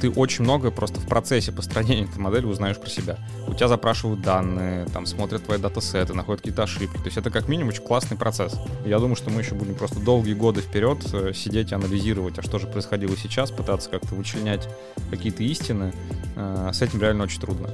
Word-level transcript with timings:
ты 0.00 0.10
очень 0.10 0.44
много 0.44 0.70
просто 0.70 1.00
в 1.00 1.06
процессе 1.06 1.52
построения 1.52 2.04
этой 2.04 2.18
модели 2.18 2.46
узнаешь 2.46 2.78
про 2.78 2.88
себя. 2.88 3.18
У 3.46 3.54
тебя 3.54 3.68
запрашивают 3.68 4.22
данные, 4.22 4.86
там 4.86 5.06
смотрят 5.06 5.44
твои 5.44 5.58
датасеты, 5.58 6.14
находят 6.14 6.40
какие-то 6.40 6.62
ошибки. 6.62 6.96
То 6.98 7.04
есть 7.06 7.16
это 7.16 7.30
как 7.30 7.48
минимум 7.48 7.70
очень 7.70 7.82
классный 7.82 8.16
процесс. 8.16 8.54
Я 8.84 8.98
думаю, 8.98 9.16
что 9.16 9.30
мы 9.30 9.40
еще 9.40 9.54
будем 9.54 9.74
просто 9.74 10.00
долгие 10.00 10.34
годы 10.34 10.60
вперед 10.60 10.98
э, 11.12 11.32
сидеть 11.34 11.72
и 11.72 11.74
анализировать, 11.74 12.38
а 12.38 12.42
что 12.42 12.58
же 12.58 12.66
происходило 12.66 13.16
сейчас, 13.16 13.50
пытаться 13.50 13.90
как-то 13.90 14.14
вычленять 14.14 14.68
какие-то 15.10 15.42
истины. 15.42 15.92
Э, 16.36 16.70
с 16.72 16.80
этим 16.82 17.00
реально 17.00 17.24
очень 17.24 17.40
трудно. 17.40 17.68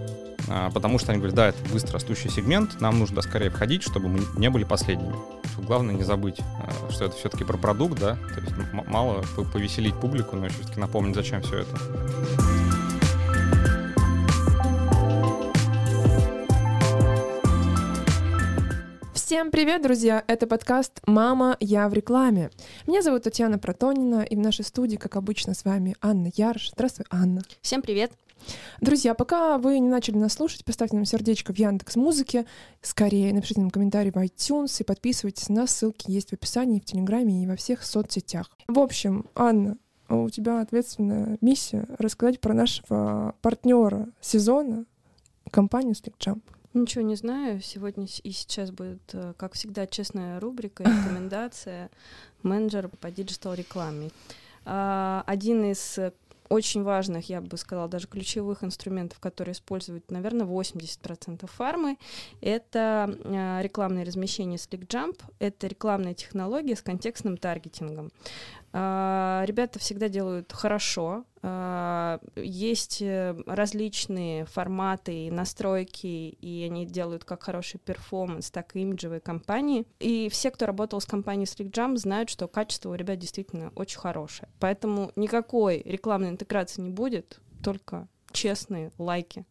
А, 0.49 0.71
потому 0.71 0.99
что 0.99 1.13
они 1.13 1.19
говорят, 1.19 1.37
да, 1.37 1.49
это 1.49 1.59
быстро 1.73 1.95
растущий 1.95 2.31
сегмент, 2.31 2.81
нам 2.81 2.99
нужно 2.99 3.23
скорее 3.23 3.51
входить, 3.51 3.83
чтобы 3.83 4.09
мы 4.09 4.21
не 4.37 4.51
были 4.51 4.65
последними. 4.65 5.15
Главное 5.59 5.95
не 5.95 6.03
забыть, 6.03 6.39
э, 6.41 6.93
что 6.93 7.07
это 7.07 7.17
все-таки 7.17 7.45
про 7.45 7.57
продукт, 7.57 7.99
да, 7.99 8.17
то 8.17 8.41
есть 8.41 8.53
мало 8.89 9.23
повеселить 9.53 9.95
публику, 9.95 10.37
но 10.37 10.49
все-таки 10.49 10.79
напомнить, 10.79 11.15
зачем 11.15 11.43
все 11.43 11.61
это. 11.61 11.77
Всем 19.15 19.51
привет, 19.51 19.83
друзья! 19.83 20.23
Это 20.27 20.47
подкаст 20.47 21.01
«Мама, 21.07 21.57
я 21.59 21.89
в 21.89 21.95
рекламе». 21.95 22.51
Меня 22.87 23.03
зовут 23.03 23.25
Татьяна 23.25 23.59
Протонина, 23.59 24.23
и 24.23 24.37
в 24.37 24.39
нашей 24.39 24.65
студии, 24.65 24.97
как 24.97 25.17
обычно, 25.17 25.55
с 25.55 25.65
вами 25.65 25.97
Анна 26.03 26.31
Ярш. 26.37 26.71
Здравствуй, 26.73 27.07
Анна. 27.11 27.43
Всем 27.63 27.81
привет! 27.81 28.13
Друзья, 28.81 29.15
пока 29.15 29.59
вы 29.59 29.79
не 29.79 29.89
начали 29.89 30.17
нас 30.17 30.35
слушать, 30.35 30.65
поставьте 30.65 30.97
нам 30.97 31.05
сердечко 31.05 31.53
в 31.53 31.59
Яндекс 31.59 31.97
Музыке, 31.97 32.47
скорее 32.83 33.33
напишите 33.33 33.61
нам 33.61 33.71
комментарий 33.71 34.11
в 34.11 34.17
iTunes 34.17 34.81
и 34.81 34.85
подписывайтесь 34.85 35.49
на 35.49 35.67
ссылки 35.67 36.11
есть 36.11 36.31
в 36.31 36.33
описании, 36.35 36.81
в 36.81 36.85
Телеграме 36.85 37.43
и 37.43 37.47
во 37.47 37.57
всех 37.57 37.85
соцсетях. 37.85 38.51
В 38.69 38.79
общем, 38.79 39.27
Анна, 39.35 39.77
у 40.09 40.29
тебя 40.29 40.61
ответственная 40.61 41.39
миссия 41.41 41.87
рассказать 41.99 42.41
про 42.41 42.55
нашего 42.55 43.35
партнера 43.41 44.09
сезона, 44.21 44.85
компанию 45.51 45.95
SlickJump. 45.95 46.43
Ничего 46.75 47.03
не 47.03 47.15
знаю. 47.15 47.61
Сегодня 47.63 48.07
и 48.25 48.33
сейчас 48.33 48.73
будет, 48.73 49.03
э, 49.13 49.33
как 49.37 49.53
всегда, 49.53 49.87
честная 49.87 50.41
рубрика, 50.41 50.83
рекомендация 50.85 51.89
менеджера 52.43 52.89
по 52.89 53.11
digital 53.11 53.55
рекламе. 53.55 54.11
А, 54.65 55.23
один 55.27 55.65
из 55.71 55.99
очень 56.55 56.85
важных, 56.85 57.29
я 57.29 57.41
бы 57.41 57.57
сказала, 57.57 57.89
даже 57.89 58.07
ключевых 58.07 58.63
инструментов, 58.63 59.19
которые 59.19 59.53
используют, 59.53 60.11
наверное, 60.11 60.47
80% 60.47 61.49
фармы, 61.51 61.99
это 62.41 63.19
э, 63.25 63.63
рекламное 63.63 64.05
размещение 64.05 64.57
SlickJump, 64.57 65.21
это 65.41 65.67
рекламная 65.67 66.15
технология 66.15 66.77
с 66.77 66.83
контекстным 66.83 67.37
таргетингом. 67.37 68.13
А, 68.77 69.45
ребята 69.47 69.79
всегда 69.79 70.09
делают 70.09 70.53
хорошо. 70.53 71.25
А, 71.43 72.19
есть 72.35 73.01
э, 73.01 73.41
различные 73.47 74.47
форматы 74.47 75.27
и 75.27 75.31
настройки, 75.31 76.07
и 76.07 76.65
они 76.65 76.85
делают 76.85 77.25
как 77.25 77.45
хороший 77.45 77.79
перформанс, 77.79 78.51
так 78.51 78.75
и 78.75 78.81
имиджевые 78.81 79.21
компании. 79.21 79.87
И 80.01 80.29
все, 80.29 80.51
кто 80.51 80.67
работал 80.67 81.01
с 81.01 81.07
компанией 81.07 81.47
SlickJump, 81.47 81.99
знают, 81.99 82.31
что 82.31 82.49
качество 82.49 82.91
у 82.91 82.95
ребят 82.95 83.21
действительно 83.21 83.71
очень 83.77 84.01
хорошее. 84.01 84.49
Поэтому 84.59 85.13
никакой 85.15 85.81
рекламной 85.85 86.31
интеграции 86.31 86.83
не 86.83 86.91
будет, 86.91 87.39
только 87.63 88.09
честные 88.33 88.91
лайки. 88.99 89.47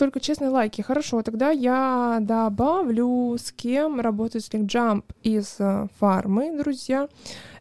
Только 0.00 0.18
честные 0.18 0.48
лайки. 0.48 0.80
Хорошо, 0.80 1.22
тогда 1.22 1.50
я 1.50 2.20
добавлю, 2.22 3.36
с 3.36 3.52
кем 3.52 4.00
работает 4.00 4.46
SlickJump 4.46 5.04
из 5.22 5.56
э, 5.58 5.88
фармы, 5.98 6.56
друзья. 6.56 7.06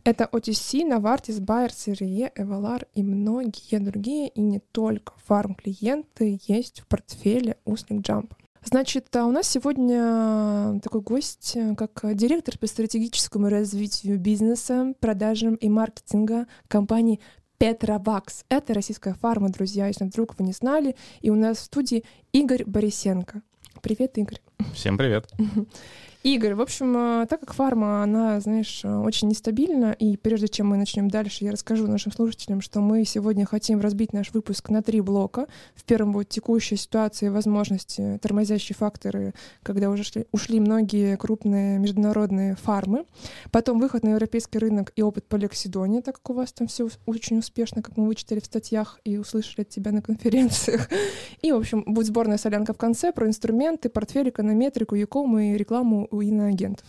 Это 0.05 0.23
OTC, 0.31 0.87
Novartis, 0.89 1.41
Bayer, 1.41 1.67
CRE, 1.67 2.31
Evalar 2.33 2.87
и 2.93 3.03
многие 3.03 3.79
другие, 3.79 4.29
и 4.29 4.39
не 4.39 4.59
только 4.59 5.11
фарм-клиенты 5.25 6.39
есть 6.47 6.79
в 6.79 6.87
портфеле 6.87 7.57
у 7.65 7.73
SlickJump. 7.73 8.31
Значит, 8.63 9.13
а 9.17 9.25
у 9.25 9.31
нас 9.31 9.45
сегодня 9.45 10.79
такой 10.81 11.01
гость, 11.01 11.57
как 11.77 12.15
директор 12.15 12.57
по 12.57 12.67
стратегическому 12.67 13.49
развитию 13.49 14.17
бизнеса, 14.17 14.93
продажам 15.01 15.55
и 15.55 15.67
маркетинга 15.67 16.45
компании 16.69 17.19
Петровакс. 17.59 18.45
Это 18.49 18.73
российская 18.73 19.13
фарма, 19.13 19.49
друзья, 19.49 19.87
если 19.87 20.05
вдруг 20.05 20.39
вы 20.39 20.45
не 20.45 20.53
знали. 20.53 20.95
И 21.21 21.29
у 21.29 21.35
нас 21.35 21.57
в 21.57 21.61
студии 21.61 22.05
Игорь 22.31 22.63
Борисенко. 22.65 23.41
Привет, 23.81 24.17
Игорь. 24.17 24.39
Всем 24.73 24.97
привет. 24.97 25.29
Игорь, 26.21 26.53
в 26.53 26.59
общем, 26.59 26.97
э, 26.97 27.27
так 27.29 27.39
как 27.39 27.53
фарма, 27.53 28.03
она, 28.03 28.41
знаешь, 28.41 28.81
э, 28.83 28.93
очень 28.93 29.29
нестабильна, 29.29 29.93
и 29.93 30.17
прежде 30.17 30.49
чем 30.49 30.67
мы 30.67 30.75
начнем 30.75 31.09
дальше, 31.09 31.45
я 31.45 31.51
расскажу 31.53 31.87
нашим 31.87 32.11
слушателям, 32.11 32.59
что 32.59 32.81
мы 32.81 33.05
сегодня 33.05 33.45
хотим 33.45 33.79
разбить 33.79 34.11
наш 34.11 34.33
выпуск 34.33 34.69
на 34.69 34.83
три 34.83 34.99
блока. 34.99 35.47
В 35.75 35.85
первом 35.85 36.11
будет 36.11 36.27
текущая 36.27 36.75
ситуация 36.75 37.31
возможности, 37.31 38.19
тормозящие 38.21 38.75
факторы, 38.75 39.33
когда 39.63 39.89
уже 39.89 40.03
шли, 40.03 40.25
ушли 40.33 40.59
многие 40.59 41.15
крупные 41.15 41.79
международные 41.79 42.57
фармы. 42.57 43.05
Потом 43.49 43.79
выход 43.79 44.03
на 44.03 44.09
европейский 44.09 44.59
рынок 44.59 44.91
и 44.97 45.01
опыт 45.01 45.25
по 45.25 45.37
лексидоне, 45.37 46.01
так 46.01 46.15
как 46.15 46.31
у 46.31 46.33
вас 46.33 46.51
там 46.51 46.67
все 46.67 46.89
очень 47.05 47.37
успешно, 47.37 47.81
как 47.81 47.95
мы 47.95 48.05
вычитали 48.05 48.41
в 48.41 48.45
статьях 48.45 48.99
и 49.05 49.17
услышали 49.17 49.61
от 49.61 49.69
тебя 49.69 49.93
на 49.93 50.01
конференциях. 50.01 50.89
И, 51.41 51.53
в 51.53 51.55
общем, 51.55 51.85
будет 51.87 52.07
сборная 52.07 52.37
солянка 52.37 52.73
в 52.73 52.77
конце 52.77 53.13
про 53.13 53.25
инструменты, 53.25 53.87
портфель, 53.87 54.27
эконометрику, 54.27 54.95
яком 54.95 55.39
и 55.39 55.55
рекламу 55.55 56.08
у 56.11 56.21
иноагентов. 56.21 56.85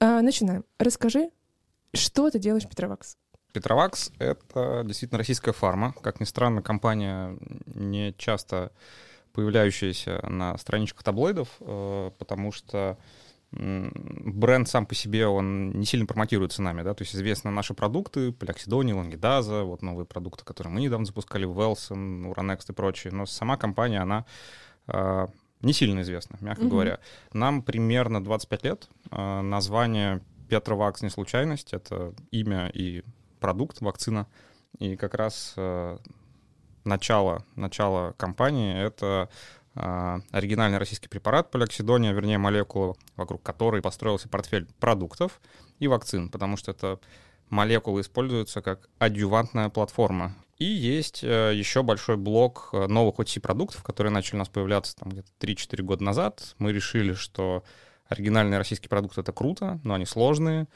А, 0.00 0.22
начинаем. 0.22 0.64
Расскажи, 0.78 1.30
что 1.94 2.30
ты 2.30 2.38
делаешь 2.38 2.64
в 2.64 2.68
Петровакс? 2.68 3.16
Петровакс— 3.52 4.12
это 4.18 4.82
действительно 4.84 5.18
российская 5.18 5.52
фарма. 5.52 5.94
Как 6.02 6.20
ни 6.20 6.24
странно, 6.24 6.62
компания 6.62 7.36
не 7.66 8.14
часто 8.18 8.72
появляющаяся 9.32 10.20
на 10.28 10.56
страничках 10.58 11.02
таблоидов, 11.02 11.48
э, 11.60 12.10
потому 12.18 12.52
что 12.52 12.98
бренд 13.50 14.68
сам 14.68 14.84
по 14.84 14.94
себе, 14.94 15.26
он 15.26 15.70
не 15.70 15.86
сильно 15.86 16.06
промотируется 16.06 16.60
нами, 16.60 16.82
да, 16.82 16.92
то 16.92 17.02
есть 17.02 17.14
известны 17.14 17.50
наши 17.50 17.72
продукты, 17.72 18.30
Пляксидони, 18.30 18.92
Лангидаза, 18.92 19.62
вот 19.62 19.80
новые 19.80 20.04
продукты, 20.04 20.44
которые 20.44 20.72
мы 20.72 20.80
недавно 20.80 21.06
запускали, 21.06 21.46
Велсон, 21.46 22.26
Уранекст 22.26 22.68
и 22.68 22.74
прочие, 22.74 23.12
но 23.12 23.24
сама 23.24 23.56
компания, 23.56 24.00
она 24.00 24.26
а, 24.86 25.28
не 25.62 25.72
сильно 25.72 26.00
известно, 26.02 26.38
мягко 26.40 26.62
угу. 26.62 26.70
говоря. 26.70 27.00
Нам 27.32 27.62
примерно 27.62 28.22
25 28.22 28.64
лет. 28.64 28.88
А, 29.10 29.42
название 29.42 30.22
Петровакс 30.48 31.02
не 31.02 31.10
случайность, 31.10 31.72
это 31.72 32.14
имя 32.30 32.70
и 32.72 33.02
продукт, 33.40 33.80
вакцина. 33.80 34.26
И 34.78 34.96
как 34.96 35.14
раз 35.14 35.54
а, 35.56 35.98
начало, 36.84 37.44
начало 37.56 38.12
компании— 38.12 38.76
это 38.82 39.28
а, 39.74 40.20
оригинальный 40.30 40.78
российский 40.78 41.08
препарат 41.08 41.50
полиоксидония, 41.50 42.12
вернее 42.12 42.38
молекула, 42.38 42.96
вокруг 43.16 43.42
которой 43.42 43.82
построился 43.82 44.28
портфель 44.28 44.66
продуктов 44.80 45.40
и 45.78 45.88
вакцин, 45.88 46.28
потому 46.30 46.56
что 46.56 46.70
это 46.70 46.98
молекулы 47.48 48.00
используются 48.02 48.62
как 48.62 48.88
адъювантная 48.98 49.68
платформа 49.68 50.34
и 50.58 50.64
есть 50.64 51.22
э, 51.22 51.52
еще 51.54 51.82
большой 51.82 52.16
блок 52.16 52.70
э, 52.72 52.86
новых 52.86 53.20
OTC-продуктов, 53.20 53.82
которые 53.82 54.12
начали 54.12 54.36
у 54.36 54.38
нас 54.40 54.48
появляться 54.48 54.96
там 54.96 55.10
где-то 55.10 55.28
3-4 55.40 55.82
года 55.82 56.04
назад. 56.04 56.54
Мы 56.58 56.72
решили, 56.72 57.12
что 57.12 57.62
оригинальные 58.08 58.58
российские 58.58 58.88
продукты— 58.88 59.20
это 59.22 59.32
круто, 59.32 59.80
но 59.84 59.94
они 59.94 60.04
сложные, 60.04 60.66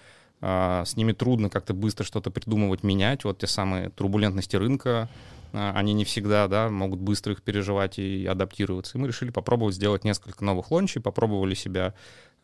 а, 0.40 0.84
с 0.84 0.96
ними 0.96 1.12
трудно 1.12 1.50
как-то 1.50 1.72
быстро 1.72 2.04
что-то 2.04 2.30
придумывать, 2.30 2.82
менять. 2.82 3.24
Вот 3.24 3.38
те 3.38 3.46
самые 3.46 3.90
турбулентности 3.90 4.56
рынка, 4.56 5.08
а, 5.52 5.72
они 5.74 5.92
не 5.94 6.04
всегда 6.04 6.48
да, 6.48 6.68
могут 6.68 7.00
быстро 7.00 7.32
их 7.32 7.42
переживать 7.42 7.98
и 7.98 8.26
адаптироваться. 8.26 8.98
И 8.98 9.00
мы 9.00 9.08
решили 9.08 9.30
попробовать 9.30 9.74
сделать 9.74 10.04
несколько 10.04 10.44
новых 10.44 10.70
лончей, 10.70 11.00
попробовали 11.00 11.54
себя 11.54 11.94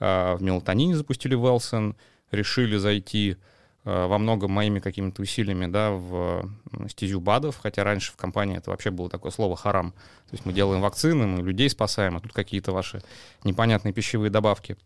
а, 0.01 0.37
в 0.37 0.43
мелатонине, 0.43 0.97
запустили 0.97 1.35
Велсон, 1.35 1.97
решили 2.31 2.77
зайти 2.77 3.37
во 3.89 4.19
многом 4.19 4.51
моими 4.51 4.81
какими-то 4.81 5.23
усилиями, 5.23 5.67
да, 5.67 5.91
в 5.93 6.51
стезю 6.89 7.21
БАДов, 7.21 7.59
хотя 7.63 7.85
раньше 7.85 8.13
в 8.13 8.17
компании 8.17 8.59
это 8.59 8.71
вообще 8.71 8.91
было 8.91 9.09
такое 9.09 9.33
слово 9.33 9.57
«харам». 9.57 9.93
То 9.93 10.33
есть 10.33 10.45
мы 10.45 10.53
делаем 10.53 10.83
вакцины, 10.83 11.27
мы 11.27 11.43
людей 11.43 11.71
спасаем, 11.71 12.17
а 12.17 12.21
тут 12.21 12.33
какие-то 12.33 12.73
ваши 12.73 13.03
непонятные 13.45 13.95
пищевые 13.95 14.31
добавки. 14.31 14.77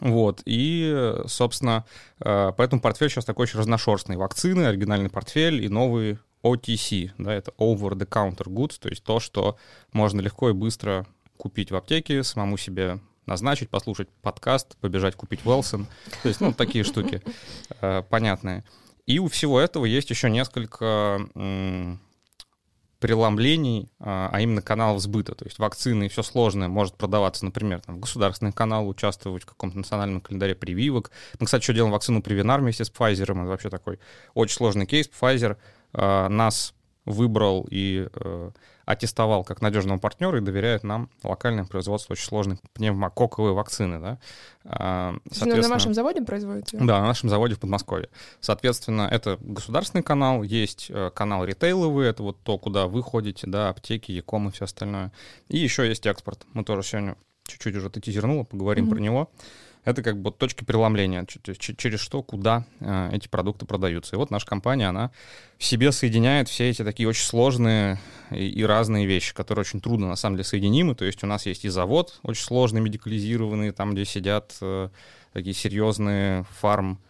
Вот, 0.00 0.42
и, 0.46 1.14
собственно, 1.26 1.84
э, 2.20 2.52
поэтому 2.56 2.80
портфель 2.80 3.10
сейчас 3.10 3.26
такой 3.26 3.44
очень 3.44 3.58
разношерстный. 3.58 4.16
Вакцины, 4.16 4.62
оригинальный 4.62 5.10
портфель 5.10 5.62
и 5.62 5.68
новый 5.68 6.18
OTC, 6.42 7.10
да, 7.18 7.34
это 7.34 7.52
over-the-counter 7.58 8.46
goods, 8.46 8.78
то 8.80 8.88
есть 8.88 9.04
то, 9.04 9.20
что 9.20 9.58
можно 9.92 10.20
легко 10.20 10.48
и 10.48 10.54
быстро 10.54 11.06
купить 11.36 11.70
в 11.70 11.76
аптеке, 11.76 12.22
самому 12.22 12.56
себе 12.56 12.98
назначить, 13.26 13.70
послушать 13.70 14.08
подкаст, 14.22 14.76
побежать 14.78 15.16
купить 15.16 15.44
Велсон. 15.44 15.86
То 16.22 16.28
есть, 16.28 16.40
ну, 16.40 16.52
такие 16.52 16.84
штуки 16.84 17.22
э, 17.80 18.02
понятные. 18.08 18.64
И 19.06 19.18
у 19.18 19.28
всего 19.28 19.60
этого 19.60 19.84
есть 19.84 20.10
еще 20.10 20.30
несколько 20.30 21.20
преломлений, 23.02 23.90
а, 23.98 24.30
а 24.32 24.40
именно 24.40 24.62
каналов 24.62 25.00
сбыта. 25.00 25.34
То 25.34 25.44
есть 25.44 25.58
вакцины 25.58 26.04
и 26.04 26.08
все 26.08 26.22
сложное 26.22 26.68
может 26.68 26.94
продаваться, 26.94 27.44
например, 27.44 27.80
там, 27.80 27.96
в 27.96 28.00
государственный 28.00 28.52
канал, 28.52 28.88
участвовать 28.88 29.42
в 29.42 29.46
каком-то 29.46 29.76
национальном 29.76 30.20
календаре 30.20 30.54
прививок. 30.54 31.10
Мы, 31.40 31.46
кстати, 31.46 31.64
еще 31.64 31.74
делаем 31.74 31.92
вакцину 31.92 32.22
Привинар 32.22 32.60
вместе 32.60 32.84
с 32.84 32.92
Pfizer. 32.92 33.24
Это 33.24 33.34
вообще 33.34 33.70
такой 33.70 33.98
очень 34.34 34.54
сложный 34.54 34.86
кейс. 34.86 35.10
Pfizer 35.20 35.56
нас 35.92 36.74
выбрал 37.04 37.66
и 37.68 38.08
аттестовал 38.84 39.44
как 39.44 39.60
надежного 39.60 39.98
партнера 39.98 40.38
и 40.38 40.40
доверяет 40.40 40.82
нам 40.82 41.10
локальное 41.22 41.64
производство 41.64 42.12
очень 42.12 42.26
сложной 42.26 42.58
пневмококковой 42.74 43.52
вакцины. 43.52 44.00
Да? 44.00 44.18
А, 44.64 45.14
соответственно, 45.30 45.68
на 45.68 45.74
вашем 45.74 45.94
заводе 45.94 46.22
производите? 46.22 46.78
Да, 46.78 47.00
на 47.00 47.06
нашем 47.06 47.28
заводе 47.28 47.54
в 47.54 47.60
Подмосковье. 47.60 48.08
Соответственно, 48.40 49.08
это 49.10 49.38
государственный 49.40 50.02
канал, 50.02 50.42
есть 50.42 50.86
э, 50.90 51.10
канал 51.14 51.44
ритейловый, 51.44 52.08
это 52.08 52.22
вот 52.22 52.38
то, 52.42 52.58
куда 52.58 52.86
вы 52.86 53.02
ходите, 53.02 53.46
да, 53.46 53.68
аптеки, 53.68 54.12
яком 54.12 54.48
и 54.48 54.52
все 54.52 54.64
остальное. 54.64 55.12
И 55.48 55.58
еще 55.58 55.88
есть 55.88 56.06
экспорт. 56.06 56.46
Мы 56.52 56.64
тоже 56.64 56.82
сегодня 56.82 57.16
чуть-чуть 57.44 57.76
уже 57.76 57.90
ты 57.90 58.00
тизернула, 58.00 58.44
поговорим 58.44 58.86
mm-hmm. 58.86 58.90
про 58.90 58.98
него 58.98 59.30
это 59.84 60.02
как 60.02 60.20
бы 60.20 60.30
точки 60.30 60.64
преломления, 60.64 61.26
через 61.26 62.00
что, 62.00 62.22
куда 62.22 62.64
э, 62.80 63.10
эти 63.12 63.28
продукты 63.28 63.66
продаются. 63.66 64.14
И 64.14 64.18
вот 64.18 64.30
наша 64.30 64.46
компания, 64.46 64.88
она 64.88 65.10
в 65.58 65.64
себе 65.64 65.90
соединяет 65.90 66.48
все 66.48 66.70
эти 66.70 66.84
такие 66.84 67.08
очень 67.08 67.24
сложные 67.24 67.98
и, 68.30 68.64
разные 68.64 69.06
вещи, 69.06 69.34
которые 69.34 69.62
очень 69.62 69.80
трудно 69.80 70.08
на 70.08 70.16
самом 70.16 70.36
деле 70.36 70.44
соединимы. 70.44 70.94
То 70.94 71.04
есть 71.04 71.24
у 71.24 71.26
нас 71.26 71.46
есть 71.46 71.64
и 71.64 71.68
завод 71.68 72.20
очень 72.22 72.44
сложный, 72.44 72.80
медикализированный, 72.80 73.72
там, 73.72 73.92
где 73.92 74.04
сидят 74.04 74.56
э, 74.60 74.88
такие 75.32 75.54
серьезные 75.54 76.44
фарм 76.60 77.00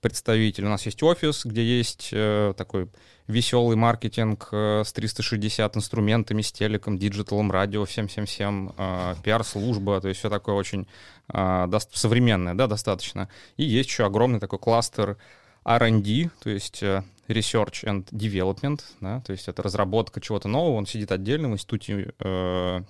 представитель. 0.00 0.64
У 0.64 0.68
нас 0.68 0.86
есть 0.86 1.02
офис, 1.02 1.44
где 1.44 1.62
есть 1.62 2.10
э, 2.12 2.54
такой 2.56 2.88
веселый 3.26 3.76
маркетинг 3.76 4.48
э, 4.52 4.82
с 4.84 4.92
360 4.92 5.76
инструментами, 5.76 6.42
с 6.42 6.52
телеком, 6.52 6.98
диджиталом, 6.98 7.50
радио, 7.50 7.84
всем-всем-всем, 7.84 8.74
э, 8.76 9.14
пиар-служба, 9.22 10.00
то 10.00 10.08
есть 10.08 10.20
все 10.20 10.30
такое 10.30 10.54
очень 10.54 10.86
э, 11.32 11.78
современное, 11.92 12.54
да, 12.54 12.66
достаточно. 12.66 13.28
И 13.56 13.64
есть 13.64 13.88
еще 13.88 14.06
огромный 14.06 14.40
такой 14.40 14.58
кластер 14.58 15.18
R&D, 15.64 16.30
то 16.42 16.50
есть 16.50 16.82
э, 16.82 17.02
Research 17.28 17.84
and 17.84 18.08
Development, 18.10 18.80
да, 19.00 19.20
то 19.20 19.32
есть 19.32 19.48
это 19.48 19.62
разработка 19.62 20.20
чего-то 20.20 20.48
нового, 20.48 20.76
он 20.76 20.86
сидит 20.86 21.12
отдельно 21.12 21.48
в 21.50 21.52
институте 21.52 22.14
э, 22.18 22.80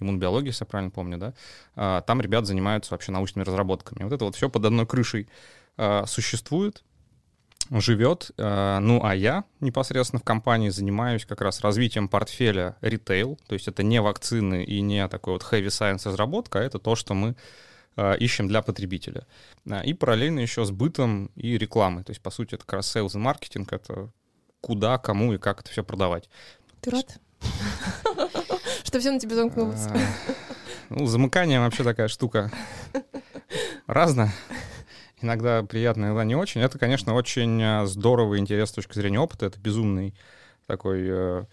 иммунобиологии, 0.00 0.48
если 0.48 0.64
я 0.64 0.66
правильно 0.66 0.90
помню, 0.90 1.18
да, 1.18 1.34
а, 1.74 2.02
там 2.02 2.20
ребят 2.20 2.46
занимаются 2.46 2.92
вообще 2.92 3.12
научными 3.12 3.44
разработками. 3.44 4.04
Вот 4.04 4.12
это 4.12 4.24
вот 4.24 4.36
все 4.36 4.48
под 4.48 4.64
одной 4.64 4.86
крышей 4.86 5.28
существует, 6.06 6.82
живет. 7.70 8.30
Э, 8.36 8.78
ну, 8.80 9.02
а 9.04 9.14
я 9.14 9.44
непосредственно 9.60 10.20
в 10.20 10.24
компании 10.24 10.68
занимаюсь 10.68 11.24
как 11.24 11.40
раз 11.40 11.60
развитием 11.60 12.08
портфеля 12.08 12.76
ритейл, 12.80 13.38
то 13.46 13.54
есть 13.54 13.68
это 13.68 13.82
не 13.82 14.00
вакцины 14.00 14.64
и 14.64 14.80
не 14.80 15.06
такой 15.08 15.34
вот 15.34 15.42
heavy 15.42 15.66
science 15.66 16.06
разработка, 16.06 16.60
а 16.60 16.62
это 16.62 16.78
то, 16.78 16.94
что 16.94 17.14
мы 17.14 17.36
э, 17.96 18.18
ищем 18.18 18.48
для 18.48 18.62
потребителя. 18.62 19.26
И 19.84 19.94
параллельно 19.94 20.40
еще 20.40 20.64
с 20.64 20.70
бытом 20.70 21.26
и 21.34 21.58
рекламой. 21.58 22.04
То 22.04 22.10
есть, 22.10 22.22
по 22.22 22.30
сути, 22.30 22.54
это 22.54 22.64
как 22.64 22.74
раз 22.74 22.94
sales 22.94 23.14
и 23.14 23.18
маркетинг, 23.18 23.72
это 23.72 24.10
куда, 24.60 24.98
кому 24.98 25.32
и 25.32 25.38
как 25.38 25.60
это 25.60 25.70
все 25.70 25.82
продавать. 25.82 26.28
Ты 26.80 26.90
рад? 26.90 27.18
Что 28.84 29.00
все 29.00 29.10
на 29.10 29.20
тебе 29.20 29.34
замкнулось? 29.34 29.86
Ну, 30.88 31.06
замыкание 31.06 31.58
вообще 31.58 31.82
такая 31.82 32.06
штука 32.06 32.52
разная 33.88 34.32
иногда 35.26 35.62
приятно, 35.62 36.06
иногда 36.06 36.24
не 36.24 36.34
очень. 36.34 36.60
Это, 36.60 36.78
конечно, 36.78 37.14
очень 37.14 37.60
э, 37.60 37.86
здорово 37.86 38.34
и 38.34 38.38
интересно 38.38 38.72
с 38.72 38.76
точки 38.76 38.94
зрения 38.94 39.20
опыта. 39.20 39.46
Это 39.46 39.60
безумный 39.60 40.14
такой 40.66 41.06
э, 41.06 41.44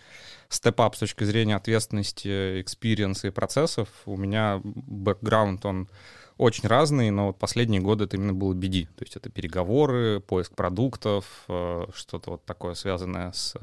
step-up 0.50 0.96
с 0.96 1.00
точки 1.00 1.24
зрения 1.24 1.56
ответственности, 1.56 2.62
experience 2.62 3.22
а 3.22 3.28
и 3.28 3.32
процессов. 3.32 3.90
У 4.06 4.16
меня 4.16 4.62
бэкграунд, 4.64 5.66
он 5.66 5.90
очень 6.38 6.68
разный, 6.68 7.12
но 7.12 7.28
вот 7.28 7.40
последние 7.40 7.82
годы 7.82 8.06
это 8.06 8.18
именно 8.18 8.34
было 8.34 8.54
BD. 8.54 8.86
То 8.96 9.04
есть 9.04 9.16
это 9.16 9.30
переговоры, 9.30 10.20
поиск 10.20 10.56
продуктов, 10.56 11.26
э, 11.48 11.86
что-то 11.94 12.32
вот 12.32 12.46
такое 12.46 12.76
связанное 12.76 13.32
с 13.32 13.56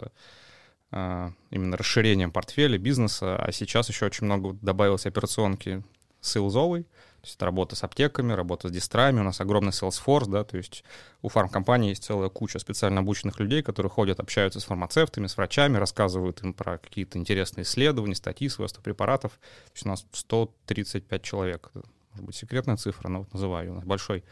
именно 0.92 1.76
расширением 1.76 2.32
портфеля, 2.32 2.76
бизнеса. 2.76 3.36
А 3.36 3.52
сейчас 3.52 3.88
еще 3.88 4.06
очень 4.06 4.24
много 4.24 4.58
добавилось 4.60 5.06
операционки 5.06 5.84
сейлзовой. 6.20 6.84
То 7.20 7.26
есть 7.26 7.36
это 7.36 7.44
работа 7.44 7.76
с 7.76 7.84
аптеками, 7.84 8.32
работа 8.32 8.68
с 8.68 8.70
дистрами, 8.70 9.20
у 9.20 9.22
нас 9.22 9.40
огромный 9.40 9.72
Salesforce, 9.72 10.28
да, 10.28 10.42
то 10.42 10.56
есть 10.56 10.84
у 11.20 11.28
фармкомпании 11.28 11.90
есть 11.90 12.04
целая 12.04 12.30
куча 12.30 12.58
специально 12.58 13.00
обученных 13.00 13.38
людей, 13.40 13.62
которые 13.62 13.90
ходят, 13.90 14.20
общаются 14.20 14.58
с 14.58 14.64
фармацевтами, 14.64 15.26
с 15.26 15.36
врачами, 15.36 15.76
рассказывают 15.76 16.42
им 16.42 16.54
про 16.54 16.78
какие-то 16.78 17.18
интересные 17.18 17.64
исследования, 17.64 18.14
статьи, 18.14 18.48
свойства 18.48 18.80
препаратов. 18.80 19.32
То 19.32 19.72
есть 19.74 19.86
у 19.86 19.88
нас 19.90 20.06
135 20.12 21.22
человек. 21.22 21.70
Может 22.12 22.26
быть, 22.26 22.36
секретная 22.36 22.76
цифра, 22.76 23.08
но 23.08 23.20
вот 23.20 23.32
называю. 23.32 23.72
У 23.72 23.74
нас 23.76 23.84
большой 23.84 24.24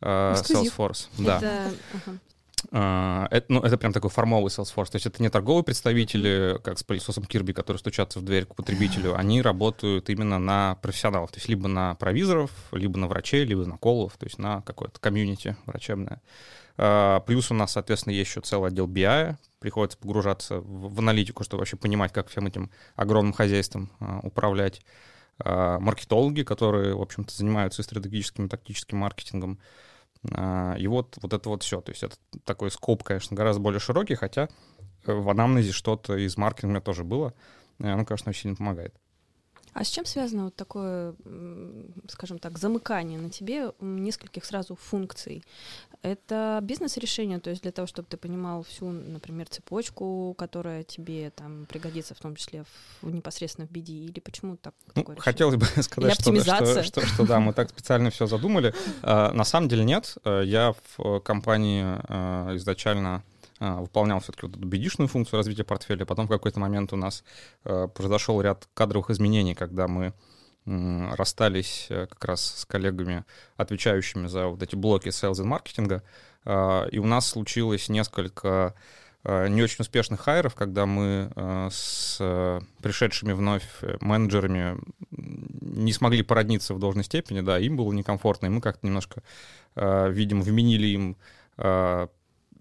э, 0.00 0.34
Salesforce. 0.34 1.08
Да. 1.18 1.38
Это... 1.38 1.72
Ага. 1.94 2.18
А, 2.70 3.28
это, 3.30 3.52
ну, 3.52 3.60
это 3.60 3.76
прям 3.76 3.92
такой 3.92 4.10
формовый 4.10 4.48
Salesforce. 4.48 4.90
То 4.90 4.96
есть 4.96 5.06
это 5.06 5.22
не 5.22 5.28
торговые 5.28 5.64
представители, 5.64 6.58
как 6.62 6.78
с 6.78 6.82
пылесосом 6.82 7.24
Kirby, 7.24 7.52
которые 7.52 7.78
стучатся 7.78 8.18
в 8.18 8.22
дверь 8.22 8.46
к 8.46 8.54
потребителю. 8.54 9.16
Они 9.16 9.42
работают 9.42 10.10
именно 10.10 10.38
на 10.38 10.76
профессионалов. 10.76 11.32
То 11.32 11.38
есть 11.38 11.48
либо 11.48 11.68
на 11.68 11.94
провизоров, 11.94 12.50
либо 12.72 12.98
на 12.98 13.06
врачей, 13.06 13.44
либо 13.44 13.64
на 13.66 13.76
колов. 13.76 14.16
То 14.18 14.26
есть 14.26 14.38
на 14.38 14.62
какое-то 14.62 15.00
комьюнити 15.00 15.56
врачебное. 15.66 16.22
А, 16.76 17.20
плюс 17.20 17.50
у 17.50 17.54
нас, 17.54 17.72
соответственно, 17.72 18.14
есть 18.14 18.30
еще 18.30 18.40
целый 18.40 18.68
отдел 18.68 18.88
BI. 18.88 19.36
Приходится 19.60 19.98
погружаться 19.98 20.60
в, 20.60 20.94
в 20.94 20.98
аналитику, 20.98 21.44
чтобы 21.44 21.60
вообще 21.60 21.76
понимать, 21.76 22.12
как 22.12 22.28
всем 22.28 22.46
этим 22.46 22.70
огромным 22.96 23.32
хозяйством 23.32 23.90
а, 24.00 24.20
управлять. 24.22 24.82
Маркетологи, 25.36 26.44
которые, 26.44 26.94
в 26.94 27.02
общем-то, 27.02 27.34
занимаются 27.34 27.82
и 27.82 27.84
стратегическим, 27.84 28.46
и 28.46 28.48
тактическим 28.48 28.98
маркетингом. 28.98 29.58
А, 30.32 30.74
и 30.78 30.86
вот, 30.86 31.18
вот 31.20 31.32
это 31.32 31.48
вот 31.48 31.62
все. 31.62 31.80
То 31.80 31.92
есть 31.92 32.02
это 32.02 32.16
такой 32.44 32.70
скоп, 32.70 33.02
конечно, 33.02 33.36
гораздо 33.36 33.60
более 33.60 33.80
широкий, 33.80 34.14
хотя 34.14 34.48
в 35.04 35.28
анамнезе 35.28 35.72
что-то 35.72 36.16
из 36.16 36.36
маркетинга 36.36 36.80
тоже 36.80 37.04
было. 37.04 37.34
И 37.78 37.86
оно, 37.86 38.04
конечно, 38.04 38.30
очень 38.30 38.42
сильно 38.42 38.56
помогает. 38.56 38.94
А 39.74 39.82
с 39.82 39.88
чем 39.88 40.06
связано 40.06 40.44
вот 40.44 40.54
такое, 40.54 41.14
скажем 42.08 42.38
так, 42.38 42.58
замыкание 42.58 43.18
на 43.18 43.28
тебе 43.28 43.72
нескольких 43.80 44.44
сразу 44.44 44.76
функций? 44.76 45.42
Это 46.02 46.60
бизнес-решение, 46.62 47.40
то 47.40 47.50
есть 47.50 47.62
для 47.62 47.72
того, 47.72 47.86
чтобы 47.86 48.06
ты 48.08 48.16
понимал 48.16 48.62
всю, 48.62 48.90
например, 48.90 49.48
цепочку, 49.48 50.34
которая 50.38 50.84
тебе 50.84 51.30
там 51.30 51.66
пригодится, 51.66 52.14
в 52.14 52.20
том 52.20 52.36
числе 52.36 52.64
в, 53.02 53.10
непосредственно 53.10 53.66
в 53.66 53.70
BD, 53.70 54.06
или 54.06 54.20
почему 54.20 54.56
так? 54.56 54.74
Ну, 54.94 55.04
хотелось 55.18 55.56
бы 55.56 55.66
сказать, 55.82 56.14
что, 56.14 56.40
что, 56.40 56.82
что, 56.84 57.06
что 57.06 57.26
да, 57.26 57.40
мы 57.40 57.52
так 57.52 57.70
специально 57.70 58.10
все 58.10 58.26
задумали. 58.26 58.74
А, 59.02 59.32
на 59.32 59.44
самом 59.44 59.68
деле 59.68 59.84
нет. 59.84 60.16
А, 60.24 60.42
я 60.42 60.74
в 60.96 61.20
компании 61.20 61.84
а, 61.84 62.54
изначально 62.56 63.22
выполнял 63.60 64.20
все-таки 64.20 64.46
вот 64.46 64.56
эту 64.56 64.66
бедишную 64.66 65.08
функцию 65.08 65.38
развития 65.38 65.64
портфеля. 65.64 66.04
Потом 66.04 66.26
в 66.26 66.30
какой-то 66.30 66.58
момент 66.58 66.92
у 66.92 66.96
нас 66.96 67.24
а, 67.64 67.86
произошел 67.88 68.40
ряд 68.40 68.68
кадровых 68.74 69.10
изменений, 69.10 69.54
когда 69.54 69.88
мы 69.88 70.12
расстались 70.66 71.88
э, 71.90 72.06
как 72.06 72.24
раз 72.24 72.42
с 72.42 72.64
коллегами, 72.64 73.26
отвечающими 73.58 74.28
за 74.28 74.46
вот 74.46 74.62
эти 74.62 74.74
блоки 74.74 75.08
sales 75.08 75.42
и 75.42 75.44
маркетинга, 75.44 76.02
а, 76.46 76.86
и 76.86 76.98
у 76.98 77.04
нас 77.04 77.28
случилось 77.28 77.88
несколько 77.88 78.74
не 79.26 79.62
очень 79.62 79.80
успешных 79.80 80.20
хайров, 80.20 80.54
когда 80.54 80.84
мы 80.84 81.32
с 81.72 82.18
пришедшими 82.82 83.32
вновь 83.32 83.66
менеджерами 84.02 84.78
не 85.10 85.94
смогли 85.94 86.22
породниться 86.22 86.74
в 86.74 86.78
должной 86.78 87.04
степени, 87.04 87.40
да, 87.40 87.58
им 87.58 87.78
было 87.78 87.90
некомфортно, 87.94 88.46
и 88.46 88.50
мы 88.50 88.60
как-то 88.60 88.86
немножко, 88.86 89.22
видимо, 89.74 90.42
вменили 90.42 90.88
им 90.88 91.16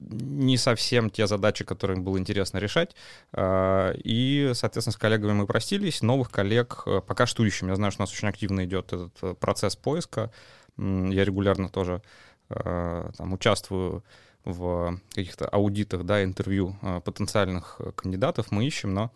не 0.10 0.58
совсем 0.58 1.10
те 1.10 1.28
задачи, 1.28 1.64
которые 1.64 1.98
им 1.98 2.04
было 2.04 2.18
интересно 2.18 2.58
решать. 2.58 2.96
А, 3.32 3.94
и, 4.04 4.52
соответственно, 4.54 4.94
с 4.94 4.98
коллегами 4.98 5.34
мы 5.34 5.48
простились. 5.48 6.02
Новых 6.02 6.30
коллег 6.32 6.84
э, 6.86 7.02
пока 7.06 7.26
что 7.26 7.46
ищем. 7.46 7.70
Я 7.70 7.76
знаю, 7.76 7.92
что 7.92 8.02
у 8.02 8.04
нас 8.04 8.12
очень 8.12 8.28
активно 8.28 8.66
идет 8.66 8.88
этот 8.94 9.14
э, 9.22 9.34
процесс 9.34 9.76
поиска. 9.76 10.32
Я 10.78 11.24
регулярно 11.24 11.70
тоже 11.70 12.02
э, 12.50 13.12
там, 13.18 13.34
участвую 13.34 14.04
в 14.44 15.00
каких-то 15.14 15.48
аудитах, 15.48 16.04
да, 16.04 16.22
интервью 16.22 16.76
потенциальных 17.06 17.80
кандидатов 17.96 18.52
мы 18.52 18.66
ищем, 18.66 18.94
но 18.94 19.10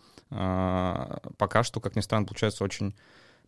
пока 1.37 1.63
что, 1.63 1.81
как 1.81 1.97
ни 1.97 1.99
странно, 1.99 2.27
получается 2.27 2.63
очень 2.63 2.95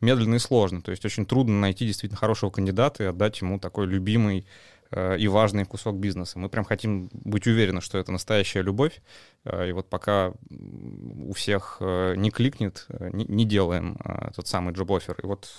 медленно 0.01 0.35
и 0.35 0.39
сложно. 0.39 0.81
То 0.81 0.91
есть 0.91 1.05
очень 1.05 1.25
трудно 1.25 1.59
найти 1.59 1.85
действительно 1.85 2.17
хорошего 2.17 2.49
кандидата 2.49 3.03
и 3.03 3.07
отдать 3.07 3.39
ему 3.41 3.59
такой 3.59 3.85
любимый 3.85 4.45
и 4.91 5.27
важный 5.27 5.65
кусок 5.65 5.97
бизнеса. 5.97 6.39
Мы 6.39 6.49
прям 6.49 6.65
хотим 6.65 7.09
быть 7.13 7.45
уверены, 7.45 7.79
что 7.79 7.99
это 7.99 8.11
настоящая 8.11 8.63
любовь. 8.63 9.01
Э, 9.45 9.69
и 9.69 9.71
вот 9.71 9.89
пока 9.89 10.33
у 10.49 11.33
всех 11.33 11.77
э, 11.79 12.15
не 12.15 12.31
кликнет, 12.31 12.87
не, 12.89 13.45
делаем 13.45 13.97
тот 14.35 14.47
самый 14.47 14.73
джоб-оффер. 14.73 15.19
И 15.21 15.25
вот 15.25 15.49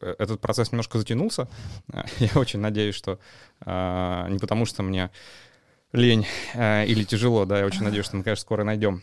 этот 0.00 0.40
процесс 0.40 0.72
немножко 0.72 0.98
затянулся. 0.98 1.48
Я 2.18 2.30
очень 2.36 2.60
надеюсь, 2.60 2.94
что 2.94 3.18
не 3.64 4.38
потому, 4.38 4.64
что 4.64 4.82
мне 4.82 5.10
лень 5.92 6.26
или 6.54 7.04
тяжело, 7.04 7.44
да, 7.44 7.58
я 7.58 7.66
очень 7.66 7.82
надеюсь, 7.82 8.06
что 8.06 8.16
мы, 8.16 8.22
конечно, 8.22 8.42
скоро 8.42 8.62
найдем 8.62 9.02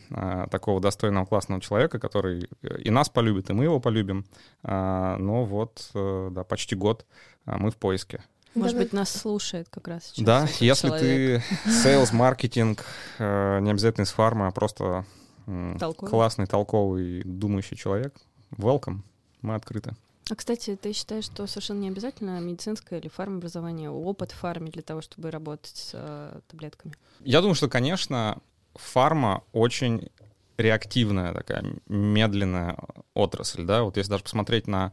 такого 0.50 0.80
достойного, 0.80 1.26
классного 1.26 1.60
человека, 1.60 1.98
который 2.00 2.48
и 2.62 2.90
нас 2.90 3.08
полюбит, 3.10 3.50
и 3.50 3.52
мы 3.52 3.64
его 3.64 3.78
полюбим. 3.78 4.24
но 4.62 5.44
вот, 5.44 5.90
да, 5.94 6.44
почти 6.44 6.74
год 6.74 7.06
мы 7.44 7.70
в 7.70 7.76
поиске. 7.76 8.24
Может 8.62 8.76
быть, 8.76 8.92
нас 8.92 9.10
слушает 9.10 9.68
как 9.70 9.88
раз 9.88 10.06
сейчас. 10.06 10.24
Да, 10.24 10.44
этот 10.44 10.60
если 10.60 10.88
человек. 10.88 11.42
ты 11.64 11.70
sales, 11.70 12.14
маркетинг, 12.14 12.84
э, 13.18 13.60
не 13.60 13.70
обязательно 13.70 14.04
из 14.04 14.10
фарма, 14.10 14.48
а 14.48 14.50
просто 14.50 15.04
Толковый. 15.46 16.10
классный, 16.10 16.46
толковый, 16.46 17.22
думающий 17.24 17.76
человек, 17.76 18.14
welcome, 18.56 19.00
мы 19.42 19.54
открыты. 19.54 19.94
А, 20.30 20.34
кстати, 20.34 20.76
ты 20.76 20.92
считаешь, 20.92 21.24
что 21.24 21.46
совершенно 21.46 21.80
не 21.80 21.88
обязательно 21.88 22.38
медицинское 22.40 22.98
или 22.98 23.08
фармобразование, 23.08 23.90
опыт 23.90 24.32
в 24.32 24.36
фарме 24.36 24.70
для 24.70 24.82
того, 24.82 25.00
чтобы 25.00 25.30
работать 25.30 25.76
с 25.76 25.90
э, 25.94 26.40
таблетками? 26.48 26.94
Я 27.20 27.40
думаю, 27.40 27.54
что, 27.54 27.68
конечно, 27.68 28.38
фарма 28.74 29.42
очень 29.52 30.10
реактивная 30.58 31.32
такая, 31.32 31.64
медленная 31.86 32.76
отрасль, 33.14 33.64
да, 33.64 33.84
вот 33.84 33.96
если 33.96 34.10
даже 34.10 34.24
посмотреть 34.24 34.66
на 34.66 34.92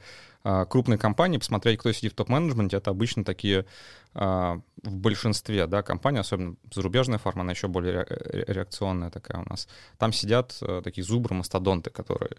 крупные 0.65 0.97
компании, 0.99 1.39
посмотреть, 1.39 1.79
кто 1.79 1.91
сидит 1.91 2.13
в 2.13 2.15
топ-менеджменте, 2.15 2.77
это 2.77 2.91
обычно 2.91 3.23
такие 3.23 3.65
а, 4.13 4.59
в 4.83 4.95
большинстве, 4.95 5.65
да, 5.67 5.81
компаний, 5.81 6.19
особенно 6.19 6.55
зарубежная 6.71 7.17
фарма, 7.17 7.41
она 7.41 7.51
еще 7.51 7.67
более 7.67 7.93
ре- 7.93 8.05
ре- 8.09 8.45
реакционная 8.47 9.09
такая 9.09 9.41
у 9.41 9.49
нас. 9.49 9.67
Там 9.97 10.13
сидят 10.13 10.57
а, 10.61 10.81
такие 10.81 11.03
зубры, 11.03 11.35
мастодонты, 11.35 11.89
которые 11.89 12.37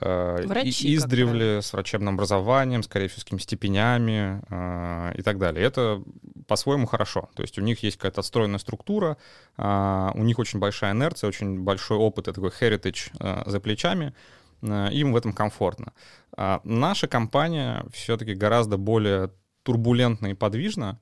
а, 0.00 0.38
и- 0.40 0.46
Врачи, 0.46 0.94
издревле 0.94 1.60
с 1.62 1.72
врачебным 1.72 2.14
образованием, 2.14 2.82
скорее 2.82 3.08
всего, 3.08 3.20
с 3.20 3.24
какими-то 3.24 3.44
степенями 3.44 4.40
а, 4.48 5.12
и 5.12 5.22
так 5.22 5.38
далее. 5.38 5.64
Это 5.66 6.02
по-своему 6.46 6.86
хорошо. 6.86 7.28
То 7.34 7.42
есть 7.42 7.58
у 7.58 7.62
них 7.62 7.82
есть 7.82 7.96
какая-то 7.96 8.20
отстроенная 8.20 8.58
структура, 8.58 9.16
а, 9.56 10.12
у 10.14 10.22
них 10.22 10.38
очень 10.38 10.60
большая 10.60 10.92
инерция, 10.92 11.28
очень 11.28 11.60
большой 11.60 11.98
опыт, 11.98 12.26
такой 12.26 12.50
heritage 12.50 13.10
а, 13.18 13.42
за 13.46 13.60
плечами, 13.60 14.06
а, 14.06 14.41
им 14.62 15.12
в 15.12 15.16
этом 15.16 15.32
комфортно. 15.32 15.92
А 16.36 16.60
наша 16.64 17.08
компания 17.08 17.84
все-таки 17.92 18.34
гораздо 18.34 18.76
более 18.76 19.30
турбулентна 19.62 20.28
и 20.28 20.34
подвижна, 20.34 20.98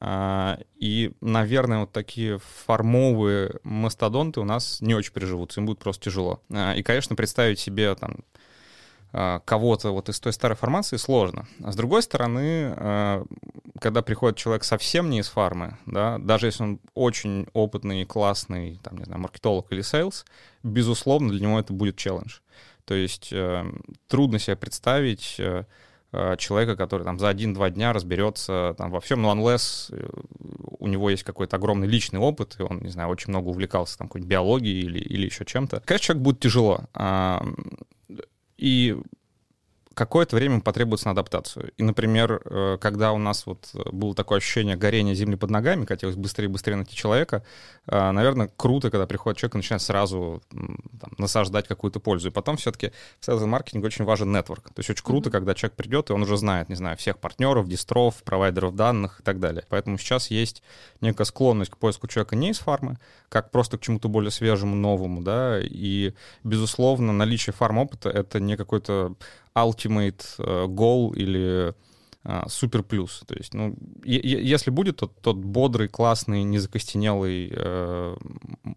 а, 0.00 0.58
и, 0.76 1.12
наверное, 1.20 1.80
вот 1.80 1.92
такие 1.92 2.38
формовые 2.66 3.58
мастодонты 3.64 4.40
у 4.40 4.44
нас 4.44 4.80
не 4.80 4.94
очень 4.94 5.12
приживутся, 5.12 5.60
им 5.60 5.66
будет 5.66 5.80
просто 5.80 6.04
тяжело. 6.04 6.40
А, 6.52 6.74
И, 6.74 6.82
конечно, 6.82 7.16
представить 7.16 7.58
себе 7.58 7.94
там 7.94 8.16
кого-то 9.10 9.92
вот 9.92 10.10
из 10.10 10.20
той 10.20 10.34
старой 10.34 10.54
формации 10.54 10.98
сложно. 10.98 11.48
А 11.64 11.72
с 11.72 11.76
другой 11.76 12.02
стороны, 12.02 13.24
когда 13.80 14.02
приходит 14.02 14.36
человек 14.36 14.64
совсем 14.64 15.08
не 15.08 15.20
из 15.20 15.28
фармы, 15.28 15.78
да, 15.86 16.18
даже 16.18 16.44
если 16.44 16.62
он 16.62 16.80
очень 16.92 17.46
опытный, 17.54 18.04
классный, 18.04 18.78
там, 18.82 18.98
не 18.98 19.04
знаю, 19.04 19.22
маркетолог 19.22 19.72
или 19.72 19.80
sales, 19.80 20.26
безусловно, 20.62 21.30
для 21.30 21.46
него 21.46 21.58
это 21.58 21.72
будет 21.72 21.96
челлендж. 21.96 22.40
То 22.88 22.94
есть 22.94 23.28
э, 23.32 23.64
трудно 24.06 24.38
себе 24.38 24.56
представить 24.56 25.36
э, 25.38 25.64
э, 26.12 26.36
человека, 26.38 26.74
который 26.74 27.02
там 27.02 27.18
за 27.18 27.28
один-два 27.28 27.68
дня 27.68 27.92
разберется 27.92 28.74
там 28.78 28.90
во 28.90 29.00
всем, 29.00 29.20
но 29.20 29.30
unless 29.30 29.94
э, 29.94 30.08
у 30.78 30.86
него 30.86 31.10
есть 31.10 31.22
какой-то 31.22 31.56
огромный 31.56 31.86
личный 31.86 32.18
опыт, 32.18 32.56
и 32.58 32.62
он, 32.62 32.78
не 32.78 32.88
знаю, 32.88 33.10
очень 33.10 33.28
много 33.28 33.48
увлекался 33.48 33.98
там 33.98 34.08
какой-нибудь 34.08 34.30
биологией 34.30 34.80
или, 34.80 35.00
или 35.00 35.26
еще 35.26 35.44
чем-то. 35.44 35.82
Конечно, 35.84 36.06
человек 36.06 36.24
будет 36.24 36.40
тяжело. 36.40 36.80
А, 36.94 37.44
и 38.56 38.96
какое-то 39.98 40.36
время 40.36 40.60
потребуется 40.60 41.06
на 41.06 41.10
адаптацию. 41.10 41.72
И, 41.76 41.82
например, 41.82 42.40
э, 42.44 42.78
когда 42.80 43.10
у 43.12 43.18
нас 43.18 43.46
вот 43.46 43.68
было 43.90 44.14
такое 44.14 44.38
ощущение 44.38 44.76
горения 44.76 45.12
земли 45.12 45.34
под 45.34 45.50
ногами, 45.50 45.86
хотелось 45.86 46.14
быстрее 46.14 46.44
и 46.44 46.48
быстрее 46.48 46.76
найти 46.76 46.94
человека, 46.94 47.42
э, 47.88 48.10
наверное, 48.12 48.48
круто, 48.56 48.92
когда 48.92 49.08
приходит 49.08 49.38
человек 49.38 49.56
и 49.56 49.58
начинает 49.58 49.82
сразу 49.82 50.40
там, 51.00 51.14
насаждать 51.18 51.66
какую-то 51.66 51.98
пользу. 51.98 52.28
И 52.28 52.30
потом 52.30 52.56
все-таки 52.58 52.92
в 53.18 53.28
sales 53.28 53.44
маркетинге 53.44 53.86
очень 53.86 54.04
важен 54.04 54.30
нетворк. 54.30 54.68
То 54.68 54.78
есть 54.78 54.88
очень 54.88 55.04
круто, 55.04 55.30
Мгм. 55.30 55.32
когда 55.32 55.54
человек 55.54 55.74
придет, 55.74 56.10
и 56.10 56.12
он 56.12 56.22
уже 56.22 56.36
знает, 56.36 56.68
не 56.68 56.76
знаю, 56.76 56.96
всех 56.96 57.18
партнеров, 57.18 57.66
дистров, 57.66 58.22
провайдеров 58.22 58.76
данных 58.76 59.18
и 59.18 59.24
так 59.24 59.40
далее. 59.40 59.64
Поэтому 59.68 59.98
сейчас 59.98 60.30
есть 60.30 60.62
некая 61.00 61.24
склонность 61.24 61.72
к 61.72 61.76
поиску 61.76 62.06
человека 62.06 62.36
не 62.36 62.50
из 62.50 62.58
фармы, 62.60 62.98
как 63.28 63.50
просто 63.50 63.78
к 63.78 63.80
чему-то 63.80 64.08
более 64.08 64.30
свежему, 64.30 64.76
новому, 64.76 65.22
да, 65.22 65.58
и, 65.60 66.14
безусловно, 66.44 67.12
наличие 67.12 67.52
фарм-опыта— 67.52 68.08
это 68.10 68.38
не 68.38 68.56
какой-то 68.56 69.16
ultimate 69.64 70.24
э, 70.38 70.66
goal 70.66 71.14
или 71.14 71.74
а, 72.24 72.48
супер 72.48 72.82
плюс. 72.82 73.22
То 73.26 73.34
есть, 73.34 73.54
ну, 73.54 73.74
если 74.04 74.70
будет 74.70 74.96
тот, 74.96 75.20
тот 75.20 75.36
бодрый, 75.36 75.88
классный, 75.88 76.42
незакостенелый 76.42 77.50
э, 77.50 78.16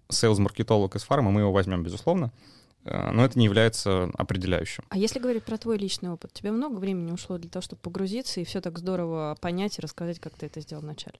сейлс-маркетолог 0.09 0.95
из 0.95 1.03
фармы, 1.03 1.31
мы 1.31 1.41
его 1.41 1.51
возьмем, 1.51 1.83
безусловно, 1.83 2.31
Э, 2.31 2.60
но 2.83 3.25
это 3.25 3.37
не 3.37 3.45
является 3.45 4.09
определяющим. 4.17 4.83
А 4.89 4.97
если 4.97 5.19
говорить 5.19 5.43
про 5.43 5.57
твой 5.57 5.77
личный 5.77 6.09
опыт, 6.09 6.33
тебе 6.33 6.51
много 6.51 6.77
времени 6.77 7.11
ушло 7.11 7.37
для 7.37 7.49
того, 7.49 7.61
чтобы 7.61 7.81
погрузиться 7.81 8.39
и 8.39 8.43
все 8.43 8.61
так 8.61 8.79
здорово 8.79 9.37
понять 9.39 9.77
и 9.77 9.81
рассказать, 9.81 10.19
как 10.19 10.33
ты 10.33 10.47
это 10.47 10.61
сделал 10.61 10.81
вначале? 10.81 11.17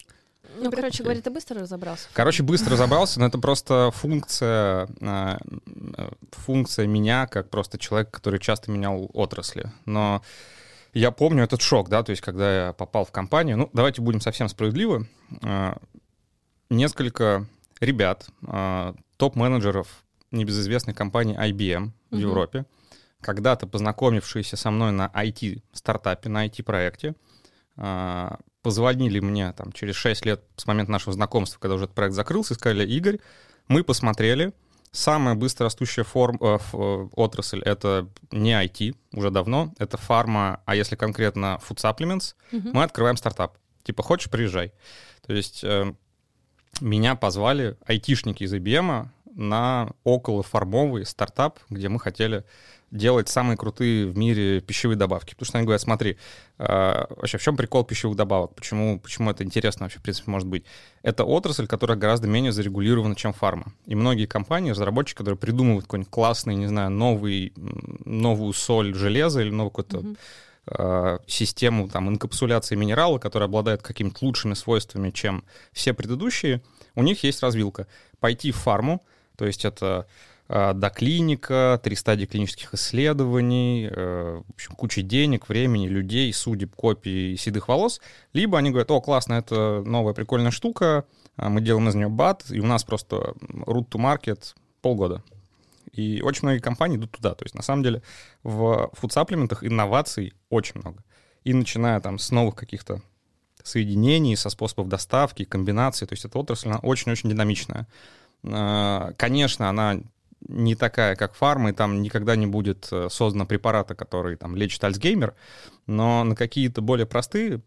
Ну, 0.57 0.71
короче 0.71 1.03
говоря, 1.03 1.21
ты 1.21 1.29
быстро 1.29 1.61
разобрался? 1.61 2.07
Короче, 2.13 2.43
быстро 2.43 2.73
разобрался, 2.73 3.19
но 3.19 3.27
это 3.27 3.37
просто 3.37 3.91
функция, 3.93 4.87
э, 4.99 5.37
э, 5.97 6.09
функция 6.31 6.87
меня, 6.87 7.27
как 7.27 7.49
просто 7.49 7.77
человек, 7.77 8.11
который 8.11 8.39
часто 8.39 8.71
менял 8.71 9.09
отрасли. 9.13 9.71
Но 9.85 10.21
я 10.93 11.11
помню 11.11 11.43
этот 11.43 11.61
шок, 11.61 11.89
да, 11.89 12.03
то 12.03 12.09
есть 12.09 12.21
когда 12.21 12.67
я 12.67 12.73
попал 12.73 13.05
в 13.05 13.11
компанию, 13.11 13.57
ну, 13.57 13.69
давайте 13.71 14.01
будем 14.01 14.19
совсем 14.19 14.49
справедливы, 14.49 15.07
э, 15.41 15.73
несколько 16.69 17.45
ребят, 17.79 18.27
э, 18.47 18.93
топ-менеджеров 19.17 19.87
небезызвестной 20.31 20.93
компании 20.93 21.37
IBM 21.37 21.91
в 22.09 22.15
Мгм. 22.15 22.21
Европе, 22.21 22.65
когда-то 23.21 23.67
познакомившиеся 23.67 24.57
со 24.57 24.71
мной 24.71 24.91
на 24.91 25.07
IT-стартапе, 25.13 26.29
на 26.29 26.45
IT-проекте, 26.47 27.15
а, 27.77 28.39
позвонили 28.61 29.19
мне 29.19 29.51
там 29.53 29.71
через 29.71 29.95
6 29.95 30.25
лет 30.25 30.43
с 30.55 30.65
момента 30.67 30.91
нашего 30.91 31.13
знакомства, 31.13 31.59
когда 31.59 31.75
уже 31.75 31.85
этот 31.85 31.95
проект 31.95 32.15
закрылся, 32.15 32.53
и 32.53 32.57
сказали, 32.57 32.85
Игорь, 32.87 33.19
мы 33.67 33.83
посмотрели, 33.83 34.53
самая 34.91 35.35
быстро 35.35 35.65
растущая 35.65 36.03
форм, 36.03 36.37
э, 36.41 36.57
э, 36.73 37.07
отрасль— 37.15 37.61
это 37.65 38.07
не 38.31 38.51
IT 38.53 38.95
уже 39.13 39.31
давно, 39.31 39.73
это 39.79 39.97
фарма, 39.97 40.61
а 40.65 40.75
если 40.75 40.95
конкретно 40.95 41.59
food 41.67 41.77
supplements, 41.77 42.35
Мгм. 42.51 42.71
мы 42.73 42.83
открываем 42.83 43.17
стартап. 43.17 43.57
Типа, 43.83 44.03
хочешь, 44.03 44.29
приезжай. 44.29 44.73
То 45.25 45.33
есть 45.33 45.63
э, 45.63 45.93
меня 46.81 47.15
позвали 47.15 47.77
айтишники 47.85 48.43
из 48.43 48.53
IBM 48.53 49.07
на 49.35 49.91
околоформовый 50.03 51.05
стартап, 51.05 51.59
где 51.69 51.89
мы 51.89 51.99
хотели 51.99 52.43
делать 52.91 53.29
самые 53.29 53.55
крутые 53.55 54.05
в 54.07 54.17
мире 54.17 54.59
пищевые 54.59 54.97
добавки. 54.97 55.33
Потому 55.33 55.45
что 55.45 55.57
они 55.57 55.65
говорят, 55.65 55.81
смотри, 55.81 56.17
э, 56.57 57.05
вообще 57.09 57.37
в 57.37 57.41
чем 57.41 57.55
прикол 57.55 57.85
пищевых 57.85 58.17
добавок? 58.17 58.53
Почему, 58.53 58.99
почему 58.99 59.31
это 59.31 59.45
интересно 59.45 59.85
вообще, 59.85 59.99
в 59.99 60.01
принципе, 60.01 60.29
может 60.29 60.47
быть? 60.47 60.65
Это 61.01 61.23
отрасль, 61.23 61.67
которая 61.67 61.97
гораздо 61.97 62.27
менее 62.27 62.51
зарегулирована, 62.51 63.15
чем 63.15 63.31
фарма. 63.31 63.73
И 63.85 63.95
многие 63.95 64.25
компании, 64.25 64.71
разработчики, 64.71 65.17
которые 65.17 65.37
придумывают 65.37 65.85
какой-нибудь 65.85 66.11
классный, 66.11 66.55
не 66.55 66.67
знаю, 66.67 66.89
новый, 66.89 67.53
новую 67.55 68.51
соль 68.51 68.93
железа 68.93 69.41
или 69.41 69.51
новый 69.51 69.69
какой-то 69.69 69.99
Мгм. 69.99 70.17
э, 70.67 71.17
систему 71.27 71.87
там, 71.87 72.09
инкапсуляции 72.09 72.75
минерала, 72.75 73.19
которая 73.19 73.47
обладает 73.47 73.81
какими-то 73.81 74.17
лучшими 74.25 74.53
свойствами, 74.53 75.11
чем 75.11 75.45
все 75.71 75.93
предыдущие, 75.93 76.61
у 76.95 77.03
них 77.03 77.23
есть 77.23 77.41
развилка. 77.41 77.87
Пойти 78.19 78.51
в 78.51 78.57
фарму, 78.57 79.03
то 79.41 79.47
есть 79.47 79.65
это 79.65 80.05
э, 80.49 80.73
доклиника, 80.75 81.81
три 81.81 81.95
стадии 81.95 82.25
клинических 82.27 82.75
исследований, 82.75 83.89
э, 83.91 84.43
в 84.47 84.53
общем, 84.53 84.75
куча 84.75 85.01
денег, 85.01 85.49
времени, 85.49 85.87
людей, 85.87 86.31
судеб, 86.31 86.75
копий, 86.75 87.35
седых 87.37 87.67
волос, 87.67 88.01
либо 88.33 88.59
они 88.59 88.69
говорят, 88.69 88.91
о, 88.91 89.01
классно, 89.01 89.33
это 89.33 89.81
новая 89.83 90.13
прикольная 90.13 90.51
штука, 90.51 91.05
а 91.37 91.49
мы 91.49 91.61
делаем 91.61 91.89
из 91.89 91.95
нее 91.95 92.07
бат, 92.07 92.51
и 92.51 92.59
у 92.59 92.67
нас 92.67 92.83
просто 92.83 93.33
root 93.49 93.89
to 93.89 93.97
market 93.97 94.53
полгода. 94.83 95.23
И 95.91 96.21
очень 96.21 96.41
многие 96.43 96.59
компании 96.59 96.97
идут 96.97 97.13
туда. 97.13 97.33
То 97.33 97.43
есть, 97.43 97.55
на 97.55 97.63
самом 97.63 97.81
деле, 97.81 98.03
в 98.43 98.91
фудсаплиментах 98.93 99.63
инноваций 99.63 100.35
очень 100.51 100.79
много. 100.81 101.03
И 101.43 101.51
начиная 101.55 101.99
там 101.99 102.19
с 102.19 102.29
новых 102.29 102.53
каких-то 102.53 103.01
соединений, 103.63 104.35
со 104.35 104.49
способов 104.49 104.87
доставки, 104.87 105.45
комбинаций. 105.45 106.07
То 106.07 106.13
есть 106.13 106.25
эта 106.25 106.37
отрасль, 106.37 106.69
она 106.69 106.77
очень-очень 106.77 107.29
динамичная. 107.29 107.87
А, 108.43 109.13
Конечно, 109.17 109.69
она 109.69 109.99
не 110.47 110.75
такая, 110.75 111.15
как 111.15 111.35
фарма, 111.35 111.69
и 111.69 111.73
там 111.73 112.01
никогда 112.01 112.35
не 112.35 112.47
будет 112.47 112.87
э, 112.91 113.09
создано 113.09 113.45
препарата, 113.45 113.95
который 113.95 114.35
там 114.35 114.55
лечит 114.55 114.83
Альцгеймер, 114.83 115.35
но 115.87 116.23
на 116.23 116.35
какие-то 116.35 116.81
более 116.81 117.05
простые 117.05 117.61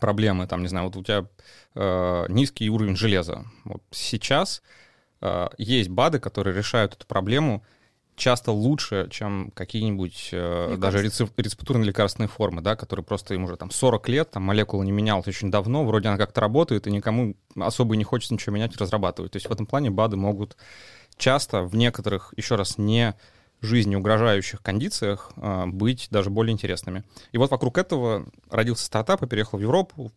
проблемы, 0.00 0.46
там, 0.46 0.62
не 0.62 0.68
знаю, 0.68 0.86
вот 0.86 0.96
у 0.96 1.02
тебя 1.02 1.26
э, 1.74 2.26
низкий 2.28 2.70
уровень 2.70 2.96
железа. 2.96 3.44
Вот 3.64 3.82
сейчас 3.90 4.62
э, 5.20 5.48
есть 5.58 5.90
БАДы, 5.90 6.18
которые 6.18 6.56
решают 6.56 6.94
эту 6.94 7.06
проблему 7.06 7.64
часто 8.22 8.52
лучше, 8.52 9.08
чем 9.10 9.50
какие-нибудь 9.52 10.28
э, 10.30 10.76
даже 10.78 11.04
рецеп- 11.04 11.32
рецептурные 11.36 11.88
лекарственные 11.88 12.28
формы, 12.28 12.62
да, 12.62 12.76
которые 12.76 13.04
просто 13.04 13.34
им 13.34 13.44
уже 13.44 13.56
там 13.56 13.72
40 13.72 14.08
лет, 14.08 14.30
там 14.30 14.44
молекула 14.44 14.84
не 14.84 14.92
менялась 14.92 15.26
очень 15.26 15.50
давно, 15.50 15.84
вроде 15.84 16.08
она 16.08 16.18
как-то 16.18 16.40
работает, 16.40 16.86
и 16.86 16.92
никому 16.92 17.34
особо 17.56 17.96
не 17.96 18.04
хочется 18.04 18.34
ничего 18.34 18.54
менять 18.54 18.76
и 18.76 18.78
разрабатывать. 18.78 19.32
То 19.32 19.36
есть 19.38 19.48
в 19.48 19.52
этом 19.52 19.66
плане 19.66 19.90
БАДы 19.90 20.16
могут 20.16 20.56
часто 21.16 21.64
в 21.64 21.74
некоторых, 21.74 22.32
еще 22.36 22.54
раз, 22.54 22.78
не 22.78 23.16
жизни 23.60 23.96
угрожающих 23.96 24.62
кондициях 24.62 25.32
э, 25.36 25.66
быть 25.66 26.06
даже 26.12 26.30
более 26.30 26.52
интересными. 26.52 27.02
И 27.32 27.38
вот 27.38 27.50
вокруг 27.50 27.76
этого 27.76 28.26
родился 28.50 28.84
стартап 28.84 29.24
и 29.24 29.26
переехал 29.26 29.58
в 29.58 29.62
Европу, 29.62 30.12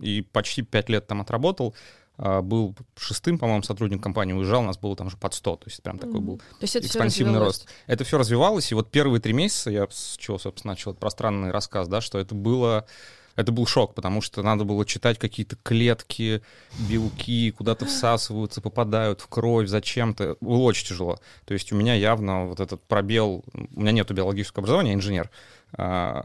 и 0.00 0.22
почти 0.32 0.62
пять 0.62 0.88
лет 0.88 1.06
там 1.06 1.20
отработал. 1.20 1.74
А, 2.18 2.42
был 2.42 2.74
шестым, 2.96 3.38
по-моему, 3.38 3.62
сотрудник 3.62 4.02
компании, 4.02 4.32
уезжал, 4.34 4.62
у 4.62 4.66
нас 4.66 4.78
было 4.78 4.94
там 4.94 5.06
уже 5.06 5.16
под 5.16 5.32
100, 5.34 5.56
то 5.56 5.66
есть 5.66 5.82
прям 5.82 5.98
такой 5.98 6.20
был 6.20 6.38
то 6.38 6.44
есть 6.60 6.76
это 6.76 6.86
экспансивный 6.86 7.38
рост. 7.38 7.66
Это 7.86 8.04
все 8.04 8.18
развивалось, 8.18 8.70
и 8.70 8.74
вот 8.74 8.90
первые 8.90 9.20
три 9.20 9.32
месяца, 9.32 9.70
я 9.70 9.86
с 9.90 10.16
чего, 10.18 10.38
собственно, 10.38 10.72
начал 10.72 10.94
пространный 10.94 11.50
рассказ, 11.50 11.88
да, 11.88 12.00
что 12.00 12.18
это 12.18 12.34
было 12.34 12.86
это 13.36 13.52
был 13.52 13.66
шок, 13.66 13.94
потому 13.94 14.20
что 14.20 14.42
надо 14.42 14.64
было 14.64 14.84
читать 14.84 15.18
какие-то 15.18 15.56
клетки, 15.62 16.42
белки, 16.88 17.50
куда-то 17.50 17.86
всасываются, 17.86 18.60
попадают 18.60 19.20
в 19.20 19.28
кровь, 19.28 19.68
зачем-то. 19.68 20.36
Было 20.40 20.62
очень 20.62 20.86
тяжело. 20.86 21.18
То 21.44 21.54
есть 21.54 21.72
у 21.72 21.76
меня 21.76 21.94
явно 21.94 22.46
вот 22.46 22.60
этот 22.60 22.82
пробел, 22.82 23.44
у 23.54 23.80
меня 23.80 23.92
нет 23.92 24.10
биологического 24.10 24.62
образования, 24.62 24.90
я 24.90 24.96
инженер, 24.96 25.30
а, 25.74 26.24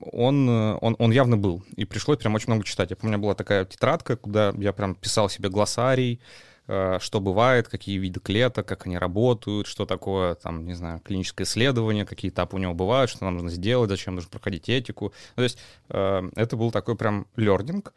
он, 0.00 0.48
он, 0.48 0.96
он 0.98 1.10
явно 1.10 1.36
был. 1.36 1.62
И 1.76 1.84
пришлось 1.84 2.18
прям 2.18 2.34
очень 2.34 2.48
много 2.48 2.64
читать. 2.64 2.90
Я 2.90 2.96
помню, 2.96 3.14
у 3.14 3.18
меня 3.18 3.22
была 3.22 3.34
такая 3.34 3.64
тетрадка, 3.64 4.16
куда 4.16 4.52
я 4.58 4.72
прям 4.72 4.94
писал 4.94 5.28
себе 5.28 5.48
глоссарий, 5.48 6.20
что 6.66 7.20
бывает, 7.20 7.68
какие 7.68 7.98
виды 7.98 8.20
клеток, 8.20 8.66
как 8.66 8.86
они 8.86 8.96
работают, 8.96 9.66
что 9.66 9.84
такое, 9.84 10.34
там, 10.36 10.64
не 10.64 10.74
знаю, 10.74 11.00
клиническое 11.00 11.44
исследование, 11.44 12.06
какие 12.06 12.30
этапы 12.30 12.56
у 12.56 12.58
него 12.58 12.74
бывают, 12.74 13.10
что 13.10 13.24
нам 13.24 13.34
нужно 13.34 13.50
сделать, 13.50 13.90
зачем 13.90 14.14
нужно 14.14 14.30
проходить 14.30 14.68
этику. 14.68 15.12
Ну, 15.36 15.40
то 15.40 15.42
есть 15.42 15.58
а, 15.88 16.22
это 16.36 16.56
был 16.56 16.70
такой 16.70 16.96
прям 16.96 17.26
лернинг. 17.36 17.92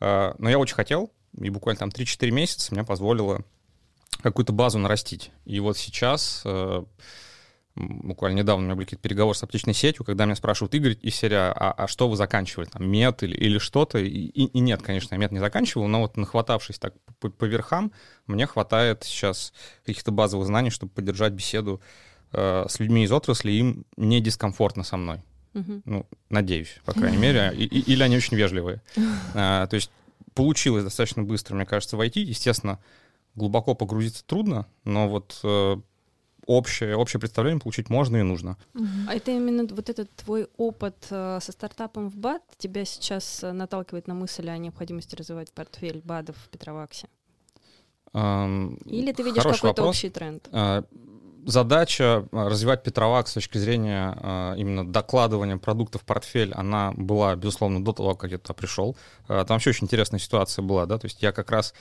Но 0.00 0.50
я 0.50 0.58
очень 0.58 0.74
хотел, 0.74 1.12
и 1.38 1.48
буквально 1.48 1.78
там 1.78 1.88
3-4 1.90 2.30
месяца 2.32 2.74
меня 2.74 2.82
позволило 2.82 3.42
какую-то 4.20 4.52
базу 4.52 4.78
нарастить. 4.78 5.30
И 5.44 5.60
вот 5.60 5.78
сейчас 5.78 6.42
буквально 7.74 8.38
недавно 8.38 8.62
у 8.62 8.66
меня 8.66 8.74
были 8.74 8.84
какие-то 8.84 9.02
переговоры 9.02 9.36
с 9.36 9.42
аптечной 9.42 9.74
сетью, 9.74 10.04
когда 10.04 10.24
меня 10.24 10.36
спрашивают, 10.36 10.74
Игорь 10.74 10.96
из 11.00 11.14
серии, 11.14 11.36
а, 11.36 11.72
а 11.76 11.88
что 11.88 12.08
вы 12.08 12.16
заканчивали, 12.16 12.66
там, 12.66 12.86
мед 12.86 13.22
или, 13.22 13.34
или 13.34 13.58
что-то? 13.58 13.98
И, 13.98 14.08
и, 14.08 14.60
нет, 14.60 14.82
конечно, 14.82 15.14
я 15.14 15.18
мед 15.18 15.32
не 15.32 15.38
заканчивал, 15.38 15.88
но 15.88 16.00
вот 16.00 16.16
нахватавшись 16.16 16.78
так 16.78 16.94
по, 17.18 17.30
по 17.30 17.44
верхам, 17.44 17.92
мне 18.26 18.46
хватает 18.46 19.04
сейчас 19.04 19.52
каких-то 19.86 20.10
базовых 20.12 20.46
знаний, 20.46 20.70
чтобы 20.70 20.92
поддержать 20.92 21.32
беседу 21.32 21.80
э, 22.32 22.66
с 22.68 22.78
людьми 22.78 23.04
из 23.04 23.12
отрасли, 23.12 23.52
им 23.52 23.86
не 23.96 24.20
дискомфортно 24.20 24.84
со 24.84 24.96
мной. 24.96 25.22
Угу. 25.54 25.82
Ну, 25.84 26.06
надеюсь, 26.28 26.80
по 26.84 26.92
крайней 26.92 27.16
мере. 27.18 27.52
И, 27.54 27.64
и, 27.64 27.92
или 27.92 28.02
они 28.02 28.16
очень 28.16 28.36
вежливые. 28.36 28.82
А, 29.34 29.66
то 29.66 29.76
есть 29.76 29.90
получилось 30.34 30.84
достаточно 30.84 31.22
быстро, 31.22 31.54
мне 31.54 31.66
кажется, 31.66 31.96
войти. 31.96 32.20
Естественно, 32.20 32.78
глубоко 33.34 33.74
погрузиться 33.74 34.24
трудно, 34.26 34.66
но 34.84 35.08
вот 35.08 35.40
э, 35.42 35.76
общее, 36.46 36.96
общее 36.96 37.20
представление 37.20 37.60
получить 37.60 37.90
можно 37.90 38.16
и 38.16 38.22
нужно. 38.22 38.56
А 39.08 39.14
это 39.14 39.30
именно 39.30 39.66
вот 39.70 39.88
этот 39.88 40.10
твой 40.16 40.48
опыт 40.56 41.06
э, 41.10 41.38
со 41.40 41.52
стартапом 41.52 42.10
в 42.10 42.16
БАД 42.16 42.42
тебя 42.58 42.84
сейчас 42.84 43.44
э, 43.44 43.52
наталкивает 43.52 44.08
на 44.08 44.14
мысль 44.14 44.48
о 44.48 44.58
необходимости 44.58 45.14
развивать 45.14 45.52
портфель 45.52 46.00
БАДов 46.04 46.36
в 46.36 46.48
Петроваксе? 46.48 47.08
Эм, 48.12 48.74
Или 48.84 49.12
ты 49.12 49.22
видишь 49.22 49.42
какой-то 49.42 49.84
общий 49.84 50.10
тренд? 50.10 50.48
Э, 50.52 50.82
задача 51.46 52.28
развивать 52.32 52.82
Петровак 52.82 53.28
с 53.28 53.34
точки 53.34 53.58
зрения 53.58 54.54
именно 54.56 54.86
докладывания 54.86 55.56
продуктов 55.56 56.02
в 56.02 56.04
портфель, 56.04 56.52
она 56.54 56.92
была, 56.96 57.34
безусловно, 57.34 57.84
до 57.84 57.92
того, 57.92 58.14
как 58.14 58.30
я 58.30 58.38
туда 58.38 58.54
пришел. 58.54 58.96
Там 59.26 59.46
вообще 59.48 59.70
очень 59.70 59.86
интересная 59.86 60.20
ситуация 60.20 60.62
была, 60.62 60.86
да, 60.86 60.98
то 60.98 61.06
есть 61.06 61.20
я 61.20 61.32
как 61.32 61.50
раз 61.50 61.74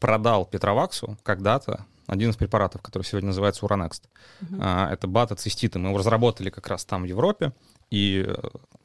продал 0.00 0.46
Петроваксу 0.46 1.18
когда-то 1.22 1.84
один 2.06 2.30
из 2.30 2.36
препаратов, 2.36 2.82
который 2.82 3.02
сегодня 3.02 3.28
называется 3.28 3.64
Уранекст. 3.64 4.08
А, 4.60 4.92
это 4.92 5.06
бата-циститы. 5.06 5.78
Мы 5.78 5.88
его 5.88 5.98
разработали 5.98 6.50
как 6.50 6.66
раз 6.68 6.84
там, 6.84 7.02
в 7.02 7.06
Европе, 7.06 7.52
и 7.90 8.24
э, 8.26 8.34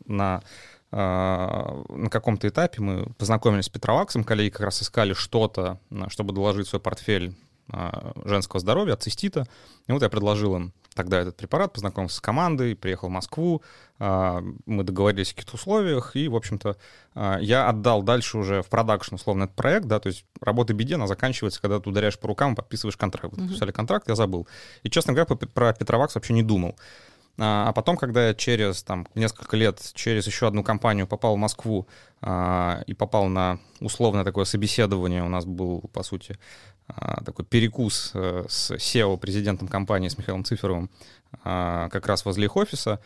на 0.06 0.42
а, 0.90 1.84
на 1.90 2.10
каком-то 2.10 2.48
этапе 2.48 2.82
мы 2.82 3.08
познакомились 3.18 3.66
с 3.66 3.70
Петроваксом, 3.70 4.24
коллеги 4.24 4.50
как 4.50 4.62
раз 4.62 4.82
искали 4.82 5.14
что-то, 5.14 5.80
чтобы 6.08 6.34
доложить 6.34 6.68
свой 6.68 6.82
портфель 6.82 7.36
а, 7.70 8.14
женского 8.24 8.60
здоровья, 8.60 8.94
от 8.94 9.04
цистита. 9.04 9.48
И 9.88 9.92
вот 9.92 10.02
я 10.02 10.10
предложил 10.10 10.56
им 10.56 10.74
тогда 10.98 11.20
этот 11.20 11.38
препарат, 11.38 11.72
познакомился 11.72 12.18
с 12.18 12.22
командой, 12.22 12.76
приехал 12.76 13.08
в 13.08 13.12
Москву, 13.12 13.62
а, 14.00 14.44
мы 14.66 14.84
договорились 14.84 15.32
о 15.32 15.36
каких-то 15.36 15.56
условиях, 15.56 16.16
и, 16.16 16.28
в 16.28 16.36
общем-то, 16.36 16.76
а, 17.16 17.38
я 17.40 17.70
отдал 17.70 18.04
дальше 18.04 18.38
уже 18.38 18.62
в 18.62 18.68
продакшн, 18.68 19.16
условно, 19.16 19.44
этот 19.44 19.56
проект, 19.56 19.86
да, 19.86 20.00
то 20.00 20.08
есть 20.08 20.26
работа 20.42 20.74
беде, 20.74 20.96
она 20.96 21.08
заканчивается, 21.08 21.62
когда 21.62 21.80
ты 21.80 21.90
ударяешь 21.90 22.20
по 22.20 22.28
рукам, 22.28 22.56
подписываешь 22.56 22.98
контракт. 22.98 23.38
Вот, 23.38 23.46
подписали 23.46 23.72
контракт, 23.72 24.10
я 24.10 24.16
забыл. 24.16 24.48
И, 24.84 24.90
честно 24.90 25.14
говоря, 25.14 25.34
про 25.36 25.74
Петровакс 25.74 26.16
вообще 26.16 26.34
не 26.34 26.44
думал. 26.44 26.76
А, 27.40 27.70
а 27.70 27.74
потом, 27.74 27.98
когда 27.98 28.28
я 28.28 28.34
через 28.34 28.84
там, 28.84 29.08
несколько 29.16 29.56
лет 29.58 29.80
через 29.94 30.26
еще 30.26 30.48
одну 30.48 30.64
компанию 30.64 31.08
попал 31.08 31.36
в 31.36 31.38
Москву 31.38 31.88
а, 32.22 32.82
и 32.88 32.94
попал 32.94 33.28
на 33.28 33.60
условное 33.80 34.24
такое 34.24 34.46
собеседование, 34.46 35.24
у 35.24 35.30
нас 35.30 35.46
был, 35.46 35.82
по 35.94 36.04
сути, 36.04 36.38
такой 37.26 37.46
перекус 37.46 38.12
а, 38.14 38.46
с 38.48 38.72
SEO, 38.72 39.18
президентом 39.18 39.68
компании, 39.68 40.10
с 40.10 40.18
Михаилом 40.18 40.46
Циферовым, 40.46 40.90
а, 41.44 41.90
как 41.90 42.08
раз 42.08 42.26
возле 42.26 42.46
их 42.46 42.56
офиса, 42.56 43.00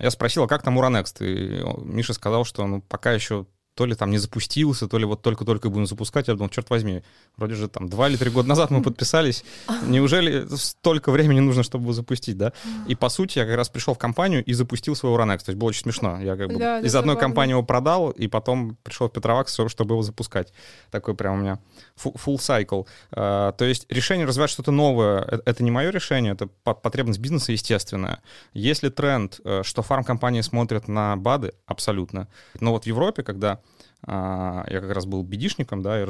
я 0.00 0.10
спросил, 0.10 0.42
а 0.42 0.48
как 0.48 0.62
там 0.62 0.76
Уранекст? 0.78 1.22
И 1.22 1.62
Миша 1.78 2.12
сказал, 2.12 2.44
что 2.44 2.66
ну, 2.66 2.80
пока 2.80 3.12
еще 3.12 3.46
то 3.76 3.84
ли 3.84 3.94
там 3.94 4.10
не 4.10 4.16
запустился, 4.16 4.88
то 4.88 4.96
ли 4.96 5.04
вот 5.04 5.20
только-только 5.20 5.68
будем 5.68 5.86
запускать. 5.86 6.28
Я 6.28 6.34
думал, 6.34 6.48
черт 6.48 6.70
возьми, 6.70 7.02
вроде 7.36 7.54
же 7.54 7.68
там 7.68 7.90
два 7.90 8.08
или 8.08 8.16
три 8.16 8.30
года 8.30 8.48
назад 8.48 8.70
мы 8.70 8.82
подписались. 8.82 9.44
Неужели 9.86 10.46
столько 10.56 11.12
времени 11.12 11.40
нужно, 11.40 11.62
чтобы 11.62 11.84
его 11.84 11.92
запустить, 11.92 12.38
да? 12.38 12.54
И 12.88 12.94
по 12.94 13.10
сути 13.10 13.38
я 13.38 13.44
как 13.44 13.54
раз 13.54 13.68
пришел 13.68 13.92
в 13.92 13.98
компанию 13.98 14.42
и 14.42 14.54
запустил 14.54 14.96
свой 14.96 15.12
Uranex. 15.12 15.44
То 15.44 15.50
есть 15.50 15.58
было 15.58 15.68
очень 15.68 15.82
смешно. 15.82 16.18
Я 16.22 16.36
как 16.36 16.48
бы 16.48 16.58
да, 16.58 16.80
из 16.80 16.94
одной 16.96 17.18
компании 17.18 17.52
его 17.52 17.62
продал, 17.62 18.10
и 18.10 18.28
потом 18.28 18.78
пришел 18.82 19.08
в 19.08 19.12
Петровакс, 19.12 19.52
чтобы 19.68 19.94
его 19.94 20.02
запускать. 20.02 20.54
Такой 20.90 21.14
прям 21.14 21.34
у 21.34 21.42
меня 21.42 21.58
full 22.02 22.36
cycle. 22.36 22.86
Uh, 23.10 23.52
то 23.52 23.64
есть 23.66 23.86
решение 23.90 24.26
развивать 24.26 24.50
что-то 24.50 24.70
новое, 24.70 25.20
э, 25.20 25.38
это 25.44 25.62
не 25.62 25.70
мое 25.70 25.90
решение, 25.90 26.32
это 26.32 26.46
потребность 26.46 27.18
бизнеса 27.18 27.52
естественная. 27.52 28.22
Если 28.54 28.88
тренд, 28.88 29.38
э, 29.44 29.62
что 29.64 29.82
фармкомпании 29.82 30.40
смотрят 30.40 30.88
на 30.88 31.16
БАДы, 31.16 31.52
абсолютно. 31.66 32.28
Но 32.60 32.72
вот 32.72 32.84
в 32.84 32.86
Европе, 32.86 33.22
когда 33.22 33.52
а, 33.56 33.58
я 34.06 34.80
как 34.80 34.92
раз 34.92 35.06
был 35.06 35.22
бедишником, 35.22 35.82
да, 35.82 36.02
и 36.02 36.06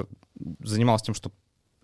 занимался 0.61 1.07
тем, 1.07 1.15
что 1.15 1.31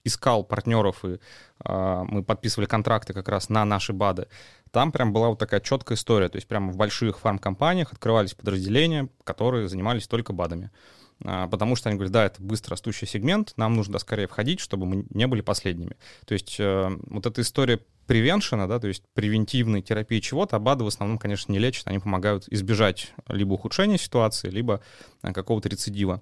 искал 0.04 0.44
партнеров, 0.44 1.04
и 1.04 1.18
а, 1.64 2.04
мы 2.04 2.22
подписывали 2.22 2.66
контракты 2.66 3.12
как 3.12 3.28
раз 3.28 3.48
на 3.48 3.64
наши 3.64 3.92
БАДы. 3.92 4.28
Там 4.70 4.90
прям 4.90 5.12
была 5.12 5.28
вот 5.28 5.38
такая 5.38 5.60
четкая 5.60 5.96
история, 5.96 6.28
то 6.28 6.36
есть 6.36 6.48
прямо 6.48 6.72
в 6.72 6.76
больших 6.76 7.20
фармкомпаниях 7.20 7.92
открывались 7.92 8.34
подразделения, 8.34 9.08
которые 9.24 9.68
занимались 9.68 10.08
только 10.08 10.32
БАДами. 10.32 10.70
А, 10.70 11.01
потому 11.22 11.76
что 11.76 11.88
они 11.88 11.96
говорят, 11.96 12.12
да, 12.12 12.24
это 12.26 12.42
быстро 12.42 12.72
растущий 12.72 13.06
сегмент, 13.06 13.52
нам 13.56 13.74
нужно 13.74 13.98
скорее 13.98 14.26
входить, 14.26 14.60
чтобы 14.60 14.86
мы 14.86 15.06
не 15.10 15.26
были 15.26 15.40
последними. 15.40 15.96
То 16.26 16.34
есть 16.34 16.56
э, 16.58 16.90
вот 17.06 17.26
эта 17.26 17.40
история 17.42 17.80
превеншена, 18.06 18.66
да, 18.66 18.78
то 18.78 18.88
есть 18.88 19.04
превентивной 19.14 19.82
терапии 19.82 20.20
чего-то, 20.20 20.56
а 20.56 20.58
БАДы 20.58 20.84
в 20.84 20.88
основном, 20.88 21.18
конечно, 21.18 21.52
не 21.52 21.58
лечат, 21.58 21.86
они 21.86 21.98
помогают 21.98 22.46
избежать 22.48 23.12
либо 23.28 23.54
ухудшения 23.54 23.98
ситуации, 23.98 24.50
либо 24.50 24.82
э, 25.22 25.32
какого-то 25.32 25.68
рецидива. 25.68 26.20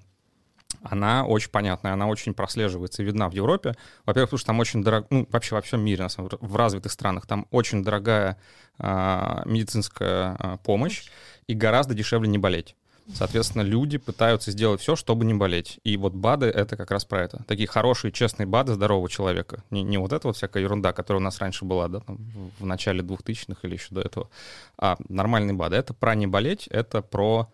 Она 0.83 1.27
очень 1.27 1.51
понятная, 1.51 1.93
она 1.93 2.07
очень 2.07 2.33
прослеживается 2.33 3.03
и 3.03 3.05
видна 3.05 3.29
в 3.29 3.33
Европе. 3.33 3.75
Во-первых, 4.07 4.31
потому 4.31 4.39
что 4.39 4.47
там 4.47 4.61
очень 4.61 4.85
дорого, 4.85 5.07
ну, 5.11 5.27
вообще 5.31 5.55
во 5.55 5.63
всем 5.63 5.81
мире, 5.81 6.05
на 6.05 6.09
самом 6.09 6.31
деле, 6.31 6.39
в 6.41 6.57
развитых 6.57 6.93
странах, 6.93 7.27
там 7.27 7.47
очень 7.51 7.83
дорогая 7.83 8.39
э, 8.79 9.43
медицинская 9.47 10.37
э, 10.39 10.59
помощь 10.65 11.05
и 11.47 11.55
гораздо 11.55 11.95
дешевле 11.95 12.29
не 12.29 12.39
болеть. 12.39 12.77
Соответственно, 13.15 13.63
люди 13.63 13.99
пытаются 13.99 14.51
сделать 14.51 14.81
все, 14.81 14.97
чтобы 14.97 15.25
не 15.25 15.35
болеть. 15.35 15.79
И 15.85 15.97
вот 15.97 16.15
БАДы— 16.15 16.47
это 16.47 16.77
как 16.77 16.91
раз 16.91 17.05
про 17.05 17.23
это. 17.23 17.43
Такие 17.47 17.69
хорошие, 17.69 18.13
честные 18.13 18.47
БАДы 18.47 18.75
здорового 18.75 19.09
человека. 19.09 19.63
Не, 19.71 19.83
не 19.83 19.99
вот 19.99 20.13
эта 20.13 20.27
вот 20.27 20.37
всякая 20.37 20.63
ерунда, 20.63 20.93
которая 20.93 21.21
у 21.21 21.25
нас 21.25 21.39
раньше 21.39 21.65
была, 21.65 21.89
да, 21.89 22.01
там, 22.01 22.19
в 22.59 22.67
начале 22.67 23.03
2000-х 23.03 23.61
или 23.63 23.75
еще 23.75 23.89
до 23.91 24.01
этого, 24.01 24.31
а 24.79 24.97
нормальные 25.09 25.55
БАДы. 25.55 25.77
Это 25.77 25.95
про 25.95 26.15
не 26.15 26.27
болеть, 26.27 26.67
это 26.69 27.03
про, 27.03 27.51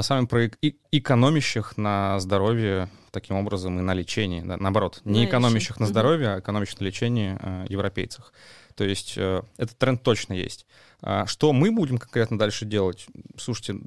самом 0.00 0.26
деле, 0.26 0.50
про 0.50 0.70
экономящих 0.92 1.76
на 1.76 2.18
здоровье 2.20 2.88
таким 3.10 3.36
образом 3.36 3.78
и 3.78 3.82
на 3.82 3.94
лечении. 3.94 4.42
Да, 4.42 4.56
наоборот, 4.56 5.00
не 5.04 5.20
на 5.20 5.24
экономящих 5.26 5.80
на 5.80 5.86
здоровье, 5.86 6.34
а 6.34 6.40
экономящих 6.40 6.80
на 6.80 6.84
лечении 6.84 7.38
э, 7.40 7.66
европейцах. 7.68 8.32
То 8.74 8.84
есть 8.84 9.14
э, 9.16 9.42
этот 9.56 9.78
тренд 9.78 10.02
точно 10.02 10.34
есть. 10.34 10.66
А 11.02 11.26
что 11.26 11.52
мы 11.52 11.70
будем 11.70 11.98
конкретно 11.98 12.38
дальше 12.38 12.64
делать? 12.64 13.06
Слушайте, 13.36 13.80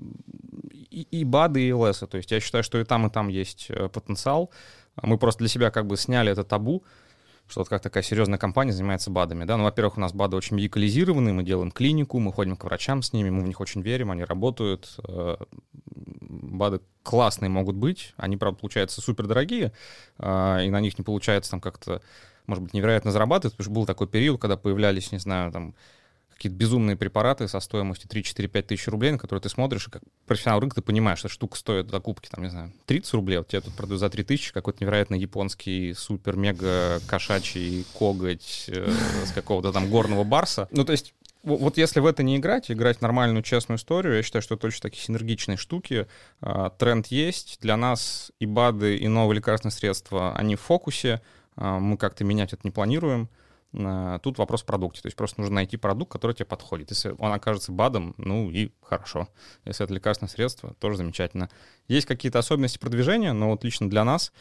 и, 0.90 1.08
и 1.12 1.24
БАДы, 1.24 1.62
и 1.62 1.74
ЛС. 1.74 2.00
То 2.00 2.18
есть 2.18 2.32
я 2.32 2.40
считаю, 2.40 2.64
что 2.64 2.80
и 2.80 2.84
там, 2.84 3.08
и 3.08 3.10
там 3.10 3.28
есть 3.28 3.68
э, 3.70 3.90
потенциал. 3.90 4.52
Мы 5.02 5.18
просто 5.18 5.40
для 5.40 5.48
себя 5.48 5.72
как 5.72 5.88
бы 5.88 5.98
сняли 5.98 6.32
это 6.32 6.44
табу, 6.44 6.84
что 7.48 7.62
вот 7.62 7.70
как 7.70 7.82
такая 7.82 8.04
серьезная 8.04 8.38
компания 8.38 8.72
занимается 8.72 9.10
БАДами. 9.10 9.46
Да? 9.46 9.58
Ну, 9.58 9.64
во-первых, 9.64 9.98
у 9.98 10.02
нас 10.02 10.14
БАДы 10.14 10.36
очень 10.36 10.56
медикализированы, 10.58 11.34
мы 11.34 11.44
делаем 11.44 11.72
клинику, 11.72 12.20
мы 12.20 12.34
ходим 12.34 12.56
к 12.56 12.64
врачам 12.64 13.02
с 13.02 13.14
ними, 13.14 13.30
мы 13.30 13.44
в 13.44 13.48
них 13.48 13.60
очень 13.60 13.82
верим, 13.82 14.12
они 14.12 14.24
работают. 14.24 14.98
Э, 15.08 15.38
БАДы 15.96 16.82
классные 17.04 17.50
могут 17.50 17.76
быть, 17.76 18.14
они, 18.18 18.38
правда, 18.38 18.60
получаются 18.60 19.02
супер 19.02 19.26
дорогие, 19.26 19.72
э, 20.20 20.66
и 20.66 20.70
на 20.70 20.80
них 20.80 20.98
не 20.98 21.04
получается 21.04 21.52
там 21.52 21.62
как-то 21.62 22.02
может 22.46 22.64
быть, 22.64 22.74
невероятно 22.74 23.12
зарабатывает, 23.12 23.54
потому 23.54 23.64
что 23.64 23.74
был 23.74 23.86
такой 23.86 24.08
период, 24.08 24.42
когда 24.42 24.58
появлялись, 24.58 25.12
не 25.12 25.20
знаю, 25.20 25.52
там, 25.52 25.76
какие-то 26.40 26.58
безумные 26.58 26.96
препараты 26.96 27.50
со 27.50 27.60
стоимостью 27.60 28.10
3-4-5 28.10 28.62
тысяч 28.62 28.88
рублей, 28.88 29.12
на 29.12 29.18
которые 29.18 29.42
ты 29.42 29.50
смотришь, 29.50 29.88
и 29.88 29.92
как 29.92 30.02
профессионал 30.26 30.62
рынка 30.62 30.78
ты 30.78 30.82
понимаешь, 30.82 31.20
что 31.20 31.28
штука 31.28 31.58
стоит 31.58 31.90
закупки, 31.92 32.30
там, 32.30 32.46
не 32.46 32.50
знаю, 32.50 32.72
30 32.86 33.14
рублей, 33.14 33.38
вот 33.40 33.50
тебе 33.50 33.60
тут 33.60 33.74
продают 33.76 34.00
за 34.00 34.10
3 34.10 34.24
тысячи 34.24 34.54
какой-то 34.54 34.82
невероятно 34.82 35.16
японский 35.16 35.94
супер-мега 35.94 37.02
кошачий 37.08 37.86
коготь 37.94 38.70
э, 38.70 38.90
с 39.26 39.34
какого-то 39.34 39.74
там 39.74 39.90
горного 39.90 40.24
барса. 40.24 40.70
Ну, 40.72 40.86
то 40.86 40.94
есть 40.94 41.14
вот 41.44 41.78
если 41.78 42.00
в 42.00 42.06
это 42.06 42.24
не 42.24 42.38
играть, 42.38 42.72
играть 42.72 43.02
нормальную, 43.02 43.44
честную 43.44 43.78
историю, 43.78 44.16
я 44.16 44.24
считаю, 44.24 44.42
что 44.42 44.56
это 44.56 44.68
очень 44.68 44.82
такие 44.82 45.02
синергичные 45.04 45.58
штуки. 45.58 46.08
А, 46.42 46.70
тренд 46.70 47.08
есть. 47.08 47.60
Для 47.62 47.78
нас 47.78 48.32
и 48.40 48.46
БАДы, 48.46 48.98
и 48.98 49.08
новые 49.08 49.38
лекарственные 49.38 49.72
средства, 49.72 50.36
они 50.36 50.56
в 50.56 50.62
фокусе. 50.62 51.22
А, 51.56 51.80
мы 51.80 51.98
как-то 51.98 52.24
менять 52.26 52.52
это 52.52 52.62
не 52.66 52.72
планируем. 52.72 53.30
А, 53.74 54.20
тут 54.20 54.38
вопрос 54.38 54.64
в 54.64 54.66
продукте. 54.66 55.02
То 55.02 55.08
есть 55.08 55.18
просто 55.18 55.42
нужно 55.42 55.56
найти 55.56 55.78
продукт, 55.78 56.12
который 56.12 56.36
тебе 56.36 56.46
подходит. 56.46 56.90
Если 56.90 57.16
он 57.18 57.32
окажется 57.32 57.72
БАДом, 57.72 58.16
ну 58.18 58.50
и 58.50 58.72
хорошо. 58.82 59.28
Если 59.66 59.84
это 59.84 59.94
лекарственное 59.94 60.30
средство, 60.30 60.74
тоже 60.76 60.98
замечательно. 60.98 61.50
Есть 61.88 62.08
какие-то 62.08 62.40
особенности 62.40 62.78
продвижения, 62.78 63.34
но 63.34 63.50
вот 63.50 63.64
лично 63.64 63.90
для 63.90 64.04
нас 64.04 64.32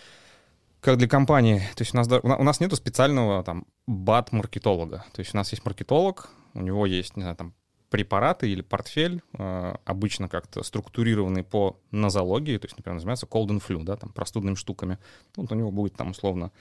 как 0.81 0.97
для 0.97 1.09
компании. 1.09 1.59
То 1.75 1.83
есть 1.83 1.95
у 1.95 1.97
нас, 1.97 2.09
у 2.09 2.43
нас 2.43 2.61
нету 2.61 2.77
специального 2.77 3.43
там 3.43 3.67
бат-маркетолога. 3.87 5.05
То 5.13 5.21
есть 5.21 5.35
у 5.35 5.37
нас 5.37 5.51
есть 5.51 5.65
маркетолог, 5.65 6.31
у 6.55 6.61
него 6.61 6.87
есть, 6.87 7.17
не 7.17 7.23
знаю, 7.23 7.37
там 7.37 7.55
препараты 7.91 8.51
или 8.51 8.61
портфель, 8.61 9.23
э, 9.33 9.75
обычно 9.85 10.29
как-то 10.29 10.63
структурированный 10.63 11.43
по 11.43 11.81
нозологии, 11.91 12.59
то 12.59 12.67
есть, 12.67 12.77
например, 12.77 12.97
называется 12.97 13.27
cold 13.27 13.49
and 13.49 13.63
flu, 13.67 13.83
да, 13.83 13.97
там 13.97 14.11
простудными 14.13 14.57
штуками. 14.57 14.99
Вот 15.37 15.51
у 15.51 15.55
него 15.55 15.71
будет 15.71 15.97
там 15.97 16.11
условно 16.11 16.53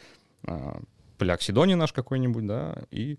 э, 1.18 1.20
полиоксидоний 1.20 1.76
наш 1.76 1.94
какой-нибудь, 1.94 2.46
да, 2.46 2.84
и 2.92 3.18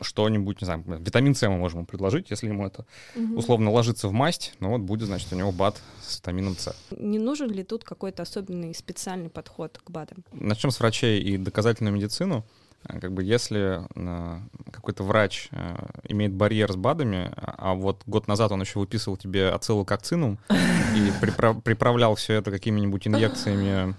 что-нибудь, 0.00 0.60
не 0.60 0.64
знаю, 0.64 0.84
витамин 0.86 1.34
С 1.34 1.46
мы 1.48 1.56
можем 1.56 1.80
ему 1.80 1.86
предложить, 1.86 2.30
если 2.30 2.48
ему 2.48 2.66
это 2.66 2.86
угу. 3.14 3.38
условно 3.38 3.70
ложится 3.70 4.08
в 4.08 4.12
масть, 4.12 4.54
ну 4.60 4.70
вот 4.70 4.80
будет, 4.80 5.06
значит, 5.06 5.32
у 5.32 5.36
него 5.36 5.52
БАД 5.52 5.80
с 6.00 6.18
витамином 6.18 6.56
С. 6.56 6.74
Не 6.90 7.18
нужен 7.18 7.50
ли 7.50 7.62
тут 7.62 7.84
какой-то 7.84 8.22
особенный 8.22 8.74
специальный 8.74 9.28
подход 9.28 9.78
к 9.82 9.90
БАДам? 9.90 10.24
Начнем 10.32 10.70
с 10.70 10.80
врачей 10.80 11.20
и 11.20 11.36
доказательную 11.36 11.94
медицину. 11.94 12.44
Э, 12.88 13.00
как 13.00 13.12
бы 13.12 13.22
если 13.22 13.82
э, 13.94 14.40
какой-то 14.70 15.02
врач 15.02 15.48
э, 15.50 15.76
имеет 16.08 16.32
барьер 16.32 16.72
с 16.72 16.76
БАДами, 16.76 17.32
а 17.36 17.74
вот 17.74 18.02
год 18.06 18.28
назад 18.28 18.52
он 18.52 18.60
еще 18.60 18.78
выписывал 18.78 19.16
тебе 19.16 19.50
ацилококцинум 19.50 20.38
и 20.48 21.12
приправ, 21.20 21.62
приправлял 21.62 22.14
все 22.14 22.34
это 22.34 22.50
какими-нибудь 22.50 23.06
инъекциями, 23.06 23.94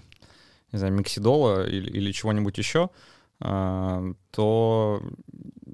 не 0.72 0.80
знаю, 0.80 0.94
миксидола 0.94 1.68
или, 1.68 1.90
или 1.90 2.12
чего-нибудь 2.12 2.58
еще, 2.58 2.90
то 3.40 5.02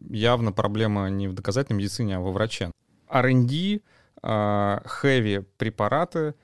явно 0.10 0.52
проблема 0.52 1.10
не 1.10 1.28
в 1.28 1.34
доказательной 1.34 1.80
медицине, 1.80 2.18
а 2.18 2.20
во 2.20 2.32
враче. 2.32 2.72
R&D, 3.10 3.82
хэви 4.22 5.40
препараты 5.58 6.36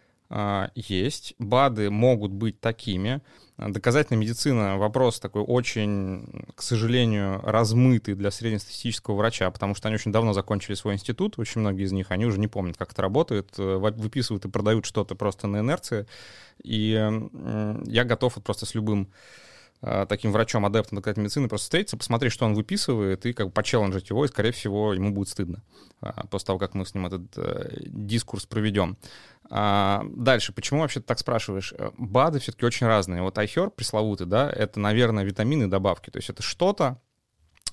есть, 0.75 1.35
БАДы 1.39 1.89
могут 1.89 2.31
быть 2.31 2.59
такими, 2.59 3.21
Доказательная 3.67 4.21
медицина— 4.21 4.77
вопрос 4.79 5.19
такой 5.19 5.41
очень, 5.41 6.45
к 6.55 6.61
сожалению, 6.61 7.41
размытый 7.43 8.15
для 8.15 8.31
среднестатистического 8.31 9.15
врача, 9.15 9.51
потому 9.51 9.75
что 9.75 9.89
они 9.89 9.95
очень 9.95 10.13
давно 10.13 10.31
закончили 10.31 10.75
свой 10.75 10.93
институт, 10.93 11.37
очень 11.37 11.59
многие 11.59 11.83
из 11.83 11.91
них, 11.91 12.11
они 12.11 12.25
уже 12.25 12.39
не 12.39 12.47
помнят, 12.47 12.77
как 12.77 12.93
это 12.93 13.01
работает, 13.01 13.49
э, 13.57 13.75
выписывают 13.75 14.45
и 14.45 14.49
продают 14.49 14.85
что-то 14.85 15.15
просто 15.15 15.47
на 15.47 15.59
инерции. 15.59 16.05
И 16.63 16.89
я 17.85 18.03
готов 18.03 18.35
вот 18.35 18.43
просто 18.45 18.65
с 18.65 18.75
любым 18.75 19.09
таким 19.81 20.31
врачом, 20.31 20.65
адептом 20.65 20.97
доказательной 20.97 21.25
медицины 21.25 21.47
просто 21.47 21.65
встретиться, 21.65 21.97
посмотреть, 21.97 22.33
что 22.33 22.45
он 22.45 22.53
выписывает, 22.53 23.25
и 23.25 23.33
как 23.33 23.47
бы 23.47 23.51
почелленджить 23.53 24.09
его, 24.09 24.25
и, 24.25 24.27
скорее 24.27 24.51
всего, 24.51 24.93
ему 24.93 25.11
будет 25.11 25.29
стыдно 25.29 25.63
а, 26.01 26.27
после 26.27 26.47
того, 26.47 26.59
как 26.59 26.73
мы 26.73 26.85
с 26.85 26.93
ним 26.93 27.05
этот 27.05 27.37
э, 27.37 27.83
дискурс 27.85 28.45
проведем. 28.45 28.97
А, 29.49 30.03
дальше, 30.09 30.51
почему 30.51 30.81
вообще 30.81 30.99
ты 30.99 31.05
так 31.05 31.19
спрашиваешь? 31.19 31.73
Э, 31.77 31.91
БАДы 31.97 32.39
все-таки 32.39 32.65
очень 32.65 32.87
разные. 32.87 33.21
Вот 33.21 33.37
айхер 33.37 33.69
пресловутый, 33.69 34.27
да, 34.27 34.49
это, 34.49 34.81
наверное, 34.81 35.23
витамины 35.23 35.63
и 35.63 35.67
добавки. 35.67 36.09
То 36.09 36.17
есть 36.17 36.29
это 36.29 36.43
что-то, 36.43 36.99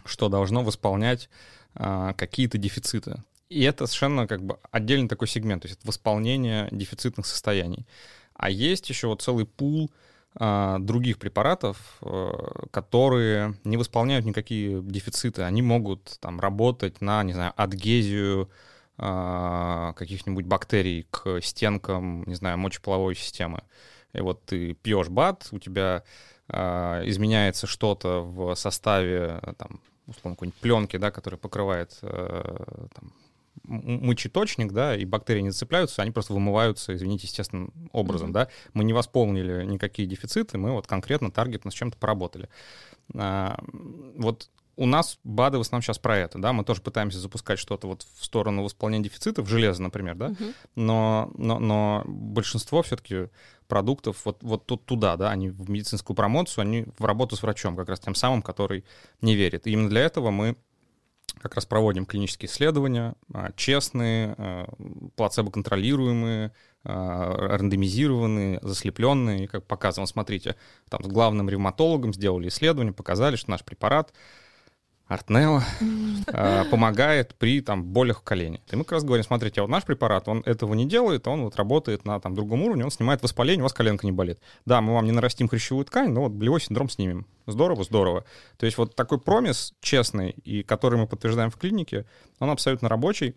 что 0.05 0.29
должно 0.29 0.63
восполнять 0.63 1.29
какие-то 1.75 2.57
дефициты. 2.57 3.23
И 3.51 3.63
это 3.63 3.87
совершенно 3.87 4.27
как 4.27 4.43
бы 4.43 4.59
отдельный 4.71 5.09
такой 5.09 5.29
сегмент, 5.29 5.63
то 5.63 5.69
есть 5.69 5.79
это 5.79 5.87
восполнение 5.87 6.69
дефицитных 6.71 7.27
состояний. 7.27 7.87
А 8.35 8.51
есть 8.51 8.89
еще 8.89 9.09
вот 9.09 9.23
целый 9.23 9.45
пул 9.45 9.91
других 10.39 11.19
препаратов, 11.19 11.79
а, 12.03 12.67
которые 12.71 13.55
не 13.65 13.77
восполняют 13.77 14.27
никакие 14.27 14.83
дефициты. 14.83 15.43
Они 15.43 15.63
могут 15.63 16.19
там 16.21 16.41
работать 16.41 17.01
на, 17.01 17.23
не 17.23 17.33
знаю, 17.33 17.55
адгезию, 17.57 18.51
а, 18.99 19.93
каких-нибудь 19.95 20.45
бактерий 20.45 21.07
к 21.11 21.41
стенкам, 21.41 22.25
не 22.25 22.35
знаю, 22.35 22.59
мочеполовой 22.59 23.15
системы. 23.15 23.63
И 24.13 24.21
вот 24.21 24.45
ты 24.45 24.75
пьешь 24.75 25.09
бат, 25.09 25.49
у 25.53 25.59
тебя 25.59 26.03
а, 26.49 27.03
изменяется 27.05 27.67
что-то 27.67 28.21
в 28.21 28.55
составе, 28.57 29.41
там, 29.59 29.81
условно, 30.07 30.37
какой-нибудь 30.37 30.61
пленки, 30.61 30.97
да, 30.97 31.11
которая 31.11 31.39
покрывает 31.39 31.99
а, 32.03 32.89
там, 32.95 33.13
мочеточник, 33.67 34.73
да, 34.73 34.97
и 34.97 35.05
бактерии 35.05 35.41
не 35.41 35.51
зацепляются, 35.51 36.03
они 36.03 36.11
просто 36.11 36.33
вымываются, 36.33 36.95
извините, 36.95 37.27
естественным 37.27 37.73
образом, 37.93 38.31
mm-hmm. 38.31 38.35
да. 38.35 38.49
Мы 38.75 38.85
не 38.85 38.93
восполнили 38.93 39.65
никакие 39.65 40.09
дефициты, 40.09 40.59
мы 40.59 40.73
вот 40.73 40.87
конкретно 40.87 41.31
таргетно 41.31 41.71
с 41.71 41.75
чем-то 41.75 41.97
поработали. 41.99 42.49
А, 43.15 43.59
вот 44.17 44.51
у 44.77 44.87
нас 44.87 45.19
БАДы 45.25 45.59
в 45.59 45.63
основном 45.63 45.83
сейчас 45.83 45.99
про 45.99 46.19
это, 46.19 46.39
да, 46.39 46.53
мы 46.53 46.65
тоже 46.65 46.83
пытаемся 46.83 47.19
запускать 47.19 47.59
что-то 47.59 47.87
вот 47.89 48.07
в 48.19 48.25
сторону 48.25 48.63
восполнения 48.63 49.05
дефицитов, 49.05 49.49
железа, 49.49 49.83
например, 49.83 50.17
да, 50.17 50.29
uh-huh. 50.29 50.55
но, 50.75 51.31
но, 51.37 51.59
но 51.59 52.03
большинство 52.07 52.83
все-таки 52.83 53.29
продуктов 53.69 54.21
вот, 54.25 54.43
вот 54.43 54.67
тут 54.67 54.85
туда, 54.85 55.17
да, 55.17 55.31
они 55.31 55.49
в 55.49 55.71
медицинскую 55.71 56.15
промоцию, 56.15 56.63
они 56.63 56.87
в 56.99 57.05
работу 57.05 57.37
с 57.37 57.43
врачом, 57.43 57.77
как 57.77 57.89
раз 57.89 58.01
тем 58.01 58.15
самым, 58.15 58.43
который 58.43 58.85
не 59.23 59.35
верит. 59.35 59.67
И 59.67 59.73
именно 59.73 59.89
для 59.89 60.03
этого 60.03 60.31
мы 60.31 60.57
как 61.41 61.55
раз 61.55 61.67
проводим 61.67 62.07
клинические 62.07 62.49
исследования, 62.49 63.15
а, 63.33 63.53
честные, 63.57 64.35
а, 64.39 64.69
плацебо-контролируемые, 65.17 66.53
а, 66.85 67.49
рандомизированные, 67.49 68.61
заслепленные, 68.63 69.45
и 69.45 69.47
как 69.47 69.67
показываем, 69.67 70.07
смотрите, 70.07 70.57
там 70.89 71.03
с 71.05 71.07
главным 71.09 71.49
ревматологом 71.49 72.15
сделали 72.15 72.49
исследование, 72.49 72.93
показали, 72.93 73.37
что 73.37 73.51
наш 73.51 73.65
препарат 73.65 74.13
Артнео 75.07 75.61
э, 76.27 76.65
помогает 76.71 77.37
при 77.37 77.61
там, 77.61 77.85
болях 77.85 78.21
в 78.21 78.23
колене. 78.23 78.61
И 78.73 78.77
мы 78.77 78.83
как 78.83 78.93
раз 78.93 79.05
говорим, 79.05 79.25
смотрите, 79.25 79.61
а 79.61 79.65
вот 79.65 79.71
наш 79.71 79.85
препарат, 79.85 80.27
он 80.27 80.43
этого 80.45 80.75
не 80.75 80.85
делает, 80.85 81.29
он 81.29 81.43
вот 81.43 81.55
работает 81.57 82.05
на 82.05 82.19
там, 82.19 82.35
другом 82.35 82.63
уровне, 82.63 82.85
он 82.85 82.91
снимает 82.91 83.23
воспаление, 83.23 83.63
у 83.63 83.65
вас 83.65 83.73
коленка 83.73 84.05
не 84.05 84.13
болит. 84.13 84.41
Да, 84.65 84.81
мы 84.81 84.95
вам 84.95 85.05
не 85.05 85.13
нарастим 85.13 85.49
хрящевую 85.49 85.85
ткань, 85.85 86.11
но 86.11 86.23
вот 86.23 86.33
болевой 86.33 86.61
синдром 86.61 86.89
снимем. 86.89 87.27
Здорово, 87.47 87.85
здорово. 87.85 88.25
То 88.57 88.67
есть 88.67 88.79
вот 88.79 88.97
такой 88.97 89.21
промис 89.21 89.75
честный, 89.81 90.31
и 90.31 90.65
который 90.65 90.99
мы 90.99 91.07
подтверждаем 91.07 91.51
в 91.51 91.57
клинике, 91.57 92.05
он 92.41 92.51
абсолютно 92.51 92.89
рабочий, 92.89 93.37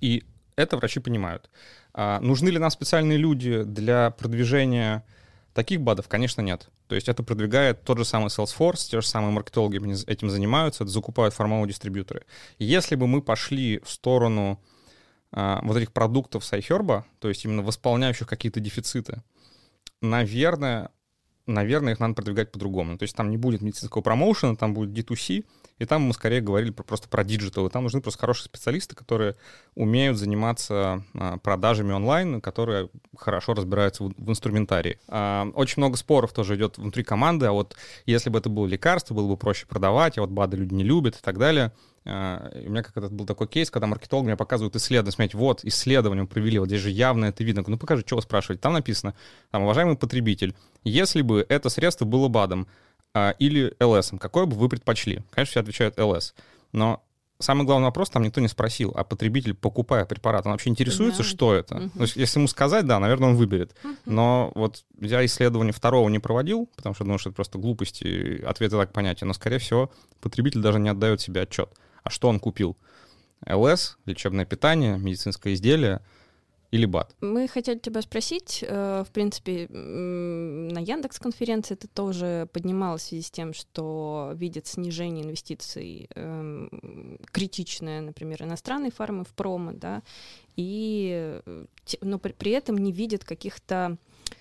и 0.00 0.22
это 0.54 0.76
врачи 0.76 1.00
понимают. 1.00 1.50
А, 1.92 2.20
нужны 2.20 2.50
ли 2.50 2.58
нам 2.58 2.70
специальные 2.70 3.18
люди 3.18 3.64
для 3.64 4.10
продвижения 4.10 5.04
Таких 5.58 5.80
БАДов, 5.80 6.06
конечно, 6.06 6.40
нет. 6.40 6.68
То 6.86 6.94
есть 6.94 7.08
это 7.08 7.24
продвигает 7.24 7.82
тот 7.82 7.98
же 7.98 8.04
самый 8.04 8.28
sales 8.28 8.55
force, 8.55 8.88
те 8.88 9.00
же 9.00 9.06
самые 9.08 9.32
маркетологи 9.32 9.80
этим 10.08 10.30
занимаются, 10.30 10.84
это 10.84 10.92
закупают 10.92 11.34
фармовые 11.34 11.66
дистрибьюторы. 11.66 12.26
Если 12.60 12.94
бы 12.94 13.08
мы 13.08 13.22
пошли 13.22 13.80
в 13.80 13.90
сторону 13.90 14.62
а, 15.32 15.58
вот 15.64 15.76
этих 15.76 15.92
продуктов 15.92 16.44
с 16.44 16.52
iHerb, 16.52 17.02
то 17.18 17.28
есть 17.28 17.44
именно 17.44 17.62
восполняющих 17.62 18.28
какие-то 18.28 18.60
дефициты, 18.60 19.24
наверное, 20.00 20.90
наверное, 21.46 21.94
их 21.94 21.98
надо 21.98 22.14
продвигать 22.14 22.52
по-другому. 22.52 22.96
То 22.96 23.02
есть 23.02 23.16
там 23.16 23.28
не 23.28 23.36
будет 23.36 23.60
медицинского 23.60 24.00
промоушена, 24.00 24.54
там 24.54 24.74
будет 24.74 24.90
D2C, 24.90 25.44
и 25.78 25.84
там 25.84 26.02
мы 26.02 26.14
скорее 26.14 26.40
говорили 26.40 26.70
про, 26.70 26.82
просто 26.82 27.08
про 27.08 27.24
диджитал. 27.24 27.66
И 27.66 27.70
там 27.70 27.84
нужны 27.84 28.00
просто 28.00 28.20
хорошие 28.20 28.46
специалисты, 28.46 28.96
которые 28.96 29.36
умеют 29.74 30.18
заниматься 30.18 31.04
а, 31.14 31.38
продажами 31.38 31.92
онлайн, 31.92 32.40
которые 32.40 32.88
хорошо 33.16 33.54
разбираются 33.54 34.04
в, 34.04 34.12
в 34.16 34.30
инструментарии. 34.30 34.98
А, 35.08 35.48
очень 35.54 35.80
много 35.80 35.96
споров 35.96 36.32
тоже 36.32 36.56
идет 36.56 36.78
внутри 36.78 37.04
команды, 37.04 37.46
а 37.46 37.52
вот 37.52 37.76
если 38.06 38.30
бы 38.30 38.38
это 38.38 38.48
было 38.48 38.66
лекарство, 38.66 39.14
было 39.14 39.28
бы 39.28 39.36
проще 39.36 39.66
продавать, 39.66 40.18
а 40.18 40.22
вот 40.22 40.30
БАДы 40.30 40.56
люди 40.56 40.74
не 40.74 40.84
любят 40.84 41.16
и 41.16 41.20
так 41.22 41.38
далее. 41.38 41.72
Uh, 42.04 42.66
у 42.66 42.70
меня 42.70 42.82
как-то 42.82 43.10
был 43.10 43.26
такой 43.26 43.48
кейс, 43.48 43.70
когда 43.70 43.86
маркетолог 43.86 44.24
мне 44.24 44.36
показывают 44.36 44.74
исследование, 44.76 45.12
смотрите, 45.12 45.36
вот, 45.36 45.62
исследование 45.64 46.26
провели, 46.26 46.58
вот 46.58 46.68
здесь 46.68 46.80
же 46.80 46.88
явно 46.88 47.26
это 47.26 47.44
видно. 47.44 47.62
Ну, 47.66 47.76
покажи, 47.76 48.02
что 48.06 48.16
вы 48.16 48.22
спрашиваете. 48.22 48.62
Там 48.62 48.72
написано, 48.72 49.14
там, 49.50 49.64
уважаемый 49.64 49.94
потребитель, 49.94 50.54
если 50.84 51.20
бы 51.20 51.44
это 51.46 51.68
средство 51.68 52.06
было 52.06 52.28
БАДом, 52.28 52.66
а, 53.18 53.30
или 53.38 53.74
LS, 53.80 54.18
какой 54.18 54.46
бы 54.46 54.56
вы 54.56 54.68
предпочли? 54.68 55.22
Конечно, 55.30 55.50
все 55.50 55.60
отвечают 55.60 55.98
LS. 55.98 56.34
Но 56.72 57.02
самый 57.40 57.64
главный 57.66 57.86
вопрос, 57.86 58.10
там 58.10 58.22
никто 58.22 58.40
не 58.40 58.48
спросил, 58.48 58.92
а 58.96 59.04
потребитель, 59.04 59.54
покупая 59.54 60.04
препарат, 60.04 60.46
он 60.46 60.52
вообще 60.52 60.70
интересуется, 60.70 61.22
Да. 61.22 61.28
что 61.28 61.54
это? 61.54 61.74
Мгм. 61.76 61.90
То 61.90 62.02
есть, 62.02 62.16
если 62.16 62.38
ему 62.38 62.48
сказать, 62.48 62.86
да, 62.86 62.98
наверное, 62.98 63.30
он 63.30 63.36
выберет. 63.36 63.74
Мгм. 63.82 63.96
Но 64.06 64.52
вот 64.54 64.84
я 65.00 65.24
исследования 65.24 65.72
второго 65.72 66.08
не 66.08 66.18
проводил, 66.18 66.68
потому 66.76 66.94
что 66.94 67.04
думаю, 67.04 67.18
что 67.18 67.30
это 67.30 67.36
просто 67.36 67.58
глупости, 67.58 68.42
ответы 68.44 68.76
так 68.76 68.92
понятия. 68.92 69.24
Но, 69.24 69.32
скорее 69.34 69.58
всего, 69.58 69.90
потребитель 70.20 70.60
даже 70.60 70.78
не 70.78 70.88
отдает 70.88 71.20
себе 71.20 71.42
отчет. 71.42 71.68
А 72.02 72.10
что 72.10 72.28
он 72.28 72.38
купил? 72.40 72.76
ЛС, 73.46 73.98
лечебное 74.04 74.44
питание, 74.44 74.98
медицинское 74.98 75.54
изделие 75.54 76.00
или 76.70 76.86
БАТ? 76.86 77.16
Мы 77.20 77.48
хотели 77.48 77.78
тебя 77.78 78.02
спросить, 78.02 78.64
э, 78.66 79.04
в 79.06 79.10
принципе, 79.10 79.68
на 79.68 80.78
Яндекс 80.78 81.18
конференции 81.18 81.74
это 81.74 81.88
тоже 81.88 82.48
поднималось 82.52 83.02
в 83.02 83.06
связи 83.06 83.22
с 83.22 83.30
тем, 83.30 83.54
что 83.54 84.32
видят 84.34 84.66
снижение 84.66 85.24
инвестиций 85.24 86.08
эм, 86.14 87.18
критичное, 87.32 88.00
например, 88.00 88.42
иностранной 88.42 88.90
фармы 88.90 89.24
в 89.24 89.34
промо, 89.34 89.72
да, 89.72 90.02
и 90.56 91.40
э, 91.46 91.66
но 92.02 92.18
при 92.18 92.50
этом 92.52 92.76
не 92.76 92.92
видят 92.92 93.24
каких-то 93.24 93.96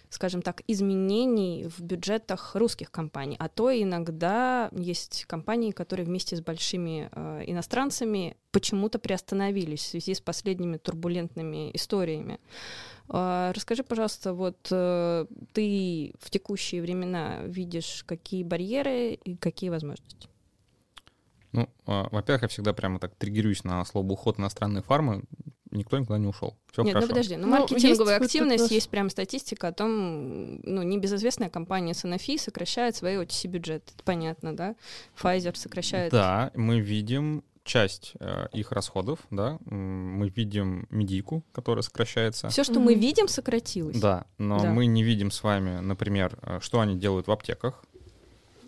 скажем 0.10 0.42
так, 0.42 0.62
изменений 0.68 1.68
в 1.68 1.82
бюджетах 1.82 2.56
русских 2.56 2.92
компаний, 2.92 3.36
а 3.40 3.50
то 3.50 3.72
иногда 3.72 4.70
есть 4.72 5.26
компании, 5.26 5.72
которые 5.72 6.06
вместе 6.06 6.36
с 6.36 6.42
большими 6.42 7.10
э, 7.12 7.44
иностранцами 7.48 8.38
почему-то 8.52 9.00
приостановились 9.00 9.82
в 9.82 9.88
связи 9.88 10.14
с 10.14 10.22
последними 10.22 10.78
турбулентными 10.78 11.72
историями. 11.74 12.40
А, 13.10 13.54
Расскажи, 13.54 13.84
пожалуйста, 13.84 14.34
вот 14.34 14.68
э, 14.72 15.26
ты 15.54 16.14
в 16.20 16.30
текущие 16.30 16.82
времена 16.82 17.42
видишь 17.44 18.04
какие 18.06 18.44
барьеры 18.44 19.14
и 19.14 19.36
какие 19.36 19.70
возможности? 19.70 20.30
Ну, 21.54 21.70
а, 21.86 22.08
во-первых, 22.12 22.44
я 22.44 22.48
всегда 22.48 22.74
прямо 22.74 23.00
так 23.00 23.16
триггерюсь 23.16 23.64
на 23.64 23.84
слово 23.86 24.12
уход 24.12 24.40
иностранной 24.40 24.82
фармы. 24.82 25.24
Никто 25.72 25.98
никуда 25.98 26.18
не 26.18 26.28
ушел. 26.28 26.56
Все 26.72 26.84
Нет, 26.84 26.94
хорошо. 26.94 27.08
ну 27.08 27.14
подожди, 27.14 27.36
ну, 27.36 27.48
Ну, 27.48 27.52
маркетинговая 27.60 28.16
есть 28.16 28.26
активность, 28.26 28.72
есть 28.72 28.90
прям 28.90 29.10
статистика 29.10 29.68
о 29.68 29.72
том, 29.74 30.60
ну, 30.62 30.82
небезызвестная 30.84 31.50
компания 31.50 31.94
Sanofi 31.94 32.38
сокращает 32.38 32.96
свои 32.96 33.16
OTC-бюджет, 33.18 33.84
это 33.94 34.04
понятно, 34.04 34.56
да? 34.56 34.76
Pfizer 35.22 35.56
сокращает... 35.56 36.12
Да, 36.12 36.52
мы 36.56 36.80
видим 36.80 37.44
часть 37.64 38.14
э, 38.22 38.48
их 38.54 38.72
расходов, 38.72 39.20
да, 39.30 39.58
мы 39.66 40.30
видим 40.30 40.88
медийку, 40.90 41.44
которая 41.52 41.82
сокращается. 41.84 42.48
Все, 42.48 42.64
что 42.64 42.80
мы 42.80 42.94
Мгм. 42.94 43.02
видим, 43.02 43.28
сократилось. 43.28 44.00
Да, 44.00 44.26
но 44.38 44.60
Да. 44.60 44.70
мы 44.72 44.86
не 44.86 45.04
видим 45.04 45.32
с 45.32 45.44
вами, 45.44 45.80
например, 45.82 46.38
э, 46.44 46.60
что 46.62 46.80
они 46.80 46.96
делают 46.98 47.28
в 47.28 47.32
аптеках. 47.32 47.84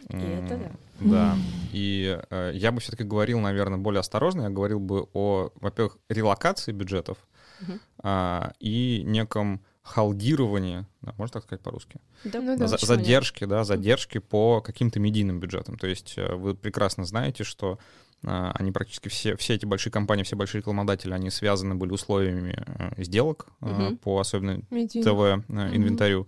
И 0.09 0.17
это 0.17 0.57
да. 0.57 0.71
Да. 1.01 1.37
И 1.71 2.19
э, 2.29 2.51
я 2.53 2.71
бы 2.71 2.79
все-таки 2.79 3.03
говорил, 3.03 3.39
наверное, 3.39 3.77
более 3.77 3.99
осторожно. 3.99 4.43
Я 4.43 4.49
говорил 4.49 4.79
бы 4.79 5.07
о, 5.13 5.49
во-первых, 5.55 5.97
релокации 6.09 6.71
бюджетов 6.71 7.17
Мгм. 7.61 7.79
а, 8.03 8.51
и 8.59 9.03
неком 9.05 9.61
халдировании, 9.81 10.85
да, 11.01 11.13
можно 11.17 11.33
так 11.33 11.43
сказать 11.43 11.61
по-русски, 11.61 11.99
Да, 12.23 12.41
Ну 12.41 12.57
да. 12.57 12.67
За- 12.67 12.75
почему 12.75 12.91
нет? 12.91 12.99
задержки, 13.05 13.45
да, 13.45 13.63
задержки 13.63 14.17
по 14.19 14.61
каким-то 14.61 14.99
медийным 14.99 15.39
бюджетам. 15.39 15.77
То 15.77 15.87
есть 15.87 16.13
э, 16.17 16.35
вы 16.35 16.53
прекрасно 16.55 17.05
знаете, 17.05 17.43
что 17.43 17.79
а, 18.25 18.51
они 18.55 18.71
практически 18.71 19.07
все, 19.09 19.35
все 19.37 19.55
эти 19.55 19.65
большие 19.65 19.91
компании, 19.93 20.23
все 20.23 20.35
большие 20.35 20.59
рекламодатели, 20.59 21.13
они 21.13 21.29
связаны 21.29 21.75
были 21.75 21.91
условиями 21.91 22.61
э, 22.97 23.03
сделок 23.03 23.47
э, 23.61 23.65
Мгм. 23.69 23.97
по 23.97 24.19
особенно. 24.19 24.61
ТВ-инвентарю. 24.69 26.27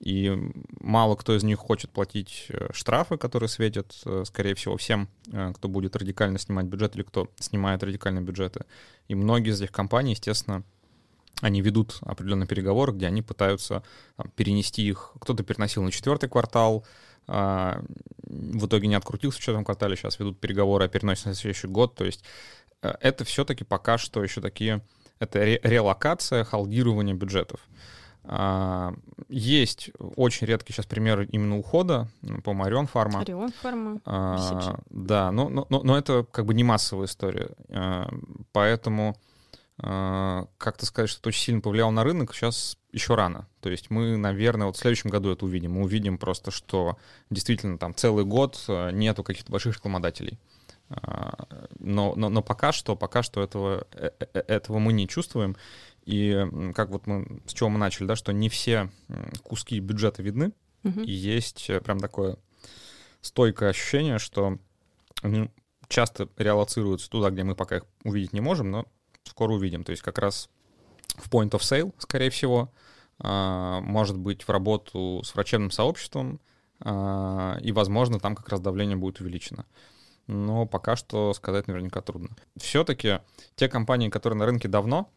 И 0.00 0.32
мало 0.80 1.16
кто 1.16 1.36
из 1.36 1.42
них 1.42 1.58
хочет 1.58 1.90
платить 1.90 2.46
э, 2.50 2.68
штрафы, 2.72 3.16
которые 3.16 3.48
светят, 3.48 4.00
э, 4.04 4.22
скорее 4.26 4.54
всего, 4.54 4.76
всем, 4.76 5.08
э, 5.32 5.52
кто 5.54 5.68
будет 5.68 5.96
радикально 5.96 6.38
снимать 6.38 6.66
бюджет 6.66 6.94
или 6.94 7.02
кто 7.02 7.28
снимает 7.40 7.82
радикальные 7.82 8.22
бюджеты. 8.22 8.64
И 9.08 9.16
многие 9.16 9.50
из 9.50 9.60
этих 9.60 9.72
компаний, 9.72 10.12
естественно, 10.12 10.62
они 11.40 11.60
ведут 11.62 11.98
определенные 12.02 12.46
переговоры, 12.46 12.92
где 12.92 13.06
они 13.06 13.22
пытаются 13.22 13.82
там, 14.16 14.30
перенести 14.36 14.82
их. 14.82 15.14
Кто-то 15.20 15.42
переносил 15.42 15.82
на 15.82 15.90
четвертый 15.90 16.28
квартал, 16.28 16.84
а, 17.26 17.82
в 18.22 18.66
итоге 18.66 18.88
не 18.88 18.94
открутился 18.94 19.38
в 19.38 19.40
четвертом 19.40 19.64
квартале, 19.64 19.96
сейчас 19.96 20.18
ведут 20.18 20.40
переговоры 20.40 20.84
о 20.84 20.88
переносе 20.88 21.28
на 21.28 21.34
следующий 21.34 21.68
год. 21.68 21.94
То 21.94 22.04
есть 22.04 22.24
это 22.80 23.24
все-таки 23.24 23.64
пока 23.64 23.98
что 23.98 24.22
еще 24.22 24.40
такие... 24.40 24.82
Это 25.20 25.40
ре- 25.44 25.60
релокация, 25.62 26.44
халдирование 26.44 27.14
бюджетов. 27.14 27.60
А, 28.30 28.92
Есть 29.30 29.90
очень 30.16 30.46
редкий 30.46 30.72
сейчас 30.72 30.84
пример 30.86 31.22
именно 31.22 31.58
ухода, 31.58 32.08
м, 32.22 32.42
по 32.42 32.52
Марион 32.52 32.86
Фарма. 32.86 33.20
Орион 33.20 33.52
Фарма. 33.62 34.00
А, 34.04 34.80
да, 34.90 35.32
но, 35.32 35.48
но, 35.48 35.66
но, 35.70 35.82
но 35.82 35.96
это 35.98 36.26
как 36.30 36.44
бы 36.44 36.52
не 36.52 36.62
массовая 36.62 37.06
история. 37.06 37.50
А, 37.70 38.08
поэтому 38.52 39.16
а, 39.78 40.46
как-то 40.58 40.84
сказать, 40.84 41.08
что 41.08 41.20
это 41.20 41.28
очень 41.30 41.42
сильно 41.42 41.60
повлияло 41.62 41.90
на 41.90 42.04
рынок, 42.04 42.34
сейчас 42.34 42.76
еще 42.92 43.14
рано. 43.14 43.48
То 43.60 43.70
есть 43.70 43.90
мы, 43.90 44.16
наверное, 44.16 44.66
вот 44.66 44.76
в 44.76 44.80
следующем 44.80 45.08
году 45.10 45.30
это 45.30 45.44
увидим. 45.46 45.72
Мы 45.72 45.82
увидим 45.84 46.18
просто, 46.18 46.50
что 46.50 46.98
действительно 47.30 47.78
там 47.78 47.94
целый 47.94 48.24
год 48.24 48.62
нету 48.92 49.22
каких-то 49.22 49.50
больших 49.52 49.76
рекламодателей. 49.76 50.38
Но, 51.78 52.14
но, 52.16 52.28
но 52.28 52.42
пока 52.42 52.72
что, 52.72 52.96
пока 52.96 53.22
что 53.22 53.42
этого, 53.42 53.86
э- 53.92 54.10
э- 54.20 54.44
этого 54.48 54.78
мы 54.78 54.92
не 54.92 55.06
чувствуем. 55.06 55.54
И 56.08 56.72
как 56.74 56.88
вот 56.88 57.06
мы, 57.06 57.42
с 57.46 57.52
чего 57.52 57.68
мы 57.68 57.78
начали, 57.78 58.06
да, 58.06 58.16
что 58.16 58.32
не 58.32 58.48
все 58.48 58.90
куски 59.42 59.78
бюджета 59.78 60.22
видны, 60.22 60.52
Мгм. 60.82 61.02
и 61.02 61.10
есть 61.10 61.68
э, 61.68 61.80
прям 61.82 62.00
такое 62.00 62.38
стойкое 63.20 63.68
ощущение, 63.70 64.18
что 64.18 64.58
они 65.22 65.50
часто 65.88 66.30
реалоцируются 66.38 67.10
туда, 67.10 67.28
где 67.28 67.44
мы 67.44 67.54
пока 67.54 67.78
их 67.78 67.82
увидеть 68.04 68.32
не 68.32 68.40
можем, 68.40 68.70
но 68.70 68.86
скоро 69.24 69.52
увидим. 69.52 69.84
То 69.84 69.90
есть 69.90 70.02
как 70.02 70.18
раз 70.18 70.48
в 71.16 71.28
point 71.28 71.50
of 71.50 71.58
sale, 71.60 71.92
скорее 71.98 72.30
всего, 72.30 72.72
а, 73.18 73.80
может 73.80 74.16
быть 74.16 74.44
в 74.44 74.48
работу 74.48 75.20
с 75.24 75.34
врачебным 75.34 75.70
сообществом, 75.70 76.40
а, 76.80 77.58
и, 77.60 77.70
возможно, 77.72 78.18
там 78.18 78.34
как 78.34 78.48
раз 78.48 78.60
давление 78.60 78.96
будет 78.96 79.20
увеличено. 79.20 79.66
Но 80.26 80.64
пока 80.64 80.96
что 80.96 81.34
сказать 81.34 81.66
наверняка 81.68 82.00
трудно. 82.00 82.30
Все-таки 82.56 83.20
те 83.56 83.68
компании, 83.68 84.08
которые 84.08 84.38
на 84.38 84.46
рынке 84.46 84.68
давно, 84.68 85.10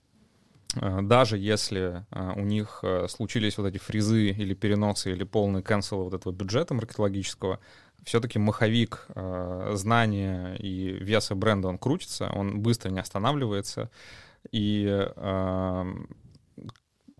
даже 0.75 1.37
если 1.37 2.05
э, 2.11 2.31
у 2.35 2.41
них 2.41 2.79
э, 2.83 3.07
случились 3.09 3.57
вот 3.57 3.67
эти 3.67 3.77
фризы 3.77 4.29
или 4.29 4.53
переносы 4.53 5.11
или 5.11 5.23
полный 5.23 5.61
канцел 5.61 6.03
вот 6.03 6.13
этого 6.13 6.31
бюджета 6.31 6.73
маркетологического, 6.73 7.59
все-таки 8.03 8.39
маховик 8.39 9.05
э, 9.09 9.71
знания 9.75 10.55
и 10.55 10.91
веса 10.91 11.35
бренда, 11.35 11.67
он 11.67 11.77
крутится, 11.77 12.29
он 12.33 12.61
быстро 12.61 12.89
не 12.89 12.99
останавливается. 12.99 13.89
И 14.51 14.87
э, 14.87 15.85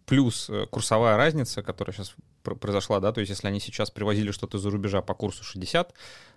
плюс 0.05 0.49
э, 0.49 0.65
курсовая 0.69 1.17
разница, 1.17 1.61
которая 1.61 1.93
сейчас 1.93 2.15
пр- 2.43 2.55
произошла, 2.55 2.99
да, 2.99 3.11
то 3.11 3.19
есть 3.19 3.29
если 3.29 3.47
они 3.47 3.59
сейчас 3.59 3.91
привозили 3.91 4.31
что-то 4.31 4.57
из-за 4.57 4.69
рубежа 4.69 5.01
по 5.01 5.13
курсу 5.13 5.43
60, 5.43 5.93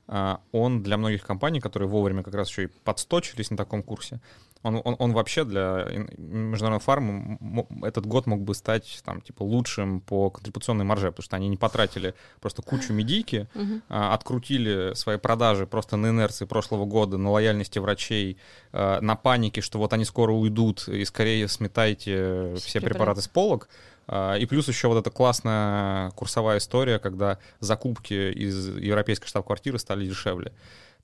а, 0.06 0.40
он 0.52 0.82
для 0.82 0.96
многих 0.96 1.24
компаний, 1.24 1.60
которые 1.60 1.88
вовремя 1.88 2.22
как 2.22 2.34
раз 2.34 2.48
еще 2.50 2.64
и 2.64 2.66
подсточились 2.66 3.50
на 3.50 3.56
таком 3.56 3.82
курсе, 3.82 4.20
он, 4.64 4.80
он, 4.84 4.96
он 4.98 5.12
вообще 5.12 5.44
для 5.44 5.86
ин- 5.90 6.08
международной 6.16 6.82
фармы 6.84 7.38
м- 7.40 7.66
м- 7.70 7.84
этот 7.84 8.06
год 8.06 8.26
мог 8.26 8.40
бы 8.42 8.54
стать 8.54 9.00
там 9.04 9.20
типа 9.20 9.42
лучшим 9.44 10.00
по 10.00 10.30
контрибуционной 10.30 10.84
марже, 10.84 11.12
потому 11.12 11.22
что 11.24 11.36
они 11.36 11.48
не 11.48 11.56
потратили 11.56 12.14
просто 12.40 12.62
кучу 12.62 12.92
медийки, 12.92 13.48
Мгм. 13.54 13.82
а, 13.88 14.14
открутили 14.14 14.94
свои 14.94 15.18
продажи 15.18 15.66
просто 15.66 15.96
на 15.96 16.08
инерции 16.08 16.44
прошлого 16.46 16.84
года, 16.86 17.16
на 17.18 17.30
лояльности 17.30 17.78
врачей, 17.78 18.38
а, 18.72 19.00
на 19.00 19.14
панике, 19.14 19.60
что 19.60 19.78
вот 19.78 19.92
они 19.92 20.04
скоро 20.04 20.32
уйдут, 20.32 20.88
и 20.88 21.04
скорее 21.04 21.46
сметайте 21.46 22.54
все 22.56 22.80
Препараты. 22.80 22.88
препараты 22.94 23.22
с 23.22 23.28
полок. 23.28 23.68
А, 24.06 24.34
И 24.36 24.46
плюс 24.46 24.68
еще 24.68 24.88
вот 24.88 24.98
эта 24.98 25.10
классная 25.10 26.10
курсовая 26.10 26.58
история, 26.58 26.98
когда 26.98 27.38
закупки 27.60 28.32
из 28.32 28.76
европейской 28.76 29.26
штаб-квартиры 29.28 29.78
стали 29.78 30.06
дешевле. 30.06 30.52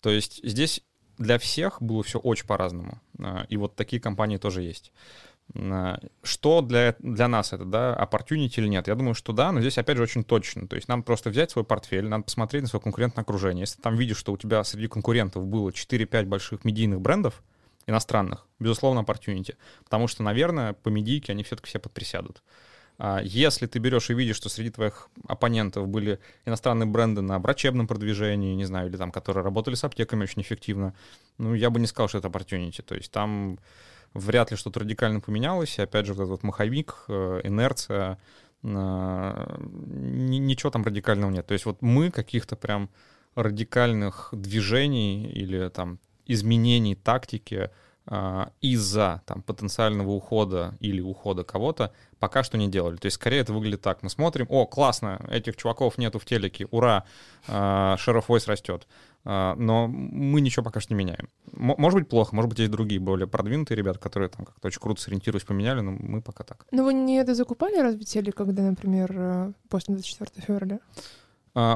То 0.01 0.11
есть 0.11 0.41
здесь 0.43 0.83
для 1.21 1.39
всех 1.39 1.81
было 1.83 2.03
все 2.03 2.19
очень 2.19 2.47
по-разному. 2.47 3.01
А, 3.19 3.45
И 3.49 3.57
вот 3.57 3.77
такие 3.77 4.01
компании 4.01 4.39
тоже 4.39 4.63
есть. 4.63 4.91
А, 5.55 6.01
Что 6.23 6.63
для, 6.63 6.97
для 6.99 7.29
нас 7.29 7.53
это, 7.53 7.65
да, 7.65 7.95
opportunity 7.95 8.55
или 8.57 8.69
нет? 8.69 8.89
Я 8.89 8.95
думаю, 8.95 9.15
что 9.15 9.33
да, 9.33 9.53
но 9.53 9.61
здесь, 9.61 9.77
опять 9.77 9.99
же, 9.99 10.03
очень 10.03 10.25
точно. 10.25 10.67
То 10.67 10.77
есть 10.77 10.89
нам 10.89 11.03
просто 11.03 11.29
взять 11.31 11.51
свой 11.51 11.65
портфель, 11.65 12.09
надо 12.09 12.25
посмотреть 12.25 12.63
на 12.63 12.69
свое 12.69 12.83
конкурентное 12.83 13.23
окружение. 13.23 13.63
Если 13.63 13.77
ты 13.77 13.83
там 13.83 13.97
видишь, 13.97 14.17
что 14.17 14.33
у 14.33 14.39
тебя 14.39 14.65
среди 14.65 14.89
конкурентов 14.89 15.47
было 15.47 15.71
4-5 15.71 16.25
больших 16.25 16.65
медийных 16.65 17.03
брендов, 17.03 17.43
иностранных, 17.87 18.47
безусловно, 18.59 19.01
opportunity. 19.01 19.57
Потому 19.85 20.09
что, 20.09 20.23
наверное, 20.23 20.73
по 20.73 20.89
медийке 20.89 21.33
они 21.33 21.43
все-таки 21.43 21.69
все 21.69 21.79
подприсядут. 21.79 22.43
А 23.03 23.23
Если 23.23 23.67
ты 23.67 23.79
берешь 23.79 24.11
и 24.11 24.15
видишь, 24.15 24.37
что 24.37 24.51
среди 24.51 24.69
твоих 24.69 25.09
оппонентов 25.27 25.89
были 25.89 26.19
иностранные 26.45 26.87
бренды 26.87 27.23
на 27.23 27.39
врачебном 27.39 27.87
продвижении, 27.87 28.55
не 28.55 28.67
знаю, 28.67 28.91
или 28.91 28.99
там, 28.99 29.11
которые 29.11 29.43
работали 29.43 29.75
с 29.75 29.85
аптеками 29.85 30.25
очень 30.25 30.43
эффективно, 30.43 30.93
ну, 31.39 31.55
я 31.55 31.71
бы 31.71 31.81
не 31.81 31.87
сказал, 31.87 32.09
что 32.09 32.19
это 32.19 32.29
opportunity. 32.29 32.83
То 32.83 32.95
есть 32.95 33.11
там 33.11 33.59
вряд 34.13 34.51
ли 34.51 34.59
что-то 34.59 34.81
радикально 34.81 35.21
поменялось. 35.21 35.79
И 35.79 35.83
опять 35.83 36.05
же, 36.05 36.13
вот 36.13 36.25
этот 36.25 36.31
вот 36.31 36.43
маховик, 36.43 37.05
э, 37.09 37.41
инерция, 37.45 38.19
э, 38.63 39.57
ни- 39.57 40.37
ничего 40.37 40.71
там 40.71 40.85
радикального 40.85 41.31
нет. 41.31 41.47
То 41.47 41.55
есть 41.55 41.65
вот 41.65 41.81
мы 41.81 42.11
каких-то 42.11 42.55
прям 42.55 42.91
радикальных 43.35 44.29
движений 44.33 45.27
или 45.27 45.71
там 45.71 46.01
изменений 46.27 46.97
тактики 46.97 47.71
из-за 48.61 49.23
там, 49.25 49.43
потенциального 49.43 50.11
ухода 50.11 50.75
или 50.81 51.01
ухода 51.01 51.45
кого-то 51.45 51.93
пока 52.21 52.45
что 52.45 52.59
не 52.59 52.69
делали. 52.69 52.97
То 52.97 53.07
есть 53.07 53.17
скорее 53.17 53.39
это 53.41 53.53
выглядит 53.53 53.81
так. 53.81 54.03
Мы 54.03 54.11
смотрим, 54.11 54.47
о, 54.49 54.67
классно, 54.67 55.21
этих 55.29 55.57
чуваков 55.57 55.99
нету 55.99 56.19
в 56.19 56.25
телеке, 56.25 56.69
ура, 56.71 57.05
uh, 57.49 57.97
share 57.97 58.23
of 58.23 58.47
растет. 58.47 58.87
Uh, 59.25 59.55
но 59.57 59.87
мы 59.87 60.41
ничего 60.41 60.65
пока 60.65 60.81
что 60.81 60.95
не 60.95 60.99
меняем. 60.99 61.29
Может 61.53 61.99
быть 61.99 62.09
плохо, 62.09 62.35
может 62.35 62.49
быть 62.49 62.59
есть 62.59 62.71
другие 62.71 63.01
более 63.01 63.27
продвинутые 63.27 63.77
ребята, 63.77 63.99
которые 63.99 64.29
там 64.29 64.45
как-то 64.45 64.69
очень 64.69 64.81
круто 64.81 65.01
сориентируясь, 65.01 65.45
поменяли, 65.45 65.81
но 65.81 65.93
мы 65.93 66.23
пока 66.23 66.45
так. 66.45 66.67
Но 66.71 66.85
вы 66.85 66.95
не 66.95 67.17
это 67.17 67.35
закупали 67.35 67.79
разве 67.79 68.05
телек, 68.05 68.35
когда, 68.37 68.63
например, 68.63 69.13
э, 69.15 69.53
после 69.69 69.95
24 69.95 70.47
февраля? 70.47 70.79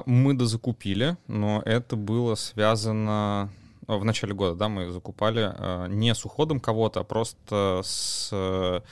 Мы 0.06 0.34
дозакупили, 0.34 1.16
но 1.26 1.60
это 1.64 1.96
было 1.96 2.36
связано 2.36 3.50
в 3.86 4.04
начале 4.04 4.34
года, 4.34 4.54
да, 4.54 4.68
мы 4.68 4.90
закупали 4.90 5.52
э, 5.52 5.86
не 5.88 6.14
с 6.14 6.24
уходом 6.24 6.60
кого-то, 6.60 7.00
а 7.00 7.04
просто 7.04 7.80
с 7.84 8.30
а, 8.32 8.82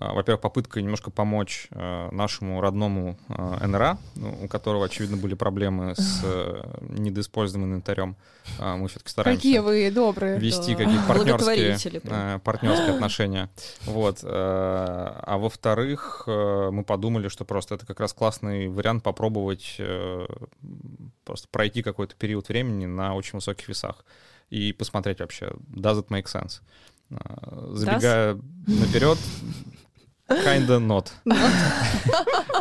во-первых, 0.00 0.40
попытка 0.40 0.82
немножко 0.82 1.12
помочь 1.12 1.68
э, 1.70 2.08
нашему 2.10 2.60
родному 2.60 3.16
э, 3.28 3.66
НРА, 3.66 3.98
ну, 4.16 4.36
у 4.42 4.48
которого, 4.48 4.86
очевидно, 4.86 5.16
были 5.16 5.34
проблемы 5.34 5.94
с 5.94 6.20
э, 6.24 6.62
недоиспользованным 6.80 7.70
инвентарем. 7.70 8.16
А, 8.58 8.76
мы 8.76 8.88
все-таки 8.88 9.10
стараемся 9.10 9.40
Какие 9.40 9.60
вы 9.60 9.90
добрые. 9.92 10.38
вести 10.40 10.74
да. 10.74 10.84
какие-то 10.84 11.06
партнерские, 11.06 12.40
партнерские 12.40 12.94
отношения. 12.94 13.50
Вот. 13.84 14.18
А 14.24 15.36
во-вторых, 15.38 16.24
мы 16.26 16.84
подумали, 16.84 17.28
что 17.28 17.44
просто 17.44 17.76
это 17.76 17.86
как 17.86 18.00
раз 18.00 18.12
классный 18.12 18.68
вариант 18.68 19.04
попробовать 19.04 19.80
просто 21.24 21.48
пройти 21.50 21.82
какой-то 21.82 22.16
период 22.16 22.48
времени 22.48 22.86
на 22.86 23.14
очень 23.14 23.38
высоких 23.38 23.68
весах 23.68 24.04
и 24.50 24.72
посмотреть 24.72 25.20
вообще, 25.20 25.52
does 25.70 26.02
it 26.02 26.08
make 26.08 26.26
sense. 26.26 26.60
Забегая 27.74 28.34
does? 28.34 28.42
наперед, 28.66 29.18
Kinda 30.28 30.78
not. 30.78 31.08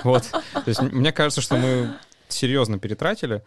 вот. 0.03 0.23
То 0.31 0.63
есть 0.65 0.81
мне 0.81 1.11
кажется, 1.11 1.41
что 1.41 1.57
мы 1.57 1.95
серьезно 2.27 2.79
перетратили, 2.79 3.43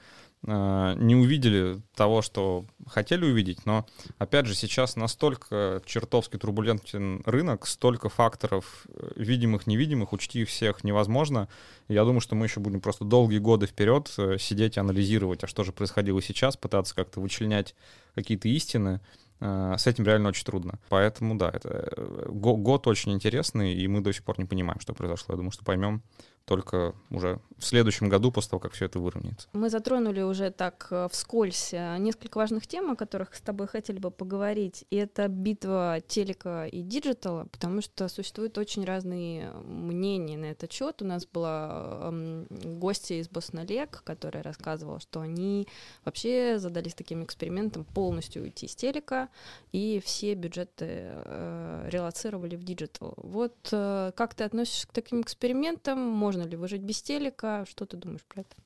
а, 0.46 0.94
не 0.94 1.16
увидели 1.16 1.80
того, 1.94 2.22
что 2.22 2.64
хотели 2.86 3.24
увидеть, 3.24 3.66
но, 3.66 3.86
опять 4.18 4.46
же, 4.46 4.54
сейчас 4.54 4.96
настолько 4.96 5.82
чертовски 5.84 6.36
турбулентен 6.36 7.22
рынок, 7.26 7.66
столько 7.66 8.08
факторов 8.08 8.86
э, 8.88 9.12
видимых, 9.16 9.66
невидимых, 9.66 10.12
учти 10.12 10.44
всех 10.44 10.84
невозможно. 10.84 11.48
Я 11.88 12.04
думаю, 12.04 12.20
что 12.20 12.36
мы 12.36 12.46
еще 12.46 12.60
будем 12.60 12.80
просто 12.80 13.04
долгие 13.04 13.38
годы 13.38 13.66
вперед 13.66 14.12
э, 14.18 14.36
сидеть 14.38 14.76
и 14.76 14.80
анализировать, 14.80 15.42
а 15.42 15.46
что 15.46 15.64
же 15.64 15.72
происходило 15.72 16.22
сейчас, 16.22 16.56
пытаться 16.56 16.94
как-то 16.94 17.20
вычленять 17.20 17.74
какие-то 18.14 18.48
истины, 18.48 19.00
с 19.40 19.86
этим 19.86 20.04
реально 20.04 20.30
очень 20.30 20.44
трудно. 20.44 20.78
Поэтому, 20.88 21.36
да, 21.36 21.50
это 21.52 21.92
э, 21.96 22.26
год 22.30 22.86
очень 22.86 23.12
интересный, 23.12 23.74
и 23.74 23.86
мы 23.86 24.00
до 24.00 24.12
сих 24.12 24.24
пор 24.24 24.38
не 24.38 24.46
понимаем, 24.46 24.80
что 24.80 24.94
произошло. 24.94 25.34
Я 25.34 25.36
думаю, 25.36 25.50
что 25.50 25.64
поймем 25.64 26.02
только 26.46 26.94
уже 27.10 27.40
в 27.58 27.64
следующем 27.64 28.08
году, 28.08 28.30
после 28.30 28.50
того, 28.50 28.60
как 28.60 28.72
все 28.72 28.84
это 28.84 29.00
выровняется. 29.00 29.48
Мы 29.52 29.68
затронули 29.68 30.20
уже 30.20 30.50
так 30.50 30.86
э, 30.90 31.08
вскользь 31.10 31.70
э, 31.72 31.96
несколько 31.98 32.38
важных 32.38 32.66
тем, 32.66 32.90
о 32.90 32.96
которых 32.96 33.34
с 33.34 33.40
тобой 33.40 33.66
хотели 33.66 33.98
бы 33.98 34.10
поговорить. 34.10 34.84
И 34.90 34.96
это 34.96 35.26
битва 35.26 36.00
телека 36.06 36.66
и 36.66 36.82
диджитала, 36.82 37.46
потому 37.50 37.80
что 37.80 38.08
существуют 38.08 38.58
очень 38.58 38.84
разные 38.84 39.50
мнения 39.64 40.38
на 40.38 40.46
этот 40.46 40.70
счет. 40.70 41.02
У 41.02 41.04
нас 41.04 41.26
была 41.26 42.12
гостья 42.50 43.16
из 43.16 43.28
Босналек, 43.28 44.02
которая 44.04 44.42
рассказывала, 44.42 45.00
что 45.00 45.20
они 45.20 45.66
вообще 46.04 46.58
задались 46.58 46.94
таким 46.94 47.24
экспериментом 47.24 47.84
полностью 47.84 48.42
уйти 48.42 48.68
с 48.68 48.76
телека, 48.76 49.30
и 49.72 50.00
все 50.04 50.34
бюджеты 50.34 50.86
э, 50.88 51.88
реаллоцировали 51.90 52.54
в 52.54 52.62
диджитал. 52.62 53.14
Вот 53.16 53.56
э, 53.72 54.12
как 54.14 54.34
ты 54.34 54.44
относишься 54.44 54.86
к 54.86 54.92
таким 54.92 55.22
экспериментам? 55.22 55.98
Может 55.98 56.35
можно 56.36 56.48
ли 56.48 56.56
выжить 56.56 56.82
без 56.82 57.02
телека? 57.02 57.64
Что 57.66 57.86
ты 57.86 57.96
думаешь 57.96 58.24
про 58.24 58.42
это? 58.42 58.56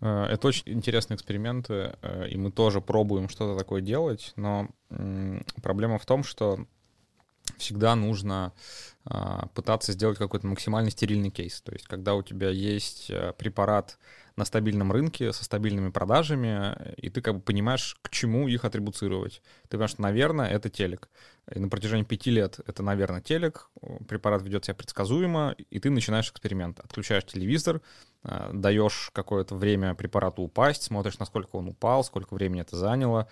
Э, 0.00 0.24
это 0.32 0.48
очень 0.48 0.64
интересные 0.66 1.16
эксперименты, 1.16 1.94
э, 2.02 2.28
и 2.28 2.36
мы 2.36 2.50
тоже 2.50 2.80
пробуем 2.80 3.28
что-то 3.28 3.58
такое 3.58 3.80
делать, 3.80 4.32
но 4.36 4.68
проблема 5.62 5.98
в 5.98 6.06
том, 6.06 6.24
что 6.24 6.66
всегда 7.56 7.96
нужно 7.96 8.52
а, 9.04 9.46
пытаться 9.54 9.92
сделать 9.92 10.18
какой-то 10.18 10.46
максимально 10.46 10.90
стерильный 10.90 11.30
кейс. 11.30 11.60
То 11.60 11.72
есть, 11.72 11.86
когда 11.86 12.14
у 12.14 12.22
тебя 12.22 12.50
есть 12.50 13.10
э, 13.10 13.32
препарат 13.36 13.98
на 14.36 14.44
стабильном 14.44 14.92
рынке 14.92 15.32
со 15.32 15.44
стабильными 15.44 15.90
продажами, 15.90 16.94
и 16.96 17.10
ты 17.10 17.20
как 17.20 17.36
бы 17.36 17.40
понимаешь, 17.40 17.96
к 18.02 18.10
чему 18.10 18.48
их 18.48 18.64
атрибуцировать. 18.64 19.42
Ты 19.64 19.70
понимаешь, 19.72 19.90
что, 19.90 20.02
наверное, 20.02 20.48
это 20.48 20.68
телек. 20.68 21.08
И 21.52 21.58
на 21.58 21.68
протяжении 21.68 22.04
пяти 22.04 22.30
лет 22.30 22.60
это, 22.66 22.82
наверное, 22.82 23.20
телек, 23.20 23.68
препарат 24.08 24.42
ведет 24.42 24.64
себя 24.64 24.74
предсказуемо, 24.74 25.54
и 25.70 25.78
ты 25.78 25.90
начинаешь 25.90 26.30
эксперимент. 26.30 26.80
Отключаешь 26.80 27.24
телевизор, 27.24 27.80
а, 28.22 28.50
даешь 28.52 29.10
какое-то 29.12 29.56
время 29.56 29.94
препарату 29.94 30.42
упасть, 30.42 30.84
смотришь, 30.84 31.18
насколько 31.18 31.56
он 31.56 31.68
упал, 31.68 32.04
сколько 32.04 32.34
времени 32.34 32.62
это 32.62 32.76
заняло, 32.76 33.28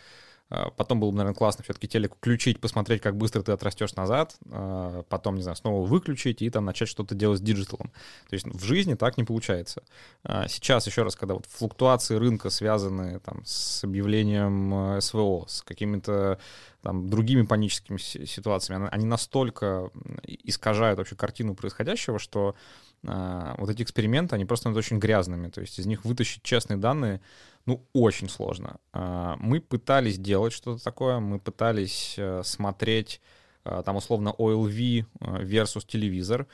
потом 0.77 0.99
было 0.99 1.11
бы, 1.11 1.17
наверное, 1.17 1.37
классно 1.37 1.63
все-таки 1.63 1.87
телек 1.87 2.17
включить, 2.17 2.61
посмотреть, 2.61 3.01
как 3.01 3.17
быстро 3.17 3.43
ты 3.43 3.53
отрастешь 3.53 3.95
назад. 3.95 4.37
А, 4.51 5.05
потом, 5.09 5.37
не 5.37 5.43
знаю, 5.43 5.57
снова 5.57 5.87
выключить 5.87 6.43
и 6.43 6.51
там 6.51 6.65
начать 6.65 6.89
что-то 6.89 7.15
делать 7.15 7.39
с 7.39 7.43
диджиталом. 7.43 7.93
То 8.29 8.35
есть 8.35 8.47
в 8.47 8.63
жизни 8.65 8.95
так 8.95 9.17
не 9.17 9.23
получается. 9.23 9.85
А, 10.25 10.49
сейчас, 10.49 10.89
еще 10.89 11.05
раз, 11.05 11.15
когда 11.15 11.35
вот 11.35 11.47
флуктуации 11.47 12.17
рынка 12.17 12.51
связаны 12.51 13.21
там, 13.21 13.43
с 13.45 13.85
объявлением 13.85 14.97
э, 14.97 15.01
СВО, 15.01 15.45
с 15.47 15.63
какими-то 15.63 16.41
там, 16.83 17.09
другими 17.09 17.43
паническими 17.43 17.99
ситуациями, 17.99 18.89
они 18.91 19.07
настолько 19.07 19.91
искажают 20.27 20.99
вообще 20.99 21.15
картину 21.15 21.55
происходящего, 21.55 22.19
что 22.19 22.57
вот 23.03 23.71
эти 23.71 23.83
эксперименты, 23.83 24.35
они 24.35 24.45
просто 24.45 24.69
очень 24.71 24.99
грязными. 24.99 25.49
То 25.49 25.63
есть 25.63 25.79
из 25.79 25.87
них 25.87 26.05
вытащить 26.05 26.43
честные 26.43 26.77
данные 26.77 27.23
ну, 27.67 27.87
очень 27.93 28.29
сложно. 28.29 28.79
А, 28.93 29.37
мы 29.39 29.61
пытались 29.61 30.19
делать 30.19 30.53
что-то 30.53 30.83
такое, 30.83 31.21
мы 31.21 31.39
пытались 31.39 32.15
э, 32.17 32.43
смотреть 32.45 33.21
э, 33.65 33.83
там 33.85 33.97
условно 33.97 34.35
OLV 34.39 35.05
э, 35.21 35.25
versus 35.45 35.87
телевизор. 35.87 36.47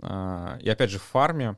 А, 0.00 0.58
и 0.60 0.68
опять 0.68 0.90
же 0.90 0.98
в 0.98 1.02
фарме 1.02 1.56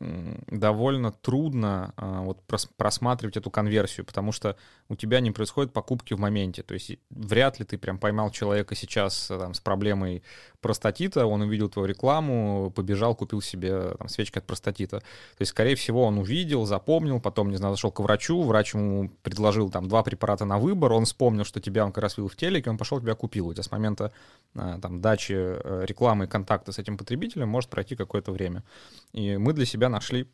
довольно 0.00 1.10
трудно 1.10 1.92
а, 1.96 2.20
вот 2.20 2.40
просматривать 2.76 3.36
эту 3.36 3.50
конверсию, 3.50 4.06
потому 4.06 4.30
что 4.30 4.56
у 4.88 4.94
тебя 4.94 5.18
не 5.18 5.32
происходит 5.32 5.72
покупки 5.72 6.14
в 6.14 6.20
моменте. 6.20 6.62
То 6.62 6.74
есть 6.74 6.92
вряд 7.10 7.58
ли 7.58 7.64
ты 7.64 7.78
прям 7.78 7.98
поймал 7.98 8.30
человека 8.30 8.76
сейчас 8.76 9.26
там, 9.26 9.54
с 9.54 9.60
проблемой 9.60 10.22
простатита, 10.60 11.26
он 11.26 11.42
увидел 11.42 11.68
твою 11.68 11.86
рекламу, 11.86 12.72
побежал, 12.74 13.14
купил 13.14 13.40
себе 13.40 13.94
там, 13.98 14.08
свечки 14.08 14.38
от 14.38 14.46
простатита. 14.46 14.98
То 15.00 15.40
есть, 15.40 15.50
скорее 15.50 15.74
всего, 15.74 16.04
он 16.04 16.18
увидел, 16.18 16.64
запомнил, 16.66 17.20
потом, 17.20 17.50
не 17.50 17.56
знаю, 17.56 17.74
зашел 17.74 17.90
к 17.92 18.00
врачу, 18.00 18.42
врач 18.42 18.74
ему 18.74 19.10
предложил 19.22 19.70
там 19.70 19.88
два 19.88 20.02
препарата 20.02 20.44
на 20.44 20.58
выбор, 20.58 20.92
он 20.92 21.04
вспомнил, 21.04 21.44
что 21.44 21.60
тебя 21.60 21.84
он 21.84 21.92
как 21.92 22.02
раз 22.02 22.16
видел 22.16 22.28
в 22.28 22.36
телеке, 22.36 22.70
он 22.70 22.78
пошел 22.78 23.00
тебя 23.00 23.14
купил. 23.14 23.48
У 23.48 23.52
тебя 23.52 23.62
с 23.62 23.70
момента 23.70 24.12
а, 24.54 24.78
там, 24.80 25.00
дачи 25.00 25.34
э, 25.36 25.84
рекламы 25.86 26.24
и 26.24 26.28
контакта 26.28 26.72
с 26.72 26.78
этим 26.78 26.96
потребителем 26.96 27.48
может 27.48 27.70
пройти 27.70 27.96
какое-то 27.96 28.32
время. 28.32 28.64
И 29.12 29.36
мы 29.36 29.52
для 29.52 29.66
себя 29.66 29.88
нашли 29.88 30.28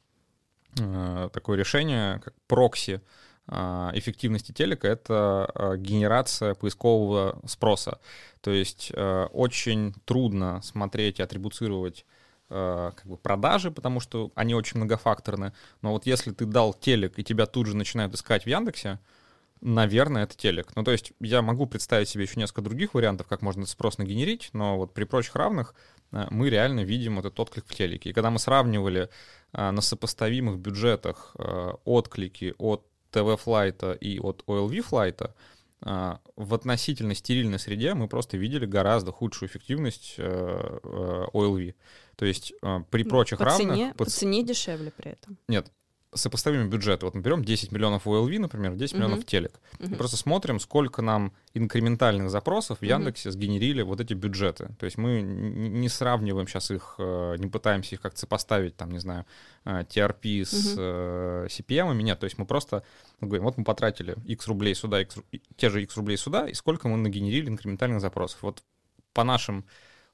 э, 0.78 1.28
такое 1.32 1.58
решение, 1.58 2.20
как 2.20 2.34
прокси 2.46 2.94
э, 2.94 3.00
эффективности 3.48 4.52
телека— 4.52 4.88
это 4.88 5.50
э, 5.54 5.76
генерация 5.76 6.54
поискового 6.54 7.40
спроса. 7.46 8.00
То 8.40 8.50
есть 8.50 8.92
очень 8.94 9.94
трудно 10.04 10.60
смотреть 10.62 11.18
и 11.18 11.22
атрибуцировать 11.22 12.06
как 12.48 13.02
бы 13.04 13.16
продажи, 13.16 13.70
потому 13.70 14.00
что 14.00 14.30
они 14.34 14.54
очень 14.54 14.78
многофакторны. 14.78 15.52
Но 15.80 15.92
вот 15.92 16.06
если 16.06 16.30
ты 16.30 16.44
дал 16.44 16.74
телек, 16.74 17.18
и 17.18 17.24
тебя 17.24 17.46
тут 17.46 17.66
же 17.66 17.76
начинают 17.76 18.14
искать 18.14 18.44
в 18.44 18.46
Яндексе, 18.46 18.98
наверное, 19.62 20.24
это 20.24 20.36
телек. 20.36 20.76
Ну, 20.76 20.84
то 20.84 20.92
есть 20.92 21.12
я 21.20 21.40
могу 21.40 21.66
представить 21.66 22.08
себе 22.08 22.24
еще 22.24 22.38
несколько 22.38 22.60
других 22.60 22.92
вариантов, 22.92 23.26
как 23.26 23.40
можно 23.40 23.64
спрос 23.64 23.96
нагенерить, 23.96 24.50
но 24.52 24.76
вот 24.76 24.92
при 24.92 25.04
прочих 25.04 25.34
равных 25.36 25.74
мы 26.10 26.50
реально 26.50 26.84
видим 26.84 27.18
этот 27.18 27.40
отклик 27.40 27.64
в 27.66 27.74
телеке. 27.74 28.10
И 28.10 28.12
когда 28.12 28.30
мы 28.30 28.38
сравнивали 28.38 29.08
на 29.52 29.80
сопоставимых 29.80 30.58
бюджетах 30.58 31.34
отклики 31.84 32.54
от 32.58 32.86
ТВ-флайта 33.14 33.92
и 33.92 34.18
от 34.18 34.42
OLV-флайта, 34.46 35.34
в 35.80 36.54
относительно 36.54 37.14
стерильной 37.14 37.58
среде 37.58 37.94
мы 37.94 38.08
просто 38.08 38.36
видели 38.36 38.66
гораздо 38.66 39.12
худшую 39.12 39.48
эффективность 39.48 40.18
OLV. 40.18 41.74
То 42.16 42.24
есть 42.24 42.54
при 42.90 43.04
прочих 43.04 43.38
по 43.38 43.44
равных... 43.44 43.74
Цене, 43.74 43.94
по, 43.96 44.04
по 44.04 44.10
цене 44.10 44.42
дешевле 44.42 44.92
при 44.96 45.12
этом. 45.12 45.36
Нет, 45.46 45.70
сопоставимые 46.14 46.68
бюджеты. 46.68 47.06
Вот 47.06 47.14
мы 47.14 47.20
берем 47.20 47.44
10 47.44 47.72
миллионов 47.72 48.06
OLV, 48.06 48.38
например, 48.38 48.74
10 48.74 48.94
миллионов 48.94 49.18
Мгм. 49.18 49.26
телек. 49.26 49.60
И 49.80 49.84
Мгм. 49.84 49.96
просто 49.96 50.16
смотрим, 50.16 50.60
сколько 50.60 51.02
нам 51.02 51.32
инкрементальных 51.54 52.30
запросов 52.30 52.78
в. 52.78 52.82
Яндексе 52.82 53.30
сгенерили 53.30 53.82
вот 53.82 54.00
эти 54.00 54.14
бюджеты. 54.14 54.70
То 54.78 54.84
есть 54.86 54.98
мы 54.98 55.22
не 55.22 55.88
сравниваем 55.88 56.46
сейчас 56.46 56.70
их, 56.70 56.94
э, 56.98 57.36
не 57.38 57.48
пытаемся 57.48 57.94
их 57.94 58.00
как-то 58.00 58.18
сопоставить, 58.20 58.76
там, 58.76 58.90
не 58.90 58.98
знаю, 58.98 59.24
э, 59.64 59.84
TRP 59.88 60.42
с 60.44 60.52
Мгм. 60.74 60.76
э, 60.78 61.46
CPM. 61.50 61.94
Нет, 62.02 62.18
то 62.20 62.24
есть 62.24 62.38
мы 62.38 62.46
просто 62.46 62.82
говорим, 63.20 63.44
вот 63.44 63.58
мы 63.58 63.64
потратили 63.64 64.16
X 64.26 64.46
рублей 64.48 64.74
сюда, 64.74 65.00
X, 65.02 65.16
и- 65.32 65.40
те 65.56 65.70
же 65.70 65.82
X 65.82 65.96
рублей 65.96 66.16
сюда, 66.16 66.48
и 66.48 66.54
сколько 66.54 66.88
мы 66.88 66.96
нагенерили 66.96 67.48
инкрементальных 67.48 68.00
запросов. 68.00 68.38
Вот 68.42 68.62
по 69.12 69.24
нашим 69.24 69.64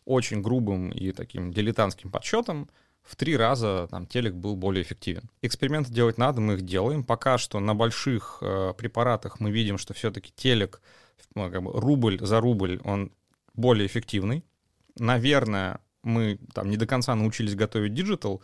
очень 0.04 0.40
грубым 0.42 0.90
и 0.90 1.12
таким 1.12 1.52
дилетантским 1.52 2.10
подсчетам 2.10 2.68
в 3.02 3.16
три 3.16 3.36
раза 3.36 3.88
там 3.90 4.06
телек 4.06 4.34
был 4.34 4.56
более 4.56 4.82
эффективен. 4.82 5.30
Эксперименты 5.42 5.92
делать 5.92 6.18
надо, 6.18 6.40
мы 6.40 6.54
их 6.54 6.62
делаем. 6.62 7.04
Пока 7.04 7.38
что 7.38 7.60
на 7.60 7.74
больших 7.74 8.38
э, 8.40 8.72
препаратах 8.76 9.40
мы 9.40 9.50
видим, 9.50 9.78
что 9.78 9.94
все-таки 9.94 10.32
телек, 10.34 10.80
ну, 11.34 11.50
как 11.50 11.62
бы 11.62 11.72
рубль 11.72 12.18
за 12.20 12.40
рубль, 12.40 12.80
он 12.84 13.12
более 13.54 13.86
эффективный. 13.86 14.44
Наверное, 14.98 15.80
мы 16.02 16.38
там 16.54 16.70
не 16.70 16.76
до 16.76 16.86
конца 16.86 17.14
научились 17.14 17.54
готовить 17.54 17.94
диджитал, 17.94 18.42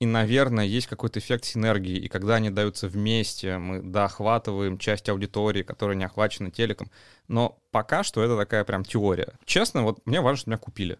и, 0.00 0.06
наверное, 0.06 0.64
есть 0.64 0.86
какой-то 0.86 1.20
эффект 1.20 1.44
синергии. 1.44 1.96
И 1.96 2.08
когда 2.08 2.34
они 2.34 2.50
даются 2.50 2.88
вместе, 2.88 3.58
мы 3.58 3.80
доохватываем 3.80 4.78
часть 4.78 5.08
аудитории, 5.08 5.62
которая 5.62 5.96
не 5.96 6.04
охвачена 6.04 6.50
телеком. 6.50 6.90
Но 7.28 7.58
пока 7.70 8.02
что 8.02 8.22
это 8.22 8.36
такая 8.36 8.64
прям 8.64 8.84
теория. 8.84 9.38
Честно, 9.44 9.82
вот 9.82 10.04
мне 10.04 10.20
важно, 10.20 10.36
что 10.36 10.50
меня 10.50 10.58
купили. 10.58 10.98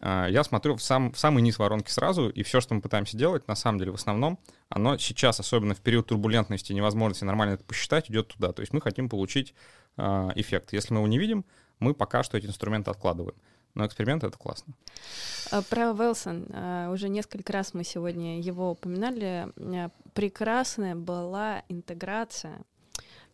А, 0.00 0.26
Я 0.26 0.44
смотрю 0.44 0.76
в, 0.76 0.82
сам, 0.82 1.12
в 1.12 1.18
самый 1.18 1.42
низ 1.42 1.58
воронки 1.58 1.90
сразу, 1.90 2.28
и 2.28 2.42
все, 2.42 2.60
что 2.60 2.74
мы 2.74 2.80
пытаемся 2.80 3.16
делать, 3.16 3.46
на 3.48 3.54
самом 3.54 3.78
деле, 3.78 3.92
в 3.92 3.96
основном, 3.96 4.38
оно 4.68 4.96
сейчас, 4.98 5.40
особенно 5.40 5.74
в 5.74 5.80
период 5.80 6.06
турбулентности 6.06 6.72
невозможности 6.72 7.24
нормально 7.24 7.54
это 7.54 7.64
посчитать, 7.64 8.10
идет 8.10 8.28
туда. 8.28 8.52
То 8.52 8.60
есть 8.60 8.72
мы 8.72 8.80
хотим 8.80 9.08
получить 9.08 9.54
а, 9.96 10.30
эффект. 10.34 10.72
Если 10.72 10.92
мы 10.94 11.00
его 11.00 11.08
не 11.08 11.18
видим, 11.18 11.44
мы 11.78 11.94
пока 11.94 12.22
что 12.22 12.38
эти 12.38 12.46
инструменты 12.46 12.90
откладываем. 12.90 13.36
Но 13.74 13.86
эксперимент— 13.86 14.24
это 14.24 14.36
классно. 14.36 14.74
А, 15.50 15.62
Про 15.62 15.92
Велсон. 15.92 16.46
Уже 16.92 17.08
несколько 17.08 17.52
раз 17.52 17.74
мы 17.74 17.84
сегодня 17.84 18.40
его 18.40 18.72
упоминали. 18.72 19.48
А, 19.56 19.90
Прекрасная 20.14 20.96
была 20.96 21.62
интеграция 21.68 22.62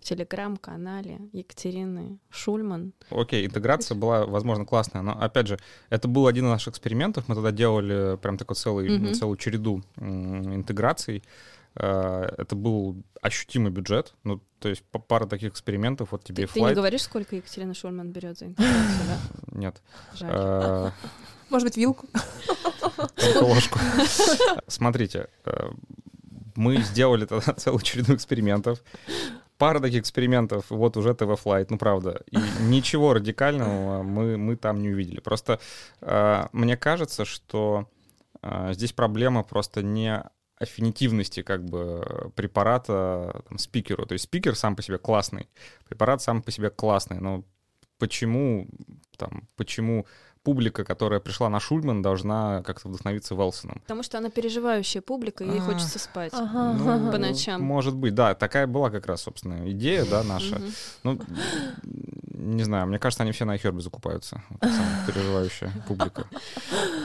телеграм-канале 0.09 1.19
Екатерины 1.33 2.19
Шульман. 2.31 2.93
Окей, 3.11 3.47
интеграция 3.47 3.95
была, 3.97 4.25
возможно, 4.27 4.65
классная, 4.65 5.03
но, 5.03 5.13
опять 5.21 5.47
же, 5.49 5.59
это 5.91 6.09
был 6.09 6.27
один 6.27 6.45
из 6.47 6.51
наших 6.51 6.73
экспериментов. 6.75 7.29
Мы 7.29 7.35
тогда 7.35 7.51
делали 7.51 8.17
прям 8.17 8.39
такой 8.39 8.57
целый, 8.57 8.89
Мгм. 8.89 9.15
целую 9.15 9.37
череду 9.37 9.83
интеграций. 9.99 11.23
Э, 11.79 12.23
Это 12.39 12.55
был 12.57 12.97
ощутимый 13.21 13.71
бюджет. 13.71 14.15
Ну, 14.25 14.41
то 14.61 14.69
есть 14.69 14.83
па- 14.91 14.99
пара 14.99 15.27
таких 15.27 15.51
экспериментов, 15.53 16.13
вот 16.13 16.25
тебе 16.25 16.47
Ты, 16.47 16.53
ты 16.55 16.61
не 16.61 16.75
говоришь, 16.75 17.03
сколько 17.03 17.37
Екатерина 17.37 17.75
Шульман 17.75 18.13
берет 18.13 18.39
за 18.39 18.47
интеграцию, 18.47 19.07
да? 19.09 19.19
Нет. 19.59 19.83
Жаль. 20.15 20.31
Э, 20.33 20.91
Может 21.51 21.69
быть, 21.69 21.77
вилку? 21.77 22.07
Ложку. 23.43 23.79
Смотрите, 24.69 25.29
э, 25.45 25.71
мы 26.55 26.79
сделали 26.83 27.27
тогда 27.27 27.53
целую 27.57 27.81
череду 27.83 28.15
экспериментов. 28.15 28.83
Пара 29.59 29.81
таких 29.81 30.03
экспериментов, 30.03 30.67
вот 30.71 30.97
уже 30.97 31.15
ТВ 31.15 31.41
Флайт, 31.41 31.71
ну 31.71 31.79
правда. 31.79 32.23
И 32.31 32.37
ничего 32.63 33.15
радикального 33.15 34.03
мы, 34.03 34.37
мы 34.37 34.57
там 34.57 34.81
не 34.81 34.91
увидели. 34.91 35.21
Просто 35.21 35.61
э, 36.01 36.47
мне 36.53 36.77
кажется, 36.77 37.25
что 37.25 37.89
э, 38.43 38.73
здесь 38.73 38.93
проблема 38.93 39.43
просто 39.43 39.83
не 39.83 40.23
аффинитивности 40.59 41.43
как 41.43 41.65
бы 41.65 42.33
препарата 42.35 43.43
там, 43.49 43.59
спикеру. 43.59 44.07
То 44.07 44.15
есть 44.15 44.25
спикер 44.25 44.55
сам 44.57 44.75
по 44.77 44.83
себе 44.83 44.99
классный, 44.99 45.49
препарат 45.89 46.23
сам 46.23 46.43
по 46.43 46.51
себе 46.51 46.71
классный, 46.71 47.21
но 47.21 47.45
почему 47.99 48.67
там, 49.17 49.49
почему 49.57 50.07
публика, 50.43 50.85
которая 50.85 51.19
пришла 51.19 51.49
на 51.49 51.59
Шульман, 51.59 52.03
должна 52.03 52.63
как-то 52.63 52.89
вдохновиться 52.89 53.35
Велсоном? 53.35 53.81
Потому 53.81 54.03
что 54.05 54.19
она 54.19 54.31
переживающая 54.31 55.01
публика, 55.03 55.43
и 55.43 55.49
ей 55.49 55.59
А. 55.59 55.63
хочется 55.63 55.99
спать. 55.99 56.33
Ага. 56.35 57.11
По 57.11 57.19
ночам. 57.19 57.63
Может 57.63 57.97
быть, 57.97 58.15
да, 58.15 58.35
такая 58.35 58.67
была 58.69 58.91
как 58.91 59.07
раз, 59.07 59.23
собственно, 59.23 59.69
идея, 59.73 60.05
да, 60.05 60.23
наша. 60.23 60.61
Ну, 61.03 61.19
не 62.47 62.63
знаю, 62.63 62.87
мне 62.87 62.99
кажется, 62.99 63.23
они 63.23 63.33
все 63.33 63.45
на 63.45 63.59
Хербе 63.59 63.81
закупаются. 63.81 64.43
Переживающая 65.07 65.73
публика. 65.89 66.27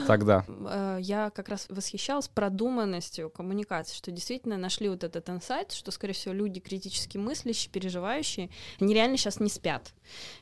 Тогда. 0.06 0.44
Э, 0.48 0.98
Я 1.00 1.30
как 1.30 1.48
раз 1.48 1.66
восхищалась 1.68 2.28
продуманностью 2.28 3.28
коммуникации, 3.30 3.96
что 3.96 4.10
действительно 4.10 4.56
нашли 4.56 4.88
вот 4.88 5.04
этот 5.04 5.28
инсайт, 5.28 5.72
что, 5.72 5.90
скорее 5.90 6.14
всего, 6.14 6.34
люди 6.34 6.60
критически 6.60 7.18
мыслящие, 7.18 7.70
переживающие, 7.70 8.50
они 8.80 8.94
реально 8.94 9.16
сейчас 9.16 9.40
не 9.40 9.48
спят. 9.48 9.92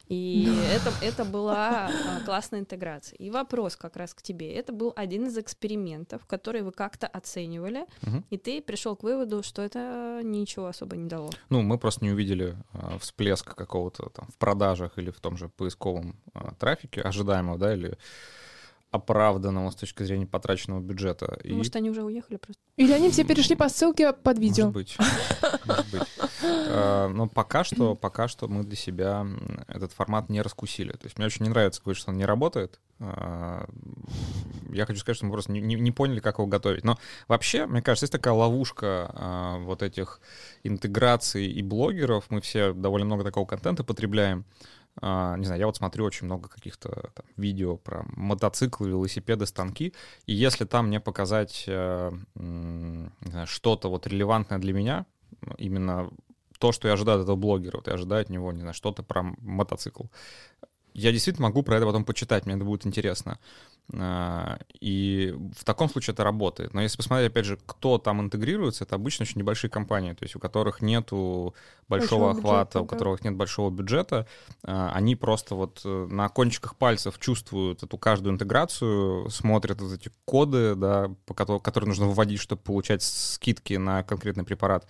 И 0.09 0.48
это, 0.74 0.92
это 1.03 1.24
была 1.24 1.88
а, 1.88 2.20
классная 2.24 2.61
интеграция. 2.61 3.16
И 3.16 3.30
вопрос 3.30 3.76
как 3.76 3.96
раз 3.96 4.12
к 4.12 4.22
тебе. 4.22 4.53
Это 4.53 4.72
был 4.72 4.92
один 4.96 5.26
из 5.26 5.38
экспериментов, 5.38 6.26
который 6.26 6.62
вы 6.62 6.72
как-то 6.72 7.07
оценивали, 7.07 7.86
и 8.30 8.36
ты 8.36 8.61
пришел 8.61 8.96
к 8.96 9.03
выводу, 9.03 9.42
что 9.42 9.62
это 9.62 10.20
ничего 10.22 10.66
особо 10.66 10.96
не 10.96 11.09
дало. 11.09 11.30
Ну, 11.48 11.62
мы 11.62 11.78
просто 11.78 12.05
не 12.05 12.11
увидели 12.11 12.57
э, 12.72 12.98
всплеск 12.98 13.55
какого-то 13.55 14.11
там 14.11 14.28
в 14.28 14.36
продажах 14.36 14.89
или 14.99 15.11
в 15.11 15.20
том 15.20 15.36
же 15.36 15.49
поисковом 15.49 16.16
э, 16.34 16.41
трафике 16.59 17.01
ожидаемого, 17.03 17.59
да, 17.59 17.74
или 17.74 17.97
оправданного 18.93 19.70
с 19.70 19.76
точки 19.76 20.03
зрения 20.03 20.26
потраченного 20.26 20.80
бюджета. 20.80 21.38
И 21.45 21.53
Может, 21.53 21.76
они 21.76 21.91
уже 21.91 22.03
уехали 22.03 22.38
просто? 22.38 22.61
Или 22.76 22.93
они 22.93 23.09
все 23.11 23.22
перешли 23.22 23.55
по 23.55 23.68
ссылке 23.68 24.12
под 24.12 24.38
видео? 24.38 24.64
Может 24.64 24.74
быть. 24.74 24.97
Может 25.64 25.91
быть. 25.93 26.03
Э, 26.43 27.07
Но 27.07 27.28
пока 27.28 27.62
что, 27.62 27.95
пока 27.95 28.26
что 28.26 28.49
мы 28.49 28.64
для 28.64 28.74
себя 28.74 29.24
этот 29.68 29.93
формат 29.93 30.28
не 30.28 30.43
раскусили. 30.43 30.91
То 30.93 31.05
есть 31.05 31.18
мне 31.18 31.26
очень 31.28 31.45
не 31.45 31.51
нравится 31.51 31.80
говорить, 31.82 32.01
что 32.01 32.11
он 32.11 32.16
не 32.18 32.24
работает. 32.24 32.80
Э, 32.99 33.64
Я 34.72 34.86
хочу 34.86 34.99
сказать, 34.99 35.16
что 35.18 35.26
мы 35.26 35.32
просто 35.32 35.53
не, 35.53 35.61
не- 35.61 35.76
не 35.76 35.93
поняли, 35.93 36.18
как 36.18 36.38
его 36.38 36.49
готовить. 36.49 36.82
Но 36.82 36.99
вообще, 37.28 37.66
мне 37.66 37.82
кажется, 37.82 38.05
есть 38.05 38.12
такая 38.12 38.34
ловушка 38.34 39.57
вот 39.61 39.82
этих 39.84 40.20
интеграций 40.64 41.47
и 41.47 41.62
блогеров. 41.62 42.24
Мы 42.30 42.41
все 42.41 42.72
довольно 42.72 43.07
много 43.07 43.22
такого 43.22 43.47
контента 43.47 43.84
потребляем. 43.84 44.45
А, 45.01 45.36
не 45.36 45.46
знаю, 45.46 45.61
я 45.61 45.66
вот 45.66 45.76
смотрю 45.76 46.05
очень 46.05 46.26
много 46.26 46.48
каких-то 46.48 47.11
там 47.14 47.26
видео 47.36 47.76
про 47.76 48.05
мотоциклы, 48.12 48.88
велосипеды, 48.88 49.46
станки, 49.46 49.94
и 50.26 50.34
если 50.34 50.64
там 50.64 50.88
мне 50.88 51.01
показать 51.01 51.64
э, 51.66 52.11
знаю, 52.34 53.46
что-то 53.46 53.88
вот 53.88 54.07
релевантное 54.07 54.59
для 54.59 54.72
меня, 54.72 55.07
именно 55.57 56.11
то, 56.59 56.72
что 56.72 56.88
я 56.88 56.94
ожидаю 56.94 57.18
от 57.18 57.24
этого 57.24 57.36
блогера, 57.36 57.78
вот 57.78 57.86
я 57.86 57.94
ожидаю 57.94 58.22
от 58.22 58.28
него, 58.28 58.53
не 58.53 58.61
знаю, 58.61 58.74
что-то 58.74 59.03
про 59.03 59.22
мотоцикл, 59.38 60.05
я 61.01 61.12
действительно 61.12 61.48
могу 61.48 61.62
про 61.62 61.76
это 61.76 61.86
потом 61.86 62.05
почитать, 62.05 62.46
мне 62.46 62.55
это 62.55 62.64
будет 62.64 62.86
интересно. 62.86 63.38
А, 63.92 64.59
И 64.80 65.34
в 65.57 65.64
таком 65.64 65.88
случае 65.88 66.12
это 66.14 66.24
работает. 66.24 66.74
Но 66.74 66.82
если 66.82 66.96
посмотреть, 66.96 67.30
опять 67.30 67.46
же, 67.46 67.59
кто 67.66 67.98
там 67.98 68.20
интегрируется, 68.20 68.84
это 68.84 68.94
обычно 68.94 69.24
очень 69.24 69.38
небольшие 69.38 69.70
компании, 69.70 70.12
то 70.12 70.24
есть 70.24 70.36
у 70.36 70.38
которых 70.38 70.82
нету 70.82 71.55
большого, 71.88 72.28
Большого 72.28 72.30
охвата, 72.30 72.78
бюджета, 72.78 72.80
у 72.80 72.84
да. 72.84 72.88
которых 72.88 73.24
нет 73.24 73.34
большого 73.36 73.70
бюджета. 73.70 74.26
А, 74.62 74.92
Они 74.94 75.16
просто 75.16 75.55
вот 75.55 75.80
э, 75.84 76.07
на 76.11 76.28
кончиках 76.28 76.76
пальцев 76.76 77.18
чувствуют 77.18 77.82
эту 77.82 77.98
каждую 77.98 78.34
интеграцию, 78.34 79.28
смотрят 79.30 79.80
вот 79.80 79.92
эти 79.92 80.11
коды, 80.24 80.74
да, 80.76 81.11
по 81.26 81.34
которым, 81.34 81.61
которые 81.61 81.88
нужно 81.88 82.07
выводить, 82.07 82.40
чтобы 82.40 82.62
получать 82.62 83.03
скидки 83.03 83.74
на 83.74 84.03
конкретный 84.05 84.44
препарат. 84.44 84.86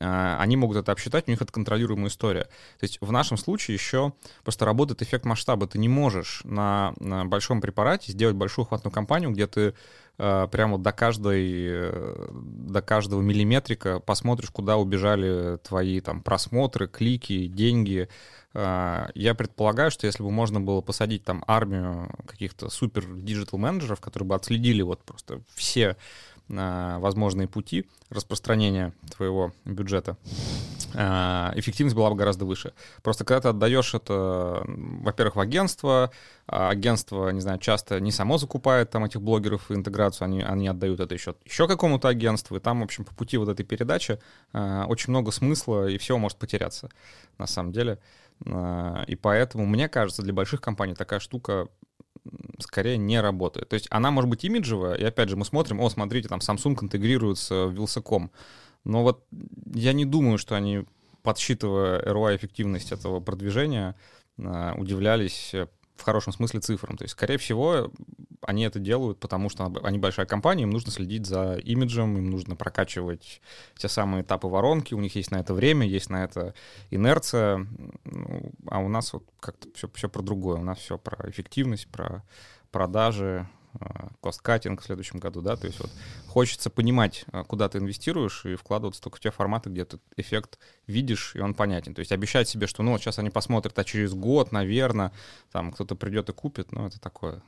А, 0.00 0.36
Они 0.40 0.56
могут 0.56 0.76
это 0.78 0.90
обсчитать, 0.90 1.28
у 1.28 1.30
них 1.30 1.40
это 1.40 1.52
контролируемая 1.52 2.08
история. 2.08 2.44
То 2.80 2.84
есть 2.84 2.98
в 3.00 3.12
нашем 3.12 3.36
случае 3.36 3.74
еще 3.76 4.12
просто 4.42 4.64
работает 4.64 5.02
эффект 5.02 5.24
масштаба. 5.24 5.41
Ты 5.66 5.78
не 5.78 5.88
можешь 5.88 6.42
на, 6.44 6.94
на 6.98 7.24
большом 7.24 7.60
препарате 7.60 8.12
сделать 8.12 8.36
большую 8.36 8.64
охватную 8.64 8.92
кампанию, 8.92 9.30
где 9.30 9.46
ты 9.46 9.74
э, 10.18 10.48
прямо 10.50 10.78
до 10.78 10.92
каждой, 10.92 11.50
э, 11.50 12.28
до 12.32 12.82
каждого 12.82 13.20
миллиметрика 13.20 14.00
посмотришь, 14.00 14.50
куда 14.50 14.76
убежали 14.76 15.58
твои 15.58 16.00
там 16.00 16.22
просмотры, 16.22 16.88
клики, 16.88 17.46
деньги. 17.46 18.08
Э, 18.54 19.06
Я 19.14 19.34
предполагаю, 19.34 19.90
что 19.90 20.06
если 20.06 20.22
бы 20.22 20.30
можно 20.30 20.60
было 20.60 20.80
посадить 20.80 21.24
там 21.24 21.44
армию 21.46 22.10
каких-то 22.26 22.70
супер 22.70 23.06
диджитал 23.06 23.58
менеджеров, 23.58 24.00
которые 24.00 24.28
бы 24.28 24.34
отследили 24.34 24.82
вот 24.82 25.02
просто 25.04 25.40
все 25.54 25.96
возможные 26.48 27.48
пути 27.48 27.86
распространения 28.10 28.92
твоего 29.16 29.52
бюджета, 29.64 30.16
э, 30.94 30.98
эффективность 31.54 31.96
была 31.96 32.10
бы 32.10 32.16
гораздо 32.16 32.44
выше. 32.44 32.72
Просто 33.02 33.24
когда 33.24 33.40
ты 33.40 33.48
отдаешь 33.48 33.94
это, 33.94 34.62
во-первых, 34.66 35.36
в 35.36 35.40
агентство, 35.40 36.10
а 36.46 36.68
агентство, 36.68 37.30
не 37.30 37.40
знаю, 37.40 37.58
часто 37.58 38.00
не 38.00 38.12
само 38.12 38.38
закупает 38.38 38.90
там 38.90 39.04
этих 39.04 39.22
блогеров 39.22 39.70
и 39.70 39.74
интеграцию, 39.74 40.26
они, 40.26 40.42
они 40.42 40.68
отдают 40.68 41.00
это 41.00 41.14
еще, 41.14 41.34
еще 41.44 41.66
какому-то 41.66 42.08
агентству, 42.08 42.56
и 42.56 42.60
там, 42.60 42.80
в 42.80 42.84
общем, 42.84 43.04
по 43.04 43.14
пути 43.14 43.36
вот 43.38 43.48
этой 43.48 43.64
передачи 43.64 44.18
э, 44.52 44.84
очень 44.88 45.10
много 45.10 45.30
смысла, 45.30 45.86
и 45.86 45.96
все 45.96 46.18
может 46.18 46.38
потеряться, 46.38 46.90
на 47.38 47.46
самом 47.46 47.72
деле. 47.72 47.98
И 48.44 49.16
поэтому, 49.22 49.66
мне 49.66 49.88
кажется, 49.88 50.22
для 50.22 50.32
больших 50.32 50.60
компаний 50.60 50.94
такая 50.94 51.20
штука 51.20 51.68
скорее 52.58 52.96
не 52.96 53.20
работает. 53.20 53.68
То 53.68 53.74
есть 53.74 53.88
она 53.90 54.10
может 54.10 54.30
быть 54.30 54.44
имиджевая, 54.44 54.94
и 54.94 55.04
опять 55.04 55.28
же 55.28 55.36
мы 55.36 55.44
смотрим, 55.44 55.80
о, 55.80 55.90
смотрите, 55.90 56.28
там 56.28 56.38
Samsung 56.38 56.76
интегрируется 56.82 57.66
в 57.66 57.72
Вилсаком. 57.72 58.30
Но 58.84 59.02
вот 59.02 59.24
я 59.74 59.92
не 59.92 60.04
думаю, 60.04 60.38
что 60.38 60.54
они, 60.56 60.84
подсчитывая 61.22 62.00
ROI-эффективность 62.02 62.92
этого 62.92 63.20
продвижения, 63.20 63.96
а, 64.38 64.74
удивлялись 64.76 65.54
в 65.96 66.02
хорошем 66.02 66.32
смысле 66.32 66.60
цифрам. 66.60 66.96
То 66.96 67.04
есть, 67.04 67.12
скорее 67.12 67.38
всего, 67.38 67.90
они 68.42 68.64
это 68.64 68.78
делают, 68.78 69.20
потому 69.20 69.48
что 69.48 69.72
они 69.84 69.98
большая 69.98 70.26
компания, 70.26 70.64
им 70.64 70.70
нужно 70.70 70.90
следить 70.90 71.26
за 71.26 71.54
имиджем, 71.54 72.16
им 72.18 72.30
нужно 72.30 72.56
прокачивать 72.56 73.40
те 73.76 73.88
самые 73.88 74.22
этапы 74.22 74.48
воронки, 74.48 74.94
у 74.94 75.00
них 75.00 75.14
есть 75.14 75.30
на 75.30 75.36
это 75.36 75.54
время, 75.54 75.86
есть 75.86 76.10
на 76.10 76.24
это 76.24 76.54
инерция, 76.90 77.66
ну, 78.04 78.52
а 78.66 78.80
у 78.80 78.88
нас 78.88 79.12
вот 79.12 79.24
как-то 79.40 79.68
все, 79.74 79.88
все 79.94 80.08
про 80.08 80.22
другое, 80.22 80.58
у 80.58 80.64
нас 80.64 80.78
все 80.78 80.98
про 80.98 81.30
эффективность, 81.30 81.86
про 81.88 82.24
продажи, 82.70 83.48
косткатинг 84.20 84.80
в 84.80 84.84
следующем 84.84 85.18
году, 85.18 85.40
да, 85.40 85.56
то 85.56 85.66
есть 85.66 85.80
вот 85.80 85.90
хочется 86.28 86.70
понимать, 86.70 87.24
а, 87.32 87.44
куда 87.44 87.68
ты 87.68 87.78
инвестируешь 87.78 88.44
и 88.44 88.54
вкладываться 88.54 89.00
только 89.00 89.16
в 89.16 89.20
те 89.20 89.30
форматы, 89.30 89.70
где 89.70 89.84
ты 89.84 89.98
эффект 90.16 90.58
видишь, 90.86 91.34
и 91.34 91.40
он 91.40 91.54
понятен. 91.54 91.94
То 91.94 92.00
есть 92.00 92.12
обещать 92.12 92.48
себе, 92.48 92.66
что, 92.66 92.82
ну, 92.82 92.92
вот 92.92 93.00
сейчас 93.00 93.18
они 93.18 93.30
посмотрят, 93.30 93.78
а 93.78 93.84
через 93.84 94.14
год, 94.14 94.52
наверное, 94.52 95.12
там 95.50 95.72
кто-то 95.72 95.96
придет 95.96 96.28
и 96.28 96.32
купит, 96.32 96.72
ну, 96.72 96.86
это 96.86 97.00
такое, 97.00 97.42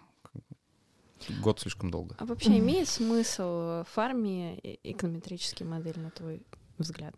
год 1.42 1.60
слишком 1.60 1.90
долго. 1.90 2.16
А 2.18 2.24
вообще 2.24 2.58
имеет 2.58 2.88
смысл 2.88 3.82
в 3.82 3.86
фарме 3.92 4.58
эконометрический 4.82 5.64
модель, 5.64 5.98
на 5.98 6.10
твой 6.10 6.42
взгляд? 6.78 7.14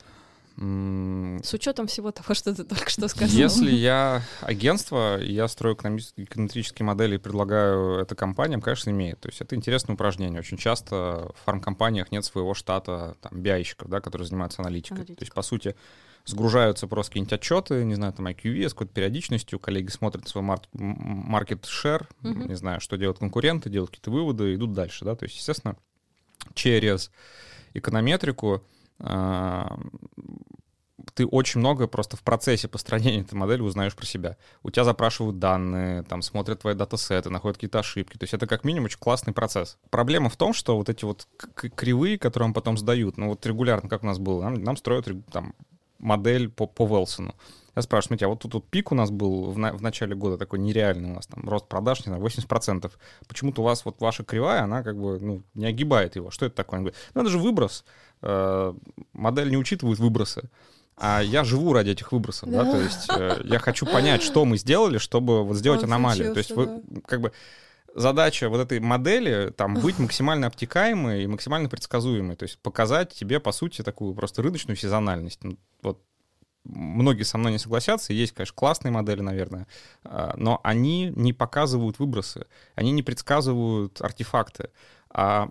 С 0.59 1.53
учетом 1.53 1.87
всего 1.87 2.13
того, 2.13 2.33
что 2.33 2.55
ты 2.55 2.65
только 2.65 2.89
что 2.89 3.09
сказал. 3.09 3.37
Если 3.37 3.71
я 3.71 4.23
агентство, 4.41 5.21
я 5.21 5.49
строю 5.49 5.77
эконометрические 5.77 6.87
модели 6.87 7.17
и 7.17 7.19
предлагаю 7.19 7.99
это 7.99 8.15
компаниям, 8.15 8.63
конечно, 8.63 8.89
имеет. 8.89 9.21
То 9.21 9.29
есть 9.29 9.43
это 9.43 9.55
интересное 9.55 9.95
упражнение. 9.95 10.41
Очень 10.41 10.57
часто 10.57 11.31
в 11.35 11.45
фармкомпаниях 11.45 12.11
нет 12.11 12.25
своего 12.25 12.55
штата 12.55 13.17
там, 13.21 13.39
биайщиков, 13.39 13.91
да, 13.91 14.01
которые 14.01 14.27
занимаются 14.27 14.63
аналитикой. 14.63 14.97
Аналитика. 14.99 15.19
То 15.19 15.23
есть, 15.25 15.35
по 15.35 15.43
сути, 15.43 15.77
сгружаются 16.25 16.87
просто 16.87 17.11
какие-нибудь 17.11 17.35
отчеты, 17.35 17.85
не 17.85 17.95
знаю, 17.95 18.13
там 18.15 18.27
IQV 18.27 18.69
с 18.69 18.73
какой-то 18.73 18.93
периодичностью, 18.95 19.59
коллеги 19.59 19.91
смотрят 19.91 20.27
свой 20.27 20.45
market 20.45 21.63
share, 21.63 22.07
не 22.23 22.57
знаю, 22.57 22.81
что 22.81 22.97
делают 22.97 23.19
конкуренты, 23.19 23.69
делают 23.71 23.91
какие-то 23.91 24.11
выводы, 24.11 24.55
идут 24.55 24.73
дальше, 24.73 25.05
да, 25.05 25.15
то 25.15 25.25
есть, 25.25 25.37
естественно, 25.37 25.77
через 26.55 27.11
эконометрику 27.75 28.65
ты 31.15 31.27
очень 31.27 31.61
много 31.61 31.87
просто 31.87 32.17
в 32.17 32.23
процессе 32.23 32.69
построения 32.69 33.21
этой 33.21 33.35
модели 33.35 33.63
узнаешь 33.63 33.95
про 33.95 34.07
себя. 34.07 34.37
У 34.63 34.71
тебя 34.71 34.85
запрашивают 34.85 35.39
данные, 35.39 36.03
там 36.03 36.23
смотрят 36.23 36.61
твои 36.61 36.75
датасеты, 36.75 37.31
находят 37.31 37.57
какие-то 37.57 37.79
ошибки. 37.79 38.19
То 38.19 38.25
есть 38.25 38.35
это 38.35 38.47
как 38.47 38.65
минимум 38.65 38.87
очень 38.87 38.99
классный 38.99 39.33
процесс. 39.33 39.79
Проблема 39.91 40.29
в 40.29 40.37
том, 40.37 40.53
что 40.53 40.77
вот 40.77 40.89
эти 40.89 41.05
вот 41.05 41.27
кривые, 41.55 42.19
которые 42.19 42.49
нам 42.49 42.55
потом 42.55 42.77
сдают, 42.77 43.17
ну 43.17 43.29
вот 43.29 43.47
регулярно, 43.47 43.89
как 43.89 44.03
у 44.03 44.07
нас 44.07 44.19
было, 44.19 44.43
нам, 44.43 44.55
нам 44.63 44.77
строят 44.77 45.09
там 45.31 45.55
модель 45.99 46.49
по, 46.49 46.67
по 46.67 46.87
Велсону. 46.87 47.35
Я 47.75 47.83
спрашиваю, 47.83 48.09
смотрите, 48.09 48.25
а 48.25 48.29
вот 48.29 48.41
тут 48.41 48.55
вот 48.55 48.69
пик 48.69 48.91
у 48.91 48.95
нас 48.95 49.11
был 49.11 49.51
в, 49.51 49.59
на, 49.59 49.73
в 49.75 49.83
начале 49.83 50.15
года 50.15 50.39
такой 50.39 50.59
нереальный 50.59 51.11
у 51.11 51.15
нас, 51.15 51.27
там 51.27 51.47
рост 51.47 51.69
продаж, 51.69 52.07
не 52.07 52.11
знаю, 52.11 52.25
80%. 52.25 52.91
Почему-то 53.29 53.61
у 53.61 53.65
вас 53.65 53.85
вот 53.85 54.01
ваша 54.01 54.25
кривая, 54.25 54.63
она 54.63 54.83
как 54.83 54.97
бы, 54.99 55.21
ну, 55.21 55.43
не 55.55 55.67
огибает 55.67 56.17
его. 56.17 56.31
Что 56.31 56.47
это 56.47 56.57
такое? 56.57 56.79
Он 56.79 56.85
говорит, 56.85 56.99
ну, 57.13 57.21
это 57.21 57.31
же 57.31 57.39
выброс. 57.39 57.85
Э, 58.23 58.75
модель 59.13 59.51
не 59.51 59.57
учитывает 59.57 59.99
выбросы. 59.99 60.49
А 60.99 61.21
я 61.21 61.45
живу 61.45 61.75
ради 61.75 61.91
этих 61.91 62.11
выбросов, 62.11 62.51
да, 62.51 62.65
да 62.65 62.73
то 62.73 62.81
есть 62.81 63.07
э, 63.11 63.43
я 63.45 63.59
хочу 63.59 63.85
понять, 63.85 64.23
что 64.23 64.47
мы 64.47 64.57
сделали, 64.57 64.97
чтобы 64.97 65.45
вот 65.45 65.57
сделать 65.57 65.83
Он 65.83 65.93
аномалию. 65.93 66.33
То 66.33 66.39
есть 66.39 66.53
вы, 66.53 66.83
как 67.07 67.21
бы 67.21 67.33
задача 67.95 68.49
вот 68.49 68.61
этой 68.61 68.81
модели 68.81 69.53
там 69.57 69.75
быть 69.75 69.99
максимально 69.99 70.47
обтекаемой 70.47 71.25
и 71.25 71.27
максимально 71.27 71.69
предсказуемой, 71.69 72.37
то 72.37 72.45
есть 72.45 72.59
показать 72.59 73.13
тебе, 73.13 73.41
по 73.41 73.53
сути, 73.53 73.83
такую 73.83 74.15
просто 74.15 74.43
рыночную 74.43 74.77
сезональность. 74.77 75.41
Вот 75.83 76.03
многие 76.65 77.23
со 77.25 77.39
мной 77.39 77.53
не 77.53 77.59
согласятся, 77.59 78.13
есть, 78.13 78.33
конечно, 78.33 78.55
классные 78.55 78.93
модели, 78.93 79.21
наверное, 79.21 79.67
а, 80.05 80.35
но 80.37 80.61
они 80.63 81.13
не 81.15 81.33
показывают 81.33 81.99
выбросы, 81.99 82.47
они 82.75 82.93
не 82.93 83.03
предсказывают 83.03 84.01
артефакты. 84.01 84.71
А 85.11 85.51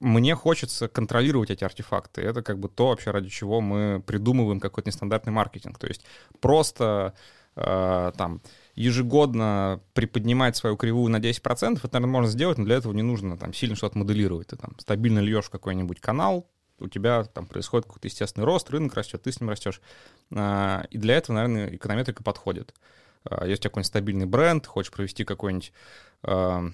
мне 0.00 0.34
хочется 0.34 0.88
контролировать 0.88 1.50
эти 1.50 1.64
артефакты. 1.64 2.22
Это 2.22 2.42
как 2.42 2.58
бы 2.58 2.68
то, 2.68 2.88
вообще 2.88 3.10
ради 3.10 3.28
чего 3.28 3.60
мы 3.60 4.02
придумываем 4.06 4.60
какой-то 4.60 4.88
нестандартный 4.88 5.32
маркетинг. 5.32 5.78
То 5.78 5.86
есть 5.86 6.04
просто 6.40 7.14
э, 7.56 8.12
там 8.16 8.40
ежегодно 8.74 9.80
приподнимать 9.94 10.56
свою 10.56 10.76
кривую 10.76 11.10
на 11.10 11.16
10%, 11.16 11.78
это, 11.78 11.88
наверное, 11.92 12.12
можно 12.12 12.30
сделать, 12.30 12.58
но 12.58 12.64
для 12.64 12.76
этого 12.76 12.92
не 12.92 13.02
нужно 13.02 13.36
там 13.36 13.52
сильно 13.52 13.74
что-то 13.74 13.98
моделировать. 13.98 14.48
Ты 14.48 14.56
там 14.56 14.78
стабильно 14.78 15.18
льешь 15.18 15.48
какой-нибудь 15.48 16.00
канал, 16.00 16.48
у 16.78 16.88
тебя 16.88 17.24
там 17.24 17.46
происходит 17.46 17.86
какой-то 17.86 18.06
естественный 18.06 18.46
рост, 18.46 18.70
рынок 18.70 18.94
растет, 18.94 19.22
ты 19.22 19.32
с 19.32 19.40
ним 19.40 19.50
растешь. 19.50 19.80
Э, 20.30 20.84
и 20.90 20.98
для 20.98 21.16
этого, 21.16 21.36
наверное, 21.36 21.74
эконометрика 21.74 22.22
подходит. 22.22 22.72
Э, 23.28 23.48
есть 23.48 23.62
какой-нибудь 23.62 23.88
стабильный 23.88 24.26
бренд, 24.26 24.66
хочешь 24.66 24.92
провести 24.92 25.24
какой-нибудь 25.24 25.72
э, 26.22 26.70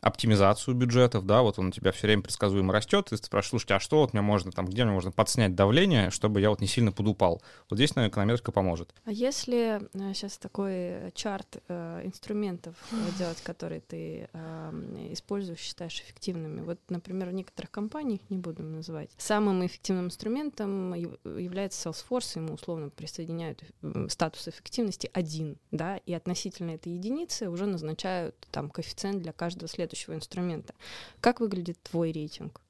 оптимизацию 0.00 0.74
бюджетов, 0.74 1.26
да, 1.26 1.42
вот 1.42 1.58
он 1.58 1.68
у 1.68 1.70
тебя 1.70 1.92
все 1.92 2.06
время 2.06 2.22
предсказуемо 2.22 2.72
растет, 2.72 3.12
и 3.12 3.16
ты 3.16 3.24
спрашиваешь, 3.24 3.50
слушайте, 3.50 3.74
а 3.74 3.80
что 3.80 3.98
вот 3.98 4.12
мне 4.12 4.22
можно 4.22 4.52
там, 4.52 4.66
где 4.66 4.84
мне 4.84 4.92
можно 4.92 5.10
подснять 5.10 5.54
давление, 5.54 6.10
чтобы 6.10 6.40
я 6.40 6.50
вот 6.50 6.60
не 6.60 6.66
сильно 6.66 6.92
подупал? 6.92 7.42
Вот 7.68 7.76
здесь, 7.76 7.94
наверное, 7.94 8.12
эконометрика 8.12 8.52
поможет. 8.52 8.94
А 9.04 9.10
если 9.10 9.80
сейчас 10.14 10.36
э, 10.36 10.40
такой 10.40 11.12
чарт 11.14 11.62
э, 11.68 12.02
инструментов 12.04 12.76
э, 12.92 12.96
делать, 13.18 13.40
которые 13.42 13.80
ты 13.80 14.28
э, 14.32 14.70
используешь, 15.10 15.58
считаешь 15.58 16.00
эффективными, 16.00 16.60
вот, 16.60 16.78
например, 16.88 17.30
в 17.30 17.32
некоторых 17.32 17.70
компаниях, 17.70 18.20
не 18.28 18.38
буду 18.38 18.62
называть, 18.62 19.10
самым 19.18 19.66
эффективным 19.66 20.06
инструментом 20.06 20.94
является 20.94 21.88
Salesforce, 21.90 22.38
ему 22.38 22.54
условно 22.54 22.90
присоединяют 22.90 23.64
э, 23.82 24.06
статус 24.08 24.46
эффективности 24.46 25.10
один, 25.12 25.58
да, 25.72 25.96
и 25.96 26.12
относительно 26.12 26.70
этой 26.70 26.92
единицы 26.92 27.50
уже 27.50 27.66
назначают 27.66 28.36
там 28.52 28.70
коэффициент 28.70 29.22
для 29.22 29.32
каждого 29.32 29.68
следующего 29.68 29.87
следующего 29.88 30.14
инструмента. 30.14 30.74
Как 31.20 31.40
выглядит 31.40 31.78
твой 31.82 32.12
рейтинг? 32.12 32.60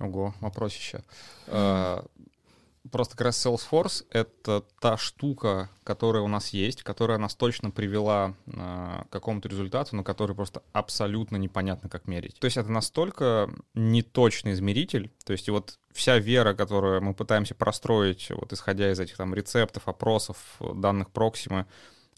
Ого, 0.00 0.34
вопросище. 0.40 1.02
Uh, 1.46 2.06
просто 2.90 3.16
как 3.16 3.26
раз 3.26 3.46
Salesforce— 3.46 4.06
это 4.10 4.64
та 4.80 4.96
штука, 4.96 5.70
которая 5.84 6.22
у 6.22 6.28
нас 6.28 6.50
есть, 6.50 6.82
которая 6.82 7.18
нас 7.18 7.34
точно 7.34 7.70
привела 7.70 8.34
э, 8.46 9.02
к 9.08 9.10
какому-то 9.10 9.48
результату, 9.48 9.96
но 9.96 10.04
который 10.04 10.34
просто 10.34 10.62
абсолютно 10.72 11.36
непонятно, 11.36 11.88
как 11.88 12.06
мерить. 12.06 12.38
То 12.38 12.46
есть 12.46 12.56
это 12.56 12.70
настолько 12.70 13.50
неточный 13.74 14.52
измеритель, 14.52 15.10
то 15.24 15.32
есть 15.32 15.48
и 15.48 15.50
вот 15.50 15.78
вся 15.92 16.18
вера, 16.18 16.54
которую 16.54 17.02
мы 17.02 17.12
пытаемся 17.12 17.54
простроить, 17.54 18.30
вот 18.30 18.52
исходя 18.52 18.90
из 18.90 19.00
этих 19.00 19.16
там 19.16 19.34
рецептов, 19.34 19.88
опросов, 19.88 20.38
данных 20.60 21.10
Проксимы, 21.10 21.66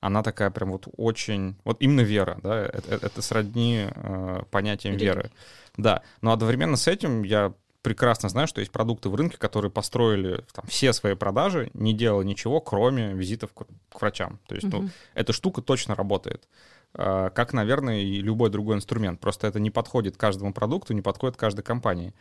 она 0.01 0.22
такая 0.22 0.51
прям 0.51 0.72
вот 0.72 0.88
очень... 0.96 1.57
Вот 1.64 1.80
именно 1.80 2.01
вера, 2.01 2.38
да, 2.42 2.64
это, 2.64 2.94
это 2.94 3.22
сродни 3.22 3.86
э, 3.88 4.42
понятиям 4.51 4.94
Религия. 4.94 5.14
веры. 5.14 5.30
Да, 5.76 6.03
но 6.20 6.32
одновременно 6.32 6.76
с 6.76 6.88
этим 6.88 7.22
я 7.22 7.53
прекрасно 7.82 8.28
знаю, 8.28 8.46
что 8.46 8.61
есть 8.61 8.72
продукты 8.72 9.09
в 9.09 9.14
рынке, 9.14 9.36
которые 9.38 9.70
построили 9.70 10.44
там, 10.53 10.64
все 10.68 10.92
свои 10.92 11.14
продажи, 11.14 11.70
не 11.74 11.92
делая 11.92 12.24
ничего, 12.24 12.61
кроме 12.61 13.12
визитов 13.12 13.53
к, 13.53 13.64
к 13.64 14.01
врачам. 14.01 14.38
То 14.46 14.55
есть, 14.55 14.66
угу. 14.68 14.82
ну, 14.82 14.90
эта 15.14 15.32
штука 15.32 15.62
точно 15.62 15.94
работает. 15.94 16.48
Э, 16.94 17.30
как, 17.34 17.53
наверное, 17.53 18.01
и 18.01 18.20
любой 18.20 18.51
другой 18.51 18.76
инструмент. 18.76 19.20
Просто 19.20 19.46
это 19.46 19.61
не 19.61 19.70
подходит 19.70 20.16
каждому 20.16 20.53
продукту, 20.53 20.92
не 20.94 21.03
подходит 21.03 21.36
каждой 21.36 21.62
компании. 21.62 22.14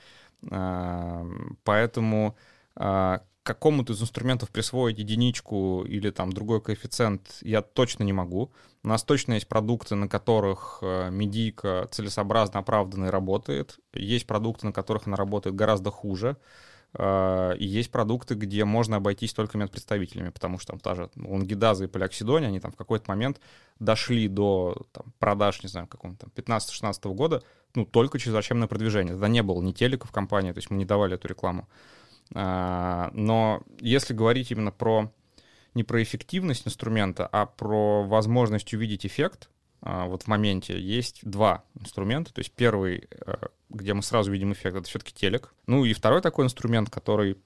Э, 0.49 1.25
поэтому 1.63 2.37
э, 2.75 3.19
какому-то 3.43 3.93
из 3.93 4.01
инструментов 4.01 4.49
присвоить 4.51 4.99
единичку 4.99 5.83
или 5.83 6.11
там 6.11 6.31
другой 6.31 6.61
коэффициент 6.61 7.39
я 7.41 7.61
точно 7.61 8.03
не 8.03 8.13
могу. 8.13 8.51
У 8.83 8.87
нас 8.87 9.03
точно 9.03 9.33
есть 9.33 9.47
продукты, 9.47 9.95
на 9.95 10.07
которых 10.07 10.79
э, 10.81 11.09
медийка 11.11 11.87
целесообразно 11.91 12.59
оправданно 12.59 13.11
работает. 13.11 13.79
Есть 13.93 14.27
продукты, 14.27 14.67
на 14.67 14.71
которых 14.73 15.07
она 15.07 15.17
работает 15.17 15.55
гораздо 15.55 15.91
хуже. 15.91 16.37
Э, 16.93 17.55
и 17.57 17.65
есть 17.65 17.91
продукты, 17.91 18.35
где 18.35 18.65
можно 18.65 18.97
обойтись 18.97 19.33
только 19.33 19.57
медпредставителями, 19.57 20.29
потому 20.29 20.59
что 20.59 20.73
там 20.73 20.79
та 20.79 20.95
же 20.95 21.09
лонгидаза 21.15 21.85
и 21.85 21.87
полиоксидония, 21.87 22.47
они 22.47 22.59
там 22.59 22.71
в 22.71 22.75
какой-то 22.75 23.05
момент 23.09 23.39
дошли 23.79 24.27
до 24.27 24.87
там, 24.91 25.13
продаж, 25.19 25.63
не 25.63 25.69
знаю, 25.69 25.87
какого-то 25.87 26.27
15-16 26.35 27.13
года, 27.13 27.43
ну, 27.75 27.85
только 27.85 28.17
через 28.19 28.33
врачебное 28.33 28.67
продвижение. 28.67 29.13
Тогда 29.13 29.27
не 29.27 29.43
было 29.43 29.61
ни 29.61 29.71
телека 29.71 30.07
компании, 30.11 30.51
то 30.51 30.57
есть 30.57 30.69
мы 30.69 30.77
не 30.77 30.85
давали 30.85 31.15
эту 31.15 31.27
рекламу. 31.27 31.67
А, 32.33 33.09
но 33.13 33.61
если 33.79 34.13
говорить 34.13 34.51
именно 34.51 34.71
про 34.71 35.11
не 35.75 35.83
про 35.83 36.01
эффективность 36.01 36.67
инструмента, 36.67 37.27
а 37.27 37.45
про 37.45 38.03
возможность 38.03 38.73
увидеть 38.73 39.05
эффект, 39.05 39.49
а, 39.81 40.05
вот 40.05 40.23
в 40.23 40.27
моменте 40.27 40.79
есть 40.79 41.19
два 41.23 41.63
инструмента. 41.79 42.33
То 42.33 42.39
есть 42.39 42.51
первый, 42.51 43.07
э, 43.11 43.33
где 43.69 43.93
мы 43.93 44.03
сразу 44.03 44.31
видим 44.31 44.51
эффект, 44.51 44.77
это 44.77 44.89
все-таки 44.89 45.13
телек. 45.13 45.53
Ну 45.67 45.85
и 45.85 45.93
второй 45.93 46.21
такой 46.21 46.45
инструмент, 46.45 46.89
который 46.89 47.37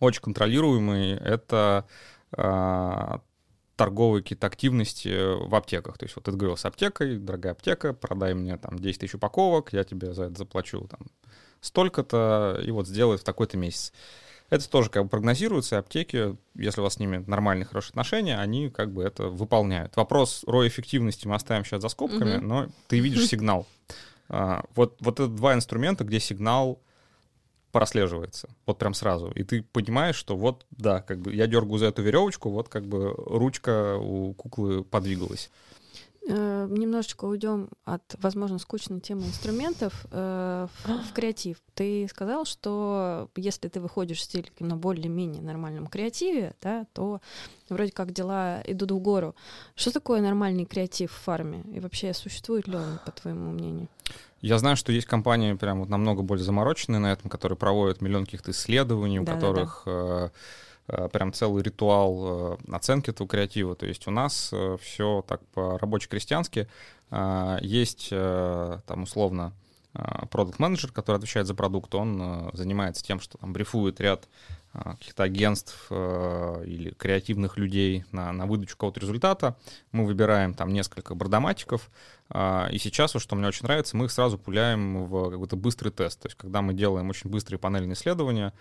очень 0.00 0.22
контролируемый, 0.22 1.12
это 1.12 1.86
а, 2.32 3.20
торговые 3.76 4.22
какие-то 4.22 4.46
активности 4.46 5.46
в 5.46 5.54
аптеках. 5.54 5.98
То 5.98 6.04
есть 6.04 6.16
вот 6.16 6.24
ты 6.24 6.32
говорил 6.32 6.56
с 6.56 6.64
аптекой, 6.64 7.18
дорогая 7.18 7.52
аптека, 7.52 7.92
продай 7.92 8.34
мне 8.34 8.56
там 8.56 8.78
10 8.78 9.00
тысяч 9.00 9.14
упаковок, 9.14 9.72
я 9.72 9.84
тебе 9.84 10.12
за 10.14 10.24
это 10.24 10.38
заплачу 10.38 10.86
там 10.88 11.00
столько-то, 11.62 12.60
и 12.62 12.70
вот 12.70 12.86
сделает 12.86 13.22
в 13.22 13.24
такой-то 13.24 13.56
месяц. 13.56 13.92
Это 14.50 14.68
тоже 14.68 14.90
как 14.90 15.04
бы 15.04 15.08
прогнозируется, 15.08 15.76
и 15.76 15.78
аптеки, 15.78 16.36
если 16.54 16.82
у 16.82 16.84
вас 16.84 16.94
с 16.94 16.98
ними 16.98 17.24
нормальные, 17.26 17.64
хорошие 17.64 17.92
отношения, 17.92 18.38
они 18.38 18.68
как 18.68 18.92
бы 18.92 19.02
это 19.02 19.28
выполняют. 19.28 19.96
Вопрос 19.96 20.44
ROI 20.46 20.68
эффективности 20.68 21.26
мы 21.26 21.36
оставим 21.36 21.64
сейчас 21.64 21.80
за 21.80 21.88
скобками, 21.88 22.36
угу. 22.36 22.44
но 22.44 22.66
ты 22.88 23.00
видишь 23.00 23.26
сигнал. 23.28 23.66
А, 24.28 24.64
вот, 24.74 24.98
вот 25.00 25.20
это 25.20 25.28
два 25.28 25.54
инструмента, 25.54 26.04
где 26.04 26.20
сигнал 26.20 26.82
прослеживается, 27.70 28.50
вот 28.66 28.78
прям 28.78 28.92
сразу. 28.92 29.30
И 29.30 29.42
ты 29.42 29.62
понимаешь, 29.62 30.16
что 30.16 30.36
вот, 30.36 30.66
да, 30.70 31.00
как 31.00 31.20
бы 31.20 31.34
я 31.34 31.46
дергаю 31.46 31.78
за 31.78 31.86
эту 31.86 32.02
веревочку, 32.02 32.50
вот 32.50 32.68
как 32.68 32.84
бы 32.84 33.14
ручка 33.16 33.96
у 33.96 34.34
куклы 34.34 34.84
подвигалась. 34.84 35.50
Э, 36.28 36.68
немножечко 36.70 37.24
уйдем 37.24 37.68
от, 37.84 38.02
возможно, 38.18 38.58
скучной 38.58 39.00
темы 39.00 39.22
инструментов 39.22 40.06
э, 40.12 40.68
в, 40.84 40.88
в 41.10 41.12
креатив. 41.12 41.56
Ты 41.74 42.06
сказал, 42.08 42.44
что 42.44 43.28
если 43.34 43.68
ты 43.68 43.80
выходишь 43.80 44.18
в 44.18 44.22
стиль 44.22 44.50
на 44.60 44.76
более-менее 44.76 45.42
нормальном 45.42 45.88
креативе, 45.88 46.54
да, 46.62 46.86
то 46.92 47.20
вроде 47.68 47.90
как 47.90 48.12
дела 48.12 48.62
идут 48.66 48.92
в 48.92 48.98
гору. 48.98 49.34
Что 49.74 49.90
такое 49.90 50.20
нормальный 50.20 50.64
креатив 50.64 51.10
в 51.10 51.22
фарме? 51.22 51.64
И 51.74 51.80
вообще 51.80 52.14
существует 52.14 52.68
ли 52.68 52.76
он, 52.76 53.00
по 53.04 53.10
твоему 53.10 53.50
мнению? 53.50 53.88
Я 54.40 54.58
знаю, 54.58 54.76
что 54.76 54.92
есть 54.92 55.06
компании 55.06 55.54
прям 55.54 55.80
вот 55.80 55.88
намного 55.88 56.22
более 56.22 56.44
замороченные 56.44 57.00
на 57.00 57.12
этом, 57.12 57.30
которые 57.30 57.56
проводят 57.58 58.00
миллион 58.00 58.26
каких-то 58.26 58.52
исследований, 58.52 59.18
у 59.18 59.24
да, 59.24 59.34
которых... 59.34 59.82
Да, 59.86 59.92
да. 59.92 60.26
Э, 60.26 60.28
Э, 60.28 60.28
прям 60.86 61.32
целый 61.32 61.62
ритуал 61.62 62.54
э, 62.54 62.56
оценки 62.72 63.10
этого 63.10 63.28
креатива. 63.28 63.74
То 63.74 63.86
есть 63.86 64.06
у 64.08 64.10
нас 64.10 64.50
э, 64.52 64.76
все 64.80 65.24
так 65.26 65.40
по-рабоче-крестьянски. 65.54 66.68
Есть 67.60 68.08
там 68.08 69.02
условно 69.02 69.52
продукт 70.30 70.58
менеджер 70.58 70.90
который 70.92 71.16
отвечает 71.16 71.46
за 71.46 71.54
продукт, 71.54 71.94
он 71.94 72.50
занимается 72.54 73.04
тем, 73.04 73.20
что 73.20 73.36
там 73.36 73.52
брифует 73.52 74.00
ряд 74.00 74.30
каких-то 74.72 75.24
агентств 75.24 75.92
или 75.92 76.94
креативных 76.96 77.58
людей 77.58 78.06
на, 78.12 78.32
на 78.32 78.46
выдачу 78.46 78.76
какого-то 78.76 79.00
результата. 79.00 79.58
Мы 79.90 80.06
выбираем 80.06 80.54
там 80.54 80.72
несколько 80.72 81.14
бардоматиков, 81.14 81.90
и 82.34 82.78
сейчас, 82.80 83.12
вот, 83.12 83.22
что 83.22 83.36
мне 83.36 83.48
очень 83.48 83.66
нравится, 83.66 83.94
мы 83.94 84.06
их 84.06 84.12
сразу 84.12 84.38
пуляем 84.38 85.04
в 85.04 85.30
какой-то 85.30 85.56
быстрый 85.56 85.90
тест. 85.90 86.22
То 86.22 86.28
есть 86.28 86.38
когда 86.38 86.62
мы 86.62 86.72
делаем 86.72 87.10
очень 87.10 87.28
быстрые 87.28 87.58
панельные 87.58 87.92
исследования, 87.92 88.54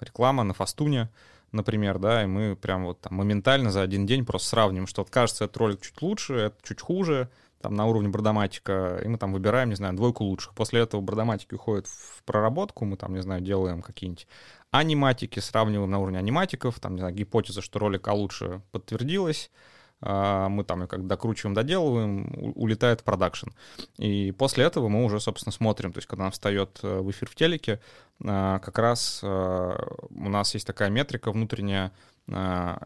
реклама 0.00 0.44
на 0.44 0.54
Фастуне, 0.54 1.08
например, 1.52 1.98
да, 1.98 2.22
и 2.22 2.26
мы 2.26 2.56
прям 2.56 2.84
вот 2.84 3.00
там 3.00 3.14
моментально 3.14 3.70
за 3.70 3.82
один 3.82 4.06
день 4.06 4.24
просто 4.24 4.48
сравним, 4.48 4.86
что 4.86 5.02
вот 5.02 5.10
кажется, 5.10 5.44
этот 5.44 5.56
ролик 5.56 5.80
чуть 5.80 6.00
лучше, 6.02 6.34
это 6.34 6.56
чуть 6.62 6.80
хуже, 6.80 7.28
там 7.60 7.74
на 7.74 7.86
уровне 7.86 8.08
бродоматика, 8.08 9.00
и 9.04 9.08
мы 9.08 9.18
там 9.18 9.32
выбираем, 9.32 9.68
не 9.68 9.74
знаю, 9.74 9.94
двойку 9.94 10.24
лучших. 10.24 10.54
После 10.54 10.80
этого 10.80 11.00
бродоматики 11.00 11.54
уходят 11.54 11.86
в 11.86 12.22
проработку, 12.24 12.84
мы 12.84 12.96
там, 12.96 13.14
не 13.14 13.22
знаю, 13.22 13.42
делаем 13.42 13.82
какие-нибудь 13.82 14.26
аниматики, 14.70 15.40
сравниваем 15.40 15.90
на 15.90 15.98
уровне 15.98 16.18
аниматиков, 16.18 16.80
там, 16.80 16.94
не 16.94 17.00
знаю, 17.00 17.14
гипотеза, 17.14 17.60
что 17.60 17.78
ролик 17.78 18.08
а 18.08 18.14
лучше 18.14 18.62
подтвердилась, 18.70 19.50
а, 19.54 19.79
мы 20.02 20.64
там 20.64 20.86
как 20.88 21.06
докручиваем, 21.06 21.54
доделываем, 21.54 22.52
улетает 22.54 23.00
в 23.00 23.04
продакшн. 23.04 23.48
И 23.98 24.32
после 24.32 24.64
этого 24.64 24.88
мы 24.88 25.04
уже, 25.04 25.20
собственно, 25.20 25.52
смотрим, 25.52 25.92
то 25.92 25.98
есть 25.98 26.08
когда 26.08 26.24
он 26.24 26.30
встает 26.30 26.80
э, 26.82 27.00
в 27.00 27.10
эфир 27.10 27.28
в 27.28 27.34
телеке, 27.34 27.80
а, 28.24 28.58
как 28.60 28.78
раз 28.78 29.20
э, 29.22 29.78
у 30.10 30.28
нас 30.28 30.54
есть 30.54 30.66
такая 30.66 30.88
метрика 30.88 31.30
внутренняя, 31.32 31.92
а, 32.30 32.82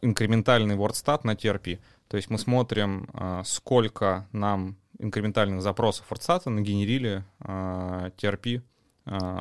инкрементальный 0.00 0.76
WordStat 0.76 1.20
на 1.24 1.34
TRP. 1.34 1.80
То 2.08 2.16
есть 2.16 2.28
мы 2.28 2.38
смотрим, 2.38 3.08
сколько 3.44 4.26
нам 4.32 4.76
инкрементальных 4.98 5.62
запросов 5.62 6.06
WordStat 6.10 6.48
нагенерили 6.50 7.24
TRP 7.40 8.62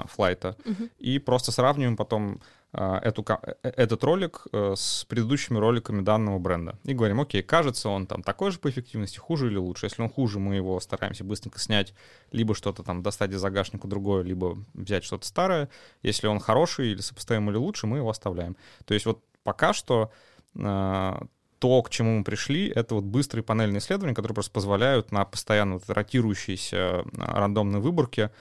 флайта. 0.07 0.55
Uh-huh. 0.63 0.89
И 0.99 1.19
просто 1.19 1.51
сравниваем 1.51 1.97
потом 1.97 2.39
а, 2.39 2.39
эту, 2.73 3.25
э, 3.27 3.53
этот 3.63 4.03
ролик 4.03 4.47
э, 4.51 4.73
с 4.77 5.05
предыдущими 5.05 5.57
роликами 5.57 6.01
данного 6.01 6.39
бренда. 6.39 6.79
И 6.83 6.93
говорим, 6.93 7.19
окей, 7.19 7.43
кажется 7.43 7.89
он 7.89 8.07
там 8.07 8.23
такой 8.23 8.51
же 8.51 8.59
по 8.59 8.69
эффективности, 8.69 9.19
хуже 9.19 9.47
или 9.47 9.57
лучше. 9.57 9.87
Если 9.87 10.01
он 10.01 10.09
хуже, 10.09 10.39
мы 10.39 10.55
его 10.55 10.79
стараемся 10.79 11.23
быстренько 11.23 11.59
снять, 11.59 11.93
либо 12.31 12.55
что-то 12.55 12.83
там 12.83 13.03
достать 13.03 13.31
из 13.31 13.41
загашника 13.41 13.87
другое, 13.87 14.23
либо 14.23 14.57
взять 14.73 15.03
что-то 15.03 15.25
старое. 15.25 15.69
Если 16.01 16.27
он 16.27 16.39
хороший 16.39 16.91
или 16.91 17.01
сопоставим 17.01 17.49
или 17.49 17.57
лучше, 17.57 17.87
мы 17.87 17.97
его 17.97 18.09
оставляем. 18.09 18.55
То 18.85 18.93
есть 18.93 19.05
вот 19.05 19.21
пока 19.43 19.73
что 19.73 20.11
а, 20.57 21.23
то, 21.59 21.81
к 21.81 21.89
чему 21.89 22.19
мы 22.19 22.23
пришли, 22.23 22.69
это 22.69 22.95
вот 22.95 23.03
быстрые 23.03 23.43
панельные 23.43 23.79
исследования, 23.79 24.15
которые 24.15 24.35
просто 24.35 24.51
позволяют 24.51 25.11
на 25.11 25.25
постоянно 25.25 25.73
вот 25.75 25.89
ротирующейся 25.89 26.99
а, 26.99 27.03
рандомной 27.39 27.81
выборке 27.81 28.31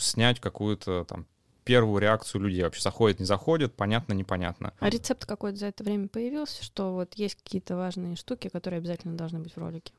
снять 0.00 0.40
какую-то 0.40 1.04
там 1.04 1.24
первую 1.64 2.00
реакцию 2.00 2.42
людей. 2.42 2.62
Вообще 2.62 2.82
заходит, 2.82 3.20
не 3.20 3.26
заходит, 3.26 3.74
понятно, 3.74 4.12
непонятно. 4.12 4.72
А 4.78 4.90
рецепт 4.90 5.26
какой-то 5.26 5.58
за 5.58 5.66
это 5.66 5.84
время 5.84 6.08
появился, 6.08 6.64
что 6.64 6.92
вот 6.92 7.14
есть 7.14 7.36
какие-то 7.36 7.76
важные 7.76 8.16
штуки, 8.16 8.48
которые 8.48 8.78
обязательно 8.78 9.16
должны 9.16 9.38
быть 9.38 9.54
в 9.54 9.58
ролике? 9.58 9.92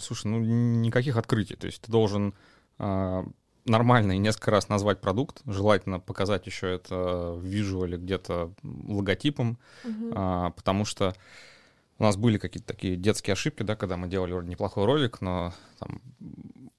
Слушай, 0.00 0.28
ну 0.28 0.38
никаких 0.40 1.16
открытий. 1.16 1.56
То 1.56 1.66
есть 1.66 1.82
ты 1.82 1.92
должен 1.92 2.34
э, 2.78 3.24
нормально 3.64 4.12
и 4.12 4.18
несколько 4.18 4.50
раз 4.50 4.68
назвать 4.68 5.00
продукт, 5.00 5.42
желательно 5.46 6.00
показать 6.00 6.46
еще 6.46 6.72
это 6.74 7.32
в 7.32 7.44
визуале 7.44 7.96
где-то 7.96 8.52
логотипом, 8.62 9.58
угу. 9.84 10.12
э, 10.14 10.50
потому 10.56 10.84
что 10.84 11.14
у 11.98 12.02
нас 12.02 12.16
были 12.16 12.38
какие-то 12.38 12.66
такие 12.66 12.96
детские 12.96 13.32
ошибки, 13.32 13.62
да, 13.62 13.76
когда 13.76 13.96
мы 13.96 14.08
делали 14.08 14.32
неплохой 14.46 14.84
ролик, 14.84 15.20
но 15.20 15.52
там, 15.78 16.00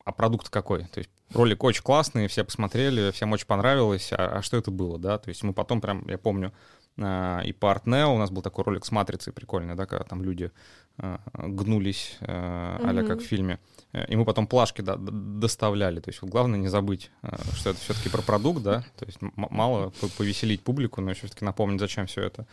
а 0.03 0.11
продукт 0.11 0.49
какой? 0.49 0.85
То 0.85 0.99
есть 0.99 1.09
ролик 1.33 1.63
очень 1.63 1.83
классный, 1.83 2.27
все 2.27 2.43
посмотрели, 2.43 3.11
всем 3.11 3.31
очень 3.31 3.47
понравилось, 3.47 4.11
а, 4.11 4.37
а 4.37 4.41
что 4.41 4.57
это 4.57 4.71
было, 4.71 4.99
да? 4.99 5.17
То 5.17 5.29
есть 5.29 5.43
мы 5.43 5.53
потом 5.53 5.81
прям, 5.81 6.07
я 6.07 6.17
помню, 6.17 6.53
и 6.97 7.53
по 7.59 7.71
Артнео 7.71 8.13
у 8.13 8.17
нас 8.17 8.31
был 8.31 8.41
такой 8.41 8.63
ролик 8.63 8.85
с 8.85 8.91
матрицей 8.91 9.33
прикольный, 9.33 9.75
да, 9.75 9.85
когда 9.85 10.05
там 10.05 10.23
люди 10.23 10.51
а, 10.97 11.19
гнулись 11.35 12.17
а, 12.21 12.79
а 12.81 13.03
как 13.03 13.19
в 13.19 13.25
фильме. 13.25 13.59
И 14.07 14.15
мы 14.15 14.23
потом 14.23 14.47
плашки 14.47 14.81
да, 14.81 14.95
доставляли. 14.97 15.99
То 15.99 16.09
есть 16.09 16.21
вот 16.21 16.31
главное 16.31 16.57
не 16.57 16.69
забыть, 16.69 17.11
что 17.55 17.71
это 17.71 17.79
все-таки 17.79 18.07
про 18.07 18.21
продукт, 18.21 18.61
да. 18.61 18.85
То 18.97 19.05
есть 19.05 19.19
мало 19.35 19.91
повеселить 20.17 20.63
публику, 20.63 21.01
но 21.01 21.13
все-таки 21.13 21.43
напомнить, 21.43 21.81
зачем 21.81 22.07
все 22.07 22.21
это. 22.21 22.47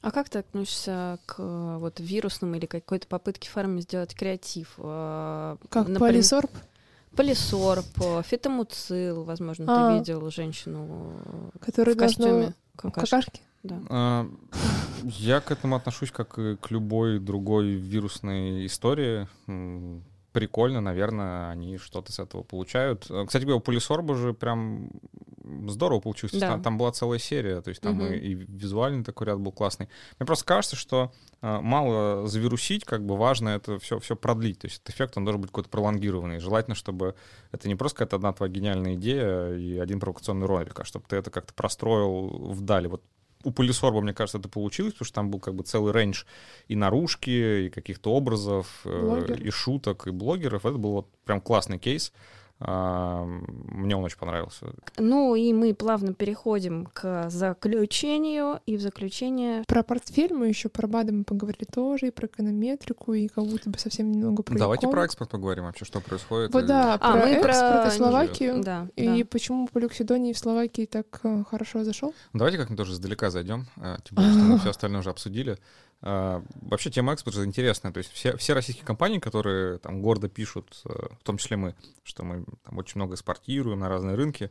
А 0.00 0.12
как 0.12 0.28
ты 0.28 0.38
относишься 0.38 1.18
к 1.26 1.36
вот 1.78 1.98
вирусным 1.98 2.54
или 2.54 2.66
какой-то 2.66 3.08
попытке 3.08 3.50
фарме 3.50 3.82
сделать 3.82 4.14
креатив? 4.14 4.74
Как 4.76 5.58
Например, 5.72 5.98
полисорб? 5.98 6.50
Полисорб, 7.16 8.24
фитомуцил, 8.24 9.24
возможно, 9.24 9.66
а, 9.68 9.90
ты 9.90 9.98
видел 9.98 10.30
женщину 10.30 11.20
которая 11.60 11.94
в 11.94 11.98
костюме 11.98 12.54
какашки. 12.76 13.10
какашки? 13.10 13.40
Да. 13.62 13.80
А, 13.88 14.30
я 15.04 15.40
к 15.40 15.50
этому 15.50 15.76
отношусь 15.76 16.10
как 16.10 16.38
и 16.38 16.56
к 16.56 16.70
любой 16.70 17.18
другой 17.18 17.72
вирусной 17.74 18.66
истории 18.66 19.28
прикольно, 20.32 20.80
наверное, 20.80 21.50
они 21.50 21.78
что-то 21.78 22.12
с 22.12 22.18
этого 22.18 22.42
получают. 22.42 23.06
Э, 23.10 23.24
кстати 23.26 23.44
говоря, 23.44 23.58
у 23.58 23.60
Полисорба 23.60 24.14
же 24.14 24.32
прям 24.32 24.90
здорово 25.68 26.00
получилось. 26.00 26.34
Да. 26.38 26.48
Там, 26.48 26.62
там 26.62 26.78
была 26.78 26.92
целая 26.92 27.18
серия, 27.18 27.60
то 27.60 27.68
есть 27.68 27.80
там 27.80 27.98
угу. 27.98 28.06
и, 28.06 28.16
и 28.16 28.34
визуальный 28.34 29.04
такой 29.04 29.26
ряд 29.26 29.38
был 29.38 29.52
классный. 29.52 29.88
Мне 30.18 30.26
просто 30.26 30.44
кажется, 30.44 30.76
что 30.76 31.12
э, 31.42 31.60
мало 31.60 32.26
завирусить, 32.26 32.84
как 32.84 33.04
бы 33.04 33.16
важно 33.16 33.50
это 33.50 33.78
все, 33.78 33.98
все 33.98 34.16
продлить. 34.16 34.60
То 34.60 34.66
есть 34.66 34.80
этот 34.80 34.94
эффект, 34.94 35.16
он 35.16 35.24
должен 35.24 35.42
быть 35.42 35.50
какой-то 35.50 35.68
пролонгированный. 35.68 36.40
Желательно, 36.40 36.74
чтобы 36.74 37.14
это 37.50 37.68
не 37.68 37.74
просто 37.74 37.98
какая-то 37.98 38.16
одна 38.16 38.32
твоя 38.32 38.52
гениальная 38.52 38.94
идея 38.94 39.54
и 39.54 39.78
один 39.78 40.00
провокационный 40.00 40.46
ролик, 40.46 40.80
а 40.80 40.84
чтобы 40.84 41.04
ты 41.08 41.16
это 41.16 41.30
как-то 41.30 41.52
простроил 41.54 42.52
вдали. 42.52 42.88
Вот 42.88 43.02
у 43.44 43.50
Полисорба, 43.50 44.00
мне 44.00 44.14
кажется, 44.14 44.38
это 44.38 44.48
получилось, 44.48 44.92
потому 44.92 45.06
что 45.06 45.14
там 45.14 45.30
был 45.30 45.40
как 45.40 45.54
бы 45.54 45.62
целый 45.62 45.92
рейндж 45.92 46.24
и 46.68 46.76
наружки, 46.76 47.66
и 47.66 47.70
каких-то 47.70 48.12
образов, 48.12 48.82
э, 48.84 49.36
и 49.38 49.50
шуток, 49.50 50.06
и 50.06 50.10
блогеров. 50.10 50.66
Это 50.66 50.78
был 50.78 50.92
вот 50.92 51.08
прям 51.24 51.40
классный 51.40 51.78
кейс. 51.78 52.12
А, 52.64 53.24
мне 53.24 53.96
он 53.96 54.04
очень 54.04 54.18
понравился. 54.18 54.72
Ну 54.96 55.34
и 55.34 55.52
мы 55.52 55.74
плавно 55.74 56.14
переходим 56.14 56.86
к 56.92 57.28
заключению. 57.28 58.60
И 58.66 58.76
в 58.76 58.80
заключение... 58.80 59.64
Про 59.66 59.82
портфель 59.82 60.32
мы 60.32 60.48
еще 60.48 60.68
про 60.68 60.86
БАДы 60.86 61.12
мы 61.12 61.24
поговорили 61.24 61.64
тоже, 61.64 62.08
и 62.08 62.10
про 62.10 62.26
эконометрику, 62.26 63.14
и 63.14 63.26
как 63.26 63.44
будто 63.44 63.68
бы 63.68 63.78
совсем 63.78 64.12
немного 64.12 64.42
про 64.42 64.56
Давайте 64.56 64.88
про 64.88 65.04
экспорт 65.04 65.30
поговорим 65.30 65.64
вообще, 65.64 65.84
что 65.84 66.00
происходит. 66.00 66.52
Вот 66.54 66.64
и... 66.64 66.66
да, 66.66 66.94
а, 66.94 66.98
про 66.98 67.20
мы 67.20 67.32
экспорт 67.32 67.82
про... 67.82 67.88
и 67.88 67.90
Словакию. 67.90 68.62
Да, 68.62 68.88
и 68.94 69.22
да. 69.22 69.28
почему 69.28 69.66
полюксидоний 69.66 70.32
в 70.32 70.38
Словакии 70.38 70.86
так 70.86 71.06
э, 71.24 71.44
хорошо 71.50 71.82
зашел? 71.84 72.14
Давайте 72.32 72.58
как-нибудь 72.58 72.78
тоже 72.78 72.92
издалека 72.92 73.30
зайдем, 73.30 73.66
э, 73.76 73.96
тем 74.04 74.16
более, 74.16 74.32
что 74.32 74.40
мы 74.44 74.58
все 74.58 74.70
остальное 74.70 75.00
уже 75.00 75.10
обсудили. 75.10 75.58
А, 76.04 76.42
вообще 76.60 76.90
тема 76.90 77.12
экспорта 77.12 77.44
интересная. 77.44 77.92
То 77.92 77.98
есть 77.98 78.10
все, 78.12 78.36
все 78.36 78.52
российские 78.54 78.84
компании, 78.84 79.20
которые 79.20 79.78
там 79.78 80.02
гордо 80.02 80.28
пишут, 80.28 80.82
э, 80.84 80.88
в 80.88 81.22
том 81.22 81.38
числе 81.38 81.56
мы, 81.56 81.74
что 82.02 82.24
мы 82.24 82.44
там 82.64 82.78
очень 82.78 82.94
много 82.96 83.14
экспортируем 83.14 83.78
на 83.78 83.88
разные 83.88 84.16
рынки, 84.16 84.50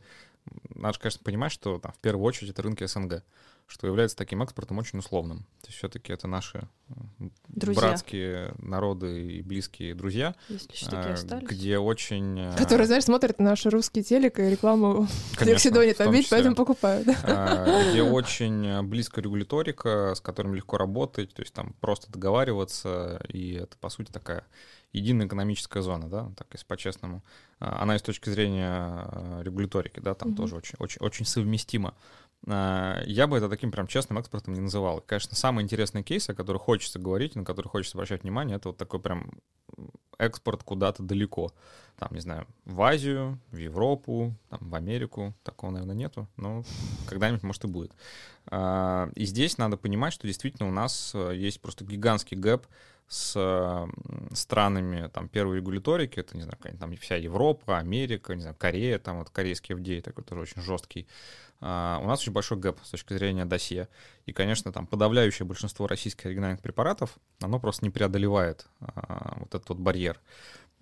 надо, 0.74 0.98
конечно, 0.98 1.20
понимать, 1.22 1.52
что 1.52 1.78
там, 1.78 1.92
в 1.92 1.98
первую 1.98 2.24
очередь 2.24 2.50
это 2.50 2.62
рынки 2.62 2.84
СНГ. 2.84 3.22
Что 3.66 3.86
является 3.86 4.16
таким 4.16 4.42
экспортом 4.42 4.78
очень 4.78 4.98
условным. 4.98 5.40
То 5.62 5.68
есть 5.68 5.78
все-таки 5.78 6.12
это 6.12 6.26
наши 6.26 6.68
друзья. 7.48 7.80
братские 7.80 8.54
народы 8.58 9.32
и 9.32 9.42
близкие 9.42 9.94
друзья, 9.94 10.34
Если 10.48 10.72
еще 10.72 10.86
такие 10.86 11.14
остались. 11.14 11.48
где 11.48 11.78
очень... 11.78 12.38
э, 12.38 12.56
Которые, 12.58 12.86
знаешь, 12.86 13.04
смотрят 13.04 13.38
на 13.38 13.50
наш 13.50 13.64
русский 13.66 14.02
телек 14.04 14.38
и 14.38 14.42
рекламу 14.42 15.06
в 15.06 15.36
там 15.94 16.12
видят, 16.12 16.30
поэтому 16.30 16.54
покупают. 16.54 17.08
а, 17.24 17.90
где 17.90 18.02
очень 18.02 18.82
близкая 18.82 19.24
регуляторика, 19.24 20.14
с 20.14 20.20
которым 20.20 20.54
легко 20.54 20.76
работать, 20.76 21.32
то 21.32 21.40
есть 21.42 21.54
там 21.54 21.74
просто 21.80 22.10
договариваться, 22.12 23.22
и 23.28 23.54
это, 23.54 23.76
по 23.78 23.88
сути, 23.88 24.10
такая 24.10 24.44
единая 24.92 25.26
экономическая 25.26 25.80
зона, 25.82 26.08
да, 26.08 26.30
так 26.36 26.48
если 26.52 26.66
по-честному. 26.66 27.22
А, 27.60 27.82
Она 27.82 27.96
и 27.96 27.98
с 27.98 28.02
точки 28.02 28.28
зрения 28.28 29.40
регуляторики, 29.42 30.00
да, 30.00 30.14
там 30.14 30.28
Мгм. 30.30 30.36
тоже 30.36 30.56
очень, 30.56 30.74
очень, 30.78 30.98
очень 31.00 31.24
совместима. 31.24 31.94
А, 32.46 33.02
Я 33.06 33.26
бы 33.26 33.36
это 33.36 33.48
таким 33.48 33.70
прям 33.70 33.86
честным 33.86 34.18
экспортом 34.18 34.54
не 34.54 34.60
называл. 34.60 35.00
Конечно, 35.00 35.36
самые 35.36 35.64
интересные 35.64 36.02
кейсы, 36.02 36.30
о 36.30 36.34
которых 36.34 36.62
хочется 36.62 36.98
говорить, 36.98 37.34
на 37.36 37.44
которые 37.44 37.70
хочется 37.70 37.96
обращать 37.96 38.22
внимание, 38.22 38.56
это 38.56 38.70
вот 38.70 38.78
такой 38.78 39.00
прям 39.00 39.30
экспорт 40.18 40.62
куда-то 40.62 41.02
далеко. 41.02 41.52
Там, 41.98 42.08
не 42.12 42.20
знаю, 42.20 42.46
в 42.64 42.80
Азию, 42.82 43.38
в 43.50 43.56
Европу, 43.56 44.34
там, 44.48 44.60
в 44.62 44.74
Америку. 44.74 45.34
Такого, 45.42 45.70
наверное, 45.70 45.94
нету, 45.94 46.28
но 46.36 46.64
когда-нибудь, 47.08 47.42
может, 47.42 47.64
и 47.64 47.68
будет. 47.68 47.92
А, 48.46 49.10
И 49.14 49.24
здесь 49.24 49.58
надо 49.58 49.76
понимать, 49.76 50.12
что 50.12 50.26
действительно 50.26 50.68
у 50.68 50.72
нас 50.72 51.12
э, 51.14 51.32
есть 51.36 51.60
просто 51.60 51.84
гигантский 51.84 52.36
гэп 52.36 52.66
с 53.08 53.86
странами 54.32 55.08
там 55.08 55.28
первой 55.28 55.56
регуляторики, 55.56 56.18
это, 56.18 56.36
не 56.36 56.42
знаю, 56.42 56.58
там 56.78 56.96
вся 56.96 57.16
Европа, 57.16 57.78
Америка, 57.78 58.34
не 58.34 58.40
знаю, 58.40 58.56
Корея, 58.58 58.98
там 58.98 59.18
вот 59.18 59.30
корейский 59.30 59.74
FDA 59.74 60.00
такой 60.00 60.24
тоже 60.24 60.42
очень 60.42 60.62
жесткий. 60.62 61.06
А, 61.60 62.00
У 62.02 62.06
нас 62.06 62.20
очень 62.20 62.32
большой 62.32 62.58
гэп 62.58 62.78
с 62.82 62.90
точки 62.90 63.14
зрения 63.14 63.44
досье. 63.44 63.88
И, 64.26 64.32
конечно, 64.32 64.72
там 64.72 64.86
подавляющее 64.86 65.46
большинство 65.46 65.86
российских 65.86 66.26
оригинальных 66.26 66.60
препаратов, 66.60 67.18
оно 67.40 67.60
просто 67.60 67.84
не 67.84 67.90
преодолевает 67.90 68.66
а, 68.80 69.36
вот 69.38 69.54
этот 69.54 69.68
вот 69.68 69.78
барьер. 69.78 70.20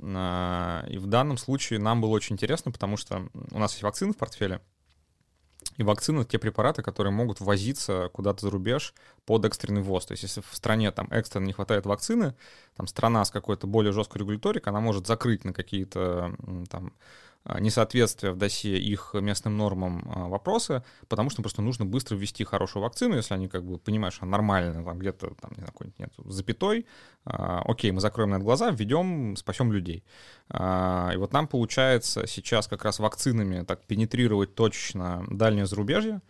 А, 0.01 0.85
И 0.89 0.99
в 0.99 1.07
данном 1.07 1.37
случае 1.37 1.81
нам 1.81 2.01
было 2.01 2.11
очень 2.11 2.35
интересно, 2.35 2.73
потому 2.73 2.97
что 2.97 3.29
у 3.51 3.59
нас 3.59 3.73
есть 3.73 3.83
вакцины 3.83 4.13
в 4.13 4.17
портфеле, 4.17 4.61
и 5.81 5.83
это 5.83 6.29
те 6.29 6.39
препараты, 6.39 6.83
которые 6.83 7.11
могут 7.11 7.41
возиться 7.41 8.11
куда-то 8.13 8.43
за 8.43 8.51
рубеж 8.51 8.93
под 9.25 9.47
экстренный 9.47 9.81
ввоз. 9.81 10.05
То 10.05 10.13
есть 10.13 10.25
если 10.25 10.43
в 10.43 10.55
стране 10.55 10.91
там 10.91 11.09
экстренно 11.11 11.47
не 11.47 11.55
хватает 11.55 11.87
вакцины, 11.87 12.35
там 12.77 12.87
страна 12.87 13.25
с 13.25 13.31
какой-то 13.31 13.67
более 13.67 13.93
жесткой 13.93 14.21
регуляторикой, 14.21 14.73
она 14.73 14.81
может 14.81 15.07
закрыть 15.07 15.43
на 15.45 15.55
какие-то 15.55 16.37
там 16.69 16.93
несоответствия 17.59 18.33
в 18.33 18.37
досье 18.37 18.79
их 18.79 19.15
местным 19.15 19.57
нормам 19.57 20.11
а, 20.15 20.29
вопросы, 20.29 20.83
потому 21.09 21.31
что 21.31 21.43
просто 21.43 21.63
нужно 21.63 21.87
быстро 21.87 22.17
ввести 22.17 22.45
хорошую 22.45 22.83
вакцину, 22.83 23.17
если 23.17 23.35
они 23.35 23.49
как 23.49 23.65
бы 23.65 23.79
понимают, 23.79 24.15
что 24.15 24.27
нормально, 24.27 24.85
там 24.85 24.99
где-то 24.99 25.35
там, 25.41 25.51
не 25.53 25.57
знаю, 25.57 25.73
какой-нибудь 25.73 25.99
нет 25.99 26.13
запятой, 26.19 26.87
а, 27.25 27.63
окей, 27.65 27.91
мы 27.93 28.01
закроем 28.01 28.31
на 28.31 28.37
это 28.37 28.45
глаза, 28.45 28.71
введем, 28.71 29.37
спасем 29.37 29.73
людей. 29.73 30.05
А, 30.51 31.11
И 31.15 31.17
вот 31.17 31.33
нам 31.33 31.49
получается 31.49 32.27
сейчас 32.27 32.69
как 32.69 32.85
раз 32.85 32.99
вакцинами 32.99 33.65
так 33.65 33.85
пенетрировать 33.87 34.55
точечно 34.55 35.25
дальнее 35.31 35.67
зарубежье. 35.67 36.21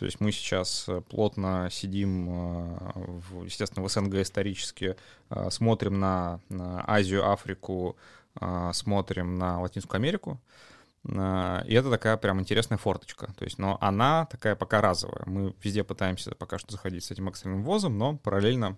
То 0.00 0.06
есть 0.06 0.18
мы 0.18 0.32
сейчас 0.32 0.86
э, 0.88 1.02
плотно 1.02 1.68
сидим, 1.70 2.26
э, 2.30 3.44
естественно, 3.44 3.86
в 3.86 3.90
СНГ 3.90 4.14
исторически, 4.14 4.96
э, 5.28 5.50
смотрим 5.50 6.00
на, 6.00 6.40
Азию, 6.48 7.30
Африку, 7.30 7.98
смотрим 8.72 9.38
на 9.38 9.60
Латинскую 9.60 9.98
Америку. 9.98 10.40
Э, 11.04 11.62
И 11.66 11.74
это 11.74 11.90
такая 11.90 12.16
прям 12.16 12.40
интересная 12.40 12.78
форточка. 12.78 13.32
То 13.38 13.44
есть, 13.44 13.58
но 13.58 13.78
она 13.80 14.26
такая 14.26 14.54
пока 14.56 14.80
разовая. 14.80 15.22
Мы 15.26 15.54
везде 15.62 15.84
пытаемся 15.84 16.34
пока 16.34 16.58
что 16.58 16.72
заходить 16.72 17.04
с 17.04 17.10
этим 17.10 17.28
экстренным 17.28 17.62
ввозом, 17.62 17.98
но 17.98 18.16
параллельно 18.16 18.76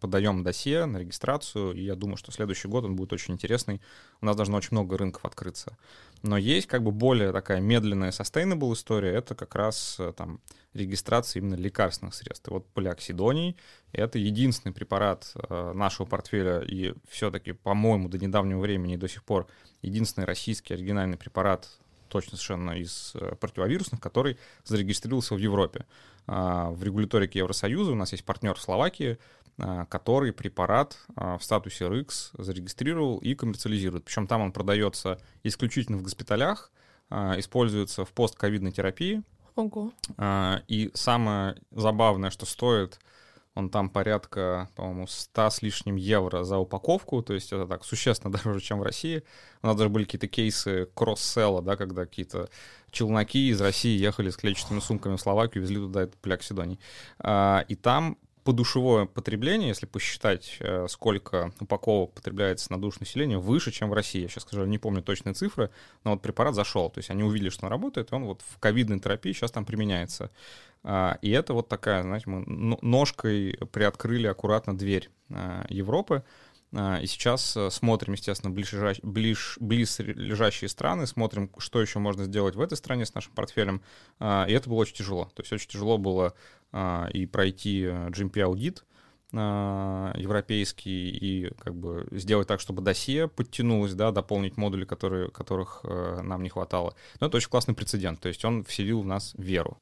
подаем 0.00 0.42
досье 0.44 0.86
на 0.86 0.98
регистрацию, 0.98 1.72
и 1.74 1.82
я 1.82 1.94
думаю, 1.94 2.16
что 2.16 2.32
следующий 2.32 2.68
год 2.68 2.84
он 2.84 2.96
будет 2.96 3.12
очень 3.12 3.34
интересный. 3.34 3.80
У 4.20 4.26
нас 4.26 4.36
должно 4.36 4.56
очень 4.56 4.70
много 4.72 4.96
рынков 4.96 5.24
открыться. 5.24 5.76
Но 6.22 6.38
есть 6.38 6.66
как 6.66 6.82
бы 6.82 6.90
более 6.90 7.32
такая 7.32 7.60
медленная 7.60 8.10
sustainable 8.10 8.72
история, 8.72 9.10
это 9.10 9.34
как 9.34 9.54
раз 9.54 9.96
э, 9.98 10.12
там 10.16 10.40
регистрация 10.72 11.40
именно 11.40 11.54
лекарственных 11.54 12.14
средств. 12.14 12.48
И 12.48 12.50
вот 12.50 12.66
полиоксидоний— 12.72 13.56
это 13.92 14.18
единственный 14.18 14.72
препарат 14.72 15.32
э, 15.34 15.72
нашего 15.74 16.06
портфеля, 16.06 16.60
и 16.60 16.94
все-таки, 17.08 17.52
по-моему, 17.52 18.08
до 18.08 18.18
недавнего 18.18 18.60
времени 18.60 18.94
и 18.94 18.98
до 18.98 19.08
сих 19.08 19.24
пор 19.24 19.46
единственный 19.82 20.24
российский 20.24 20.74
оригинальный 20.74 21.16
препарат, 21.16 21.68
точно 22.08 22.36
совершенно 22.36 22.70
из 22.72 23.12
э, 23.14 23.34
противовирусных, 23.34 24.00
который 24.00 24.38
зарегистрировался 24.64 25.34
в 25.34 25.38
Европе. 25.38 25.84
А, 26.26 26.70
В 26.70 26.82
регуляторике 26.82 27.40
Евросоюза 27.40 27.92
у 27.92 27.96
нас 27.96 28.12
есть 28.12 28.24
партнер 28.24 28.54
в 28.54 28.60
Словакии, 28.60 29.18
а, 29.18 29.43
который 29.56 30.32
препарат 30.32 30.98
а, 31.14 31.38
в 31.38 31.44
статусе 31.44 31.88
РИКС 31.88 32.32
зарегистрировал 32.38 33.18
и 33.18 33.34
коммерциализирует. 33.34 34.04
Причем 34.04 34.26
там 34.26 34.40
он 34.42 34.52
продается 34.52 35.20
исключительно 35.44 35.98
в 35.98 36.02
госпиталях, 36.02 36.72
а, 37.08 37.38
используется 37.38 38.04
в 38.04 38.12
постковидной 38.12 38.72
терапии. 38.72 39.22
Ого. 39.54 39.92
А, 40.16 40.62
И 40.66 40.90
самое 40.94 41.56
забавное, 41.70 42.30
что 42.30 42.46
стоит 42.46 42.98
он 43.54 43.70
там 43.70 43.88
порядка, 43.88 44.68
по-моему, 44.74 45.06
100 45.06 45.50
с 45.50 45.62
лишним 45.62 45.94
евро 45.94 46.42
за 46.42 46.58
упаковку, 46.58 47.22
то 47.22 47.34
есть 47.34 47.52
это 47.52 47.66
так 47.66 47.84
существенно 47.84 48.32
дороже, 48.36 48.60
чем 48.60 48.80
в 48.80 48.82
России. 48.82 49.22
У 49.62 49.66
нас 49.68 49.76
даже 49.76 49.88
были 49.90 50.04
какие-то 50.04 50.26
кейсы 50.26 50.88
кросс-селла, 50.94 51.62
да, 51.62 51.76
когда 51.76 52.04
какие-то 52.04 52.48
челноки 52.90 53.48
из 53.50 53.60
России 53.60 53.96
ехали 53.96 54.30
с 54.30 54.36
клетчатыми 54.36 54.80
сумками 54.80 55.16
в 55.16 55.20
Словакию, 55.20 55.62
везли 55.62 55.76
туда 55.76 56.02
этот 56.02 56.16
пляксидоний. 56.20 56.80
А, 57.20 57.64
И 57.68 57.76
там 57.76 58.18
подушевое 58.44 59.06
потребление, 59.06 59.68
если 59.68 59.86
посчитать, 59.86 60.58
э, 60.60 60.86
сколько 60.88 61.52
упаковок 61.60 62.12
потребляется 62.12 62.70
на 62.70 62.80
душу 62.80 62.98
населения, 63.00 63.38
выше, 63.38 63.72
чем 63.72 63.88
в 63.88 63.94
России. 63.94 64.22
Я 64.22 64.28
сейчас, 64.28 64.44
сожалению, 64.44 64.70
не 64.70 64.78
помню 64.78 65.02
точные 65.02 65.32
цифры, 65.32 65.70
но 66.04 66.12
вот 66.12 66.22
препарат 66.22 66.54
зашел. 66.54 66.90
То 66.90 66.98
есть 66.98 67.10
они 67.10 67.22
увидели, 67.22 67.48
что 67.48 67.66
он 67.66 67.72
работает, 67.72 68.12
и 68.12 68.14
он 68.14 68.24
вот 68.24 68.42
в 68.42 68.58
ковидной 68.58 69.00
терапии 69.00 69.32
сейчас 69.32 69.50
там 69.50 69.64
применяется. 69.64 70.30
А, 70.82 71.18
И 71.22 71.30
это 71.30 71.54
вот 71.54 71.68
такая, 71.68 72.02
знаете, 72.02 72.28
мы 72.28 72.76
ножкой 72.82 73.58
приоткрыли 73.72 74.26
аккуратно 74.26 74.76
дверь 74.76 75.08
а, 75.30 75.64
Европы. 75.70 76.22
А, 76.72 76.98
И 77.00 77.06
сейчас 77.06 77.56
э, 77.56 77.70
смотрим, 77.70 78.12
естественно, 78.12 78.52
ближ, 78.52 78.74
ближ, 79.02 79.56
близ 79.58 80.00
страны, 80.68 81.06
смотрим, 81.06 81.50
что 81.56 81.80
еще 81.80 81.98
можно 81.98 82.24
сделать 82.24 82.56
в 82.56 82.60
этой 82.60 82.76
стране 82.76 83.06
с 83.06 83.14
нашим 83.14 83.32
портфелем. 83.32 83.80
И 84.20 84.52
это 84.52 84.68
было 84.68 84.78
очень 84.78 84.96
тяжело. 84.96 85.30
То 85.34 85.42
есть 85.42 85.52
очень 85.52 85.68
тяжело 85.68 85.96
было 85.96 86.34
и 87.12 87.26
пройти 87.26 87.82
э, 87.82 88.08
GMP-аудит 88.08 88.84
а, 89.36 90.12
европейский, 90.16 91.10
и 91.10 91.50
как 91.58 91.74
бы 91.74 92.06
сделать 92.12 92.46
так, 92.46 92.60
чтобы 92.60 92.82
досье 92.82 93.28
подтянулось, 93.28 93.94
да, 93.94 94.12
дополнить 94.12 94.56
модули, 94.56 94.84
которые, 94.84 95.28
которых 95.30 95.80
э, 95.84 96.20
нам 96.22 96.42
не 96.42 96.48
хватало. 96.48 96.94
Но 97.20 97.26
это 97.26 97.36
очень 97.36 97.48
классный 97.48 97.74
прецедент. 97.74 98.20
То 98.20 98.28
есть 98.28 98.44
он 98.44 98.64
вселил 98.64 99.00
в 99.02 99.06
нас 99.06 99.34
веру. 99.36 99.78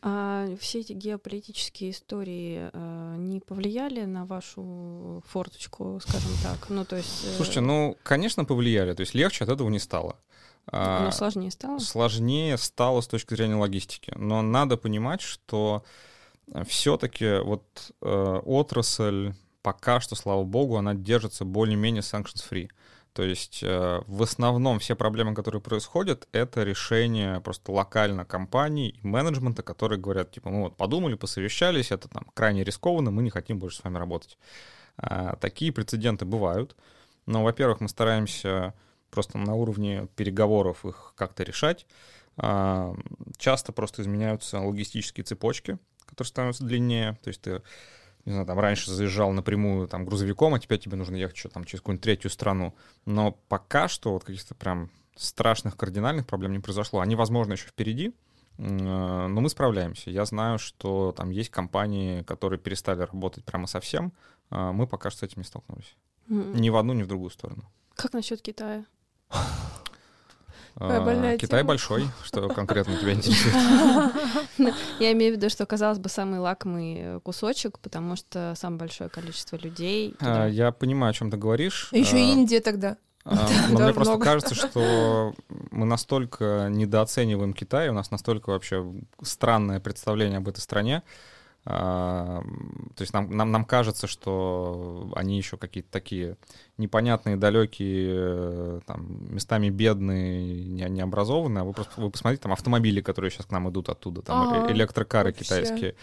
А 0.00 0.46
все 0.60 0.80
эти 0.80 0.92
геополитические 0.92 1.90
истории 1.90 2.70
э, 2.72 3.16
не 3.18 3.40
повлияли 3.40 4.04
на 4.04 4.26
вашу 4.26 5.22
форточку, 5.26 5.98
скажем 6.02 6.32
так? 6.42 6.68
Ну, 6.68 6.84
то 6.84 6.96
есть... 6.96 7.24
э, 7.24 7.36
Слушайте, 7.36 7.60
ну, 7.60 7.96
конечно, 8.02 8.44
повлияли. 8.44 8.92
То 8.92 9.00
есть 9.00 9.14
легче 9.14 9.44
от 9.44 9.50
этого 9.50 9.68
не 9.70 9.78
стало. 9.78 10.18
А, 10.66 11.02
Оно 11.02 11.10
сложнее 11.10 11.50
стало? 11.50 11.78
сложнее 11.78 12.56
стало 12.58 13.00
с 13.00 13.06
точки 13.06 13.34
зрения 13.34 13.54
логистики. 13.56 14.12
Но 14.16 14.42
надо 14.42 14.76
понимать, 14.76 15.20
что 15.20 15.84
все-таки 16.66 17.38
вот 17.40 17.92
э, 18.02 18.40
отрасль 18.44 19.32
пока 19.62 20.00
что, 20.00 20.14
слава 20.14 20.44
богу, 20.44 20.76
она 20.76 20.94
держится 20.94 21.44
более-менее 21.44 22.02
sanctions-free. 22.02 22.70
То 23.14 23.22
есть 23.22 23.62
э, 23.62 24.02
в 24.06 24.22
основном 24.22 24.78
все 24.80 24.96
проблемы, 24.96 25.34
которые 25.34 25.62
происходят, 25.62 26.28
это 26.32 26.64
решение 26.64 27.40
просто 27.40 27.70
локально 27.70 28.24
компаний 28.24 28.88
и 28.88 29.06
менеджмента, 29.06 29.62
которые 29.62 30.00
говорят, 30.00 30.32
типа, 30.32 30.50
мы 30.50 30.62
вот 30.64 30.76
подумали, 30.76 31.14
посовещались, 31.14 31.92
это 31.92 32.08
там 32.08 32.26
крайне 32.34 32.64
рискованно, 32.64 33.12
мы 33.12 33.22
не 33.22 33.30
хотим 33.30 33.58
больше 33.58 33.78
с 33.78 33.84
вами 33.84 33.98
работать. 33.98 34.36
А, 34.96 35.36
такие 35.36 35.72
прецеденты 35.72 36.24
бывают. 36.24 36.76
Но, 37.26 37.42
во-первых, 37.42 37.80
мы 37.80 37.88
стараемся 37.88 38.74
просто 39.10 39.38
на 39.38 39.54
уровне 39.54 40.08
переговоров 40.16 40.84
их 40.84 41.14
как-то 41.16 41.44
решать. 41.44 41.86
А, 42.36 42.94
часто 43.38 43.72
просто 43.72 44.02
изменяются 44.02 44.58
логистические 44.58 45.22
цепочки, 45.22 45.78
которые 46.06 46.28
становятся 46.28 46.64
длиннее. 46.64 47.18
То 47.22 47.28
есть 47.28 47.42
ты, 47.42 47.62
не 48.24 48.32
знаю, 48.32 48.46
там 48.46 48.58
раньше 48.58 48.90
заезжал 48.90 49.32
напрямую 49.32 49.88
там 49.88 50.04
грузовиком, 50.04 50.54
а 50.54 50.58
теперь 50.58 50.78
тебе 50.78 50.96
нужно 50.96 51.16
ехать 51.16 51.36
что 51.36 51.48
там 51.48 51.64
через 51.64 51.80
какую-нибудь 51.80 52.02
третью 52.04 52.30
страну. 52.30 52.74
Но 53.06 53.32
пока 53.48 53.88
что 53.88 54.12
вот 54.12 54.24
каких-то 54.24 54.54
прям 54.54 54.90
страшных 55.16 55.76
кардинальных 55.76 56.26
проблем 56.26 56.52
не 56.52 56.58
произошло. 56.58 57.00
Они, 57.00 57.14
возможно, 57.14 57.52
еще 57.52 57.68
впереди, 57.68 58.12
м, 58.58 58.76
но 59.34 59.40
мы 59.40 59.48
справляемся. 59.48 60.10
Я 60.10 60.24
знаю, 60.24 60.58
что 60.58 61.12
там 61.16 61.30
есть 61.30 61.50
компании, 61.50 62.22
которые 62.22 62.58
перестали 62.58 63.00
работать 63.00 63.44
прямо 63.44 63.66
совсем. 63.66 64.12
А 64.50 64.72
Мы 64.72 64.86
пока 64.86 65.10
что 65.10 65.20
с 65.20 65.22
этим 65.22 65.40
не 65.42 65.44
столкнулись. 65.44 65.96
М. 66.28 66.54
Ни 66.54 66.68
в 66.70 66.76
одну, 66.76 66.92
ни 66.92 67.02
в 67.02 67.06
другую 67.06 67.30
сторону. 67.30 67.64
Как 67.94 68.12
насчет 68.12 68.42
Китая? 68.42 68.84
Больная 70.76 71.38
Китай 71.38 71.60
тема. 71.60 71.68
большой, 71.68 72.08
что 72.24 72.48
конкретно 72.48 72.96
тебя 72.96 73.12
интересует. 73.12 74.74
Я 75.00 75.12
имею 75.12 75.34
в 75.34 75.36
виду, 75.36 75.48
что, 75.48 75.66
казалось 75.66 75.98
бы, 75.98 76.08
самый 76.08 76.40
лакомый 76.40 77.20
кусочек, 77.22 77.78
потому 77.78 78.16
что 78.16 78.54
самое 78.56 78.80
большое 78.80 79.08
количество 79.10 79.56
людей. 79.56 80.14
А, 80.20 80.46
Я 80.48 80.72
понимаю, 80.72 81.10
о 81.10 81.14
чем 81.14 81.30
ты 81.30 81.36
говоришь. 81.36 81.88
Еще 81.92 82.16
А, 82.16 82.18
Индия 82.18 82.60
тогда. 82.60 82.96
а, 83.24 83.36
Да, 83.36 83.48
Но 83.70 83.78
мне 83.84 83.92
просто 83.94 84.12
много. 84.14 84.24
кажется, 84.24 84.54
что 84.54 85.32
мы 85.70 85.86
настолько 85.86 86.66
недооцениваем 86.70 87.52
Китай, 87.54 87.88
у 87.88 87.92
нас 87.92 88.10
настолько 88.10 88.50
вообще 88.50 88.84
странное 89.22 89.80
представление 89.80 90.38
об 90.38 90.48
этой 90.48 90.60
стране. 90.60 91.02
А, 91.66 92.42
То 92.94 93.02
есть 93.02 93.14
нам, 93.14 93.30
нам, 93.34 93.50
нам 93.50 93.64
кажется, 93.64 94.06
что 94.06 95.10
они 95.16 95.38
еще 95.38 95.56
какие-то 95.56 95.90
такие 95.90 96.36
непонятные, 96.76 97.36
далекие, 97.36 98.12
э, 98.14 98.80
там, 98.86 99.32
местами 99.34 99.70
бедные, 99.70 100.64
не, 100.66 100.84
необразованные. 100.90 101.62
А 101.62 101.64
вы 101.64 101.72
просто 101.72 102.00
вы 102.00 102.10
посмотрите, 102.10 102.42
там 102.42 102.52
автомобили, 102.52 103.00
которые 103.00 103.30
сейчас 103.30 103.46
к 103.46 103.50
нам 103.50 103.70
идут 103.70 103.88
оттуда, 103.88 104.20
там 104.22 104.42
э- 104.42 104.58
Ага, 104.58 104.72
электрокары 104.72 105.30
вообще. 105.30 105.44
китайские. 105.44 105.94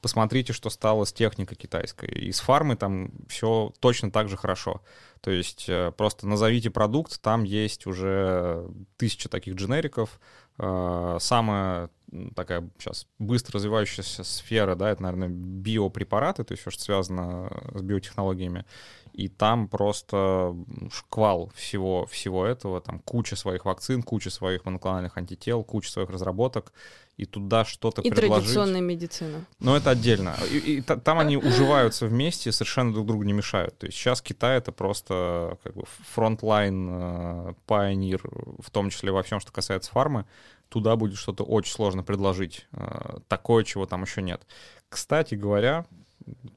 Посмотрите, 0.00 0.54
что 0.54 0.70
стало 0.70 1.04
с 1.04 1.12
техникой 1.12 1.58
китайской. 1.58 2.08
И 2.08 2.32
с 2.32 2.40
фармы 2.40 2.76
там 2.76 3.10
все 3.28 3.74
точно 3.80 4.10
так 4.10 4.30
же 4.30 4.38
хорошо. 4.38 4.80
То 5.20 5.30
есть 5.30 5.66
э, 5.68 5.92
просто 5.94 6.26
назовите 6.26 6.70
продукт, 6.70 7.20
там 7.20 7.42
есть 7.44 7.86
уже 7.86 8.66
тысяча 8.96 9.28
таких 9.28 9.56
дженериков. 9.56 10.18
Э, 10.58 11.18
Самая 11.20 11.82
м, 11.84 11.90
такая 12.34 12.68
сейчас 12.78 13.06
быстро 13.18 13.56
развивающаяся 13.56 14.24
сфера, 14.24 14.74
да, 14.74 14.90
это, 14.90 15.02
наверное, 15.02 15.28
биопрепараты, 15.28 16.44
то 16.44 16.52
есть 16.52 16.62
все, 16.62 16.70
что 16.70 16.82
связано 16.82 17.50
с 17.74 17.82
биотехнологиями. 17.82 18.64
И 19.12 19.28
там 19.28 19.68
просто 19.68 20.54
шквал 20.92 21.50
всего, 21.54 22.06
всего 22.06 22.46
этого, 22.46 22.80
там 22.80 23.00
куча 23.00 23.36
своих 23.36 23.64
вакцин, 23.64 24.02
куча 24.02 24.30
своих 24.30 24.64
моноклональных 24.64 25.18
антител, 25.18 25.64
куча 25.64 25.90
своих 25.90 26.10
разработок, 26.10 26.72
и 27.20 27.26
туда 27.26 27.64
что-то 27.64 28.00
И 28.02 28.10
предложить. 28.10 28.44
традиционная 28.44 28.80
медицина. 28.80 29.44
Но 29.58 29.76
это 29.76 29.90
отдельно. 29.90 30.34
И, 30.50 30.58
и 30.58 30.80
та- 30.80 30.96
там 30.96 31.18
они 31.18 31.36
уживаются 31.36 32.06
вместе, 32.06 32.50
совершенно 32.52 32.92
друг 32.94 33.06
другу 33.06 33.24
не 33.24 33.32
мешают. 33.34 33.76
То 33.78 33.86
есть 33.86 33.98
сейчас 33.98 34.22
Китай 34.22 34.56
это 34.58 34.72
просто 34.72 35.58
как 35.62 35.74
бы 35.74 35.84
frontline, 36.14 36.88
э, 36.90 37.52
pioneer, 37.66 38.22
в 38.58 38.70
том 38.70 38.90
числе 38.90 39.12
во 39.12 39.22
всем, 39.22 39.40
что 39.40 39.52
касается 39.52 39.90
фармы. 39.90 40.24
Туда 40.68 40.96
будет 40.96 41.18
что-то 41.18 41.44
очень 41.44 41.72
сложно 41.72 42.02
предложить, 42.02 42.66
э, 42.72 43.18
такое, 43.28 43.64
чего 43.64 43.86
там 43.86 44.02
еще 44.02 44.22
нет. 44.22 44.40
Кстати 44.88 45.34
говоря, 45.34 45.84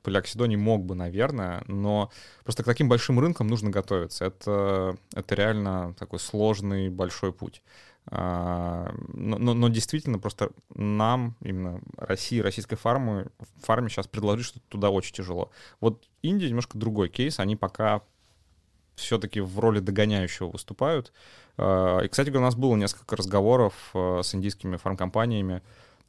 Полиоксидоний 0.04 0.58
мог 0.58 0.84
бы, 0.84 0.94
наверное, 0.96 1.64
но 1.68 2.12
просто 2.44 2.64
к 2.64 2.66
таким 2.66 2.90
большим 2.90 3.20
рынкам 3.20 3.48
нужно 3.48 3.70
готовиться. 3.70 4.26
Это, 4.26 4.98
это 5.16 5.36
реально 5.36 5.96
такой 5.98 6.20
сложный 6.20 6.90
большой 6.90 7.32
путь. 7.32 7.62
А, 8.08 8.94
Но, 9.14 9.38
но- 9.38 9.54
но 9.54 9.70
действительно 9.70 10.20
просто 10.20 10.52
нам, 10.76 11.36
именно 11.42 11.82
России, 11.98 12.40
российской 12.40 12.76
фармы, 12.76 13.28
фарме 13.62 13.90
сейчас 13.90 14.08
предложить 14.08 14.46
что-то 14.46 14.66
туда 14.70 14.90
очень 14.90 15.14
тяжело. 15.16 15.52
Вот 15.80 16.04
Индия 16.22 16.50
немножко 16.50 16.78
другой 16.78 17.10
кейс, 17.10 17.40
они 17.40 17.56
пока 17.56 18.02
все-таки 18.96 19.40
в 19.42 19.58
роли 19.60 19.80
догоняющего 19.80 20.50
выступают. 20.50 21.14
А, 21.58 22.00
И, 22.02 22.08
кстати 22.10 22.30
говоря, 22.30 22.46
у 22.46 22.48
нас 22.48 22.56
было 22.56 22.76
несколько 22.76 23.16
разговоров 23.16 23.74
а, 23.94 24.22
с 24.22 24.36
индийскими 24.36 24.76
фармкомпаниями 24.78 25.62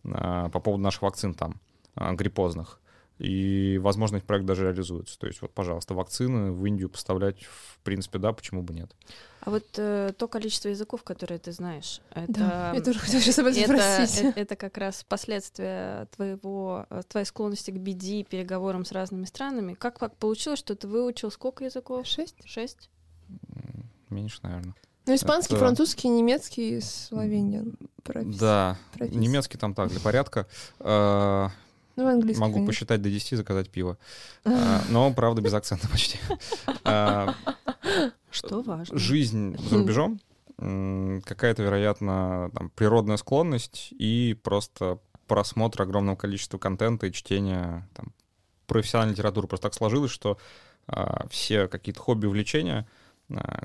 по 0.03 0.61
поводу 0.61 0.82
наших 0.82 1.01
вакцин 1.01 1.32
там, 1.32 1.59
гриппозных. 1.97 2.78
И, 3.18 3.78
возможно, 3.80 4.16
этот 4.16 4.26
проект 4.26 4.44
даже 4.44 4.64
реализуется. 4.64 5.16
То 5.18 5.28
есть, 5.28 5.40
вот, 5.40 5.52
пожалуйста, 5.52 5.94
вакцины 5.94 6.50
в 6.50 6.66
Индию 6.66 6.88
поставлять, 6.88 7.42
в 7.44 7.78
принципе, 7.84 8.18
да, 8.18 8.32
почему 8.32 8.62
бы 8.62 8.74
нет. 8.74 8.90
А 9.40 9.50
вот 9.50 9.64
э, 9.76 10.12
то 10.18 10.26
количество 10.26 10.68
языков, 10.68 11.04
которые 11.04 11.38
ты 11.38 11.52
знаешь, 11.52 12.00
это... 12.10 12.32
Да, 12.32 12.72
я 12.74 12.80
тоже 12.80 12.98
хотела 12.98 13.22
сейчас 13.22 13.38
об 13.38 13.46
этом 13.46 13.62
это, 13.62 13.76
спросить. 14.06 14.24
э- 14.24 14.32
это 14.40 14.56
как 14.56 14.76
раз 14.78 15.04
последствия 15.08 16.08
твоего, 16.16 16.86
э, 16.90 17.02
твоей 17.06 17.26
склонности 17.26 17.70
к 17.70 17.74
BD, 17.74 18.24
переговорам 18.24 18.84
с 18.84 18.90
разными 18.90 19.26
странами. 19.26 19.74
Как 19.74 19.98
так 19.98 20.16
получилось, 20.16 20.58
что 20.58 20.74
ты 20.74 20.88
выучил 20.88 21.30
сколько 21.30 21.64
языков? 21.64 22.06
Шесть? 22.06 22.36
Шесть? 22.44 22.90
Меньше, 24.10 24.40
наверное. 24.42 24.74
Ну, 25.06 25.14
испанский, 25.14 25.54
Это- 25.54 25.64
французский, 25.64 26.08
немецкий, 26.08 26.80
словенин. 26.80 27.76
Да, 28.40 28.78
профессия. 28.94 29.18
немецкий 29.18 29.58
там 29.58 29.74
так, 29.74 29.90
для 29.90 30.00
порядка. 30.00 30.46
Ну, 31.97 32.09
английский, 32.09 32.40
Могу 32.40 32.55
конечно. 32.55 32.72
посчитать 32.72 33.03
до 33.03 33.11
10, 33.11 33.36
заказать 33.38 33.70
пиво. 33.70 33.99
А, 34.45 34.82
Но, 34.88 35.12
правда, 35.12 35.40
без 35.42 35.55
акцента 35.55 35.88
почти. 35.88 36.18
А, 36.84 37.34
Что 38.30 38.62
важно. 38.62 38.99
Жизнь 38.99 39.57
за 39.68 39.78
рубежом, 39.78 40.20
м, 40.59 41.22
какая-то, 41.24 41.62
вероятно, 41.62 42.51
там, 42.55 42.70
природная 42.70 43.16
склонность 43.16 43.88
и 43.92 44.36
просто 44.42 44.99
просмотр 45.26 45.82
огромного 45.82 46.16
количества 46.16 46.59
контента 46.59 47.07
и 47.07 47.12
чтение 47.12 47.88
там, 47.95 48.12
профессиональной 48.66 49.12
литературы. 49.14 49.47
Просто 49.49 49.68
так 49.68 49.74
сложилось, 49.74 50.11
что 50.11 50.38
а, 50.86 51.26
все 51.30 51.66
какие-то 51.68 52.01
хобби, 52.01 52.26
увлечения, 52.26 52.86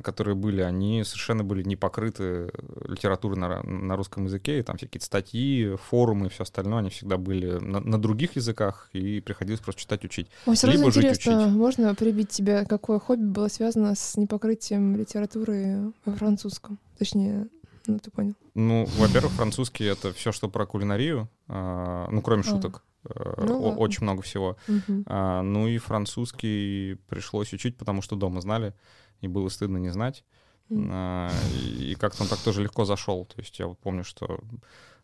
которые 0.04 0.36
были, 0.36 0.62
они 0.62 1.04
совершенно 1.04 1.44
были 1.44 1.64
не 1.64 1.76
покрыты 1.76 2.52
литературой 2.86 3.38
на, 3.38 3.62
на 3.64 3.96
русском 3.96 4.26
языке, 4.26 4.60
и 4.60 4.64
там 4.64 4.78
всякие 4.78 5.02
статьи, 5.02 5.76
форумы 5.90 6.28
и 6.28 6.30
все 6.30 6.44
остальное, 6.44 6.80
они 6.80 6.90
всегда 6.90 7.18
были 7.18 7.60
на, 7.60 7.80
на 7.80 8.02
других 8.02 8.36
языках, 8.36 8.90
и 8.94 9.20
приходилось 9.20 9.60
просто 9.60 9.82
читать, 9.82 10.06
учить. 10.06 10.28
Ой, 10.46 10.56
сразу 10.56 10.78
либо 10.78 10.90
интересно, 10.90 11.44
учить. 11.44 11.54
можно 11.54 11.96
прибить 11.96 12.30
тебя, 12.30 12.66
какое 12.66 13.00
хобби 13.00 13.26
было 13.26 13.48
связано 13.50 13.96
с 13.96 14.16
непокрытием 14.18 14.96
литературы 14.96 15.92
во 16.06 16.14
французском? 16.14 16.80
Точнее, 16.98 17.48
ну 17.86 18.00
ты 18.00 18.12
понял. 18.12 18.34
Ну, 18.56 18.88
во-первых, 18.98 19.34
французский— 19.34 19.84
это 19.86 20.14
все, 20.14 20.32
что 20.32 20.50
про 20.50 20.66
кулинарию, 20.66 21.30
а, 21.48 22.08
ну, 22.12 22.22
кроме 22.22 22.42
А. 22.42 22.46
шуток. 22.46 22.84
Э, 23.06 23.44
Ну 23.46 23.62
ладно. 23.62 23.80
очень 23.80 24.04
много 24.04 24.22
всего. 24.22 24.58
А, 25.06 25.42
ну 25.42 25.68
и 25.68 25.78
французский 25.78 26.98
пришлось 27.08 27.54
учить, 27.54 27.78
потому 27.78 28.02
что 28.02 28.16
дома 28.16 28.42
знали, 28.42 28.74
и 29.22 29.28
было 29.28 29.50
стыдно 29.50 29.78
не 29.78 29.90
знать. 29.90 30.24
А, 30.72 31.30
и 31.54 31.92
и 31.92 31.96
как-то 31.96 32.24
он 32.24 32.30
так 32.30 32.40
тоже 32.40 32.62
легко 32.62 32.86
зашел. 32.86 33.26
То 33.26 33.40
есть 33.42 33.58
я 33.60 33.68
вот 33.68 33.80
помню, 33.80 34.04
что 34.04 34.40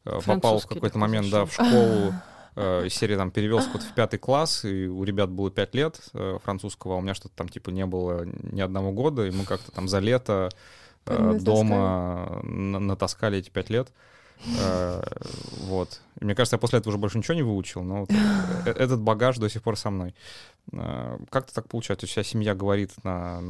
э, 0.06 0.20
попал 0.26 0.60
в 0.60 0.68
какой-то 0.68 0.98
момент 1.00 1.30
да, 1.32 1.46
в 1.46 1.54
школу, 1.54 2.14
э, 2.56 2.86
из 2.88 2.94
серии 2.94 3.16
там 3.16 3.32
перевелся 3.32 3.70
вот 3.74 3.82
в 3.82 3.94
пятый 3.94 4.20
класс, 4.20 4.64
и 4.66 4.88
у 4.88 5.04
ребят 5.04 5.32
было 5.32 5.50
пять 5.50 5.74
лет 5.74 6.00
французского, 6.44 6.96
а 6.96 6.98
у 6.98 7.02
меня 7.02 7.16
что-то 7.16 7.36
там 7.36 7.50
типа 7.50 7.72
не 7.72 7.86
было 7.86 8.26
ни 8.26 8.62
одного 8.62 8.92
года, 8.92 9.26
и 9.26 9.32
мы 9.32 9.44
как-то 9.46 9.72
там 9.72 9.88
за 9.88 10.00
лето 10.00 10.50
дома 11.40 12.40
на- 12.44 12.80
натаскали 12.80 13.38
эти 13.40 13.50
пять 13.50 13.70
лет. 13.70 13.92
Э, 14.60 15.02
Вот. 15.62 16.02
Мне 16.22 16.36
кажется, 16.36 16.56
я 16.56 16.60
после 16.60 16.80
этого 16.80 16.92
уже 16.92 16.98
больше 16.98 17.18
ничего 17.18 17.34
не 17.36 17.44
выучил, 17.44 17.84
но 17.84 18.02
вот 18.02 18.10
э, 18.66 18.70
этот 18.72 19.02
багаж 19.02 19.38
до 19.38 19.50
сих 19.50 19.62
пор 19.64 19.78
со 19.78 19.90
мной. 19.90 20.16
Э, 20.72 21.18
Как-то 21.30 21.54
так 21.54 21.68
получается. 21.68 22.08
Вся 22.08 22.24
семья 22.24 22.56
говорит 22.56 22.92
на... 23.04 23.42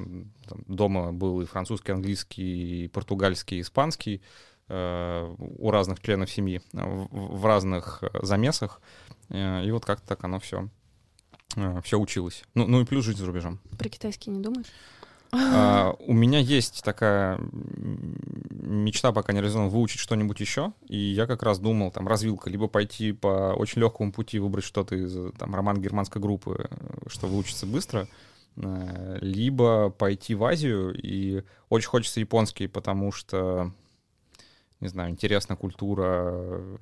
дома 0.68 1.12
был 1.12 1.42
и 1.42 1.46
французский, 1.46 1.92
английский, 1.92 2.86
и 2.86 2.88
португальский, 2.88 3.58
и 3.58 3.62
испанский 3.62 4.22
э, 4.68 5.36
у 5.38 5.72
разных 5.72 6.02
членов 6.02 6.30
семьи 6.32 6.62
э, 6.74 7.06
в, 7.12 7.46
разных 7.46 8.04
э, 8.04 8.10
замесах. 8.26 8.82
Э, 9.30 9.64
И 9.66 9.72
вот 9.72 9.86
как-то 9.86 10.08
так 10.08 10.24
оно 10.24 10.40
все 10.40 10.70
все 11.84 11.98
училось. 11.98 12.44
Ну, 12.54 12.68
ну 12.68 12.82
и 12.82 12.86
плюс 12.86 13.06
жить 13.06 13.18
за 13.18 13.26
рубежом. 13.26 13.60
Про 13.78 13.88
китайский 13.88 14.30
не 14.30 14.42
думаешь? 14.42 14.66
А, 15.36 15.96
у 16.00 16.14
меня 16.14 16.40
есть 16.40 16.84
такая 16.84 17.40
мечта, 18.52 19.12
пока 19.12 19.34
не 19.34 19.40
реализована, 19.40 19.70
выучить 19.70 20.00
что-нибудь 20.00 20.40
еще. 20.40 20.74
И 20.88 20.98
я 20.98 21.28
как 21.28 21.44
раз 21.44 21.60
думал, 21.60 21.92
там, 21.92 22.08
развилка, 22.08 22.50
либо 22.50 22.68
пойти 22.68 23.12
по 23.12 23.54
очень 23.54 23.82
легкому 23.82 24.12
пути, 24.12 24.40
выбрать 24.40 24.66
что-то 24.66 24.96
из 24.96 25.34
там, 25.38 25.56
роман 25.56 25.82
германской 25.82 26.22
группы, 26.22 26.68
э, 26.70 27.08
что 27.08 27.28
выучится 27.28 27.66
быстро, 27.66 28.08
э, 28.58 29.18
либо 29.22 29.90
пойти 29.90 30.36
в 30.36 30.44
Азию. 30.44 30.94
И 30.96 31.44
очень 31.70 31.90
хочется 31.90 32.20
японский, 32.20 32.68
потому 32.68 33.12
что, 33.12 33.72
не 34.80 34.88
знаю, 34.88 35.12
интересна 35.12 35.56
культура 35.56 36.32
э, 36.34 36.78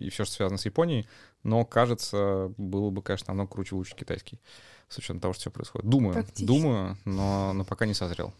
и 0.00 0.10
все, 0.10 0.24
что 0.24 0.34
связано 0.34 0.58
с 0.58 0.66
Японией. 0.66 1.08
Но, 1.42 1.64
кажется, 1.64 2.52
было 2.56 2.90
бы, 2.90 3.02
конечно, 3.02 3.26
намного 3.28 3.52
круче 3.52 3.74
выучить 3.74 3.96
китайский 3.96 4.38
с 4.90 4.98
учетом 4.98 5.20
того, 5.20 5.32
что 5.32 5.42
все 5.42 5.50
происходит. 5.50 5.88
Думаю, 5.88 6.26
думаю, 6.38 6.96
но, 7.04 7.52
но 7.54 7.64
пока 7.64 7.86
не 7.86 7.94
созрел. 7.94 8.32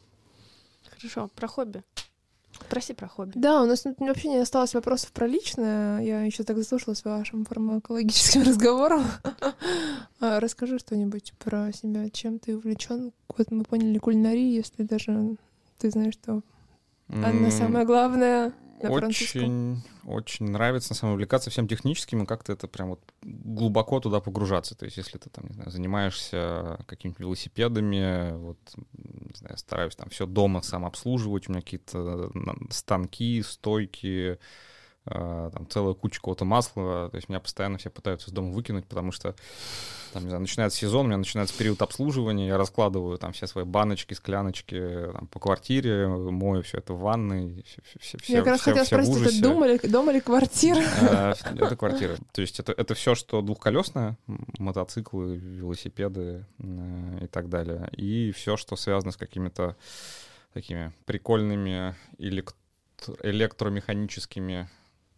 Хорошо, 0.91 1.31
про 1.35 1.49
хобби. 1.49 1.83
Проси 2.69 2.93
про 2.93 3.09
хобби. 3.09 3.33
Да, 3.37 3.63
у 3.63 3.67
нас 3.67 3.85
вообще 3.99 4.29
не 4.29 4.37
осталось 4.37 4.75
вопросов 4.75 5.13
про 5.13 5.27
личное. 5.27 6.01
Я 6.01 6.23
еще 6.23 6.43
так 6.43 6.59
заслушалась 6.59 7.05
вашим 7.05 7.45
фармакологическим 7.45 8.43
разговором. 8.47 9.05
А, 10.21 10.41
Расскажи 10.41 10.79
что-нибудь 10.79 11.33
про 11.39 11.73
себя, 11.73 12.11
чем 12.11 12.39
ты 12.39 12.57
увлечен. 12.57 13.13
Вот 13.37 13.51
мы 13.51 13.65
поняли 13.65 13.99
кулинарии, 13.99 14.53
если 14.53 14.83
даже 14.83 15.37
ты 15.79 15.91
знаешь, 15.91 16.15
что 16.15 16.43
она 17.09 17.47
М, 17.47 17.51
самое 17.51 17.87
очень, 18.81 19.83
очень 20.05 20.47
нравится 20.51 20.93
на 20.93 20.97
самом 20.97 21.15
увлекаться 21.15 21.51
всем 21.51 21.69
техническим 21.69 22.23
и 22.23 22.27
как-то 22.27 22.53
это 22.53 22.69
прям 22.69 22.91
вот 22.91 23.01
глубоко 23.23 24.01
туда 24.01 24.21
погружаться. 24.21 24.75
То 24.75 24.85
есть, 24.85 24.97
если 24.97 25.19
ты 25.19 25.31
там, 25.31 25.47
не 25.47 25.55
знаю, 25.55 25.71
занимаешься 25.71 26.85
какими-то 26.87 27.23
велосипедами, 27.23 28.33
вот, 28.37 28.59
не 28.93 29.37
знаю, 29.37 29.59
стараюсь 29.59 29.97
там 29.97 30.09
все 30.11 30.27
дома 30.27 30.63
сам 30.63 30.85
обслуживать, 30.85 31.49
у 31.49 31.53
меня 31.53 31.63
какие-то 31.63 32.31
станки, 32.71 33.43
стойки, 33.43 34.39
там 35.05 35.67
целая 35.71 35.95
куча 35.95 36.17
какого-то 36.17 36.45
масла, 36.45 37.09
то 37.09 37.17
есть 37.17 37.29
меня 37.29 37.41
постоянно 37.41 37.79
все 37.79 37.91
пытаются 37.91 38.29
из 38.29 38.33
дома 38.33 38.53
выкинуть, 38.53 38.87
потому 38.87 39.13
что 39.13 39.35
там, 40.13 40.25
не 40.25 40.29
знаю, 40.29 40.43
начинается 40.43 40.79
сезон, 40.79 41.07
у 41.07 41.09
меня 41.09 41.19
начинается 41.19 41.57
период 41.57 41.81
обслуживания, 41.83 42.49
я 42.49 42.59
раскладываю 42.59 43.17
там 43.19 43.33
все 43.33 43.47
свои 43.47 43.65
баночки, 43.65 44.15
скляночки 44.15 45.07
там, 45.13 45.29
по 45.29 45.39
квартире, 45.39 46.09
мою 46.09 46.63
все 46.63 46.79
это 46.79 46.93
в 46.93 47.01
ванной, 47.01 47.65
все, 47.65 47.81
все, 47.99 48.19
Я 48.33 48.39
как 48.39 48.49
раз 48.49 48.63
хотела 48.63 48.85
спросить, 48.85 49.23
это 49.23 49.43
дом 49.43 49.65
или, 49.65 49.79
дом 49.87 50.11
или 50.11 50.21
квартира? 50.21 50.83
А, 51.01 51.35
это 51.55 51.77
квартира. 51.77 52.17
То 52.33 52.41
есть 52.41 52.61
это, 52.61 52.73
это 52.73 52.95
все, 52.95 53.15
что 53.15 53.43
двухколесное, 53.43 54.17
мотоциклы, 54.59 55.37
велосипеды 55.37 56.47
э, 56.59 57.19
и 57.23 57.27
так 57.27 57.49
далее, 57.49 57.91
и 57.97 58.33
все, 58.33 58.57
что 58.57 58.77
связано 58.77 59.13
с 59.13 59.17
какими-то 59.17 59.77
такими 60.53 60.93
прикольными 61.05 61.95
электромеханическими 62.19 64.69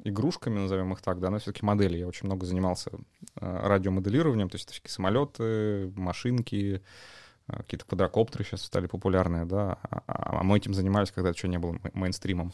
игрушками, 0.04 0.58
назовем 0.58 0.92
их 0.92 1.00
так, 1.00 1.20
да, 1.20 1.30
но 1.30 1.38
все-таки 1.38 1.64
модели. 1.64 1.98
Я 1.98 2.06
очень 2.06 2.26
много 2.26 2.46
занимался 2.46 2.90
э, 2.90 3.66
радиомоделированием, 3.66 4.48
то 4.48 4.56
есть 4.56 4.66
это 4.66 4.74
всякие 4.74 4.90
самолеты, 4.90 5.92
машинки, 5.96 6.82
э, 7.48 7.56
какие-то 7.56 7.86
квадрокоптеры 7.86 8.44
сейчас 8.44 8.62
стали 8.62 8.86
популярные, 8.86 9.44
да, 9.44 9.78
а, 9.82 10.02
а, 10.06 10.40
а 10.40 10.42
мы 10.42 10.58
этим 10.58 10.74
занимались, 10.74 11.10
когда 11.10 11.30
это 11.30 11.38
еще 11.38 11.48
не 11.48 11.58
было 11.58 11.78
мейнстримом. 11.94 12.52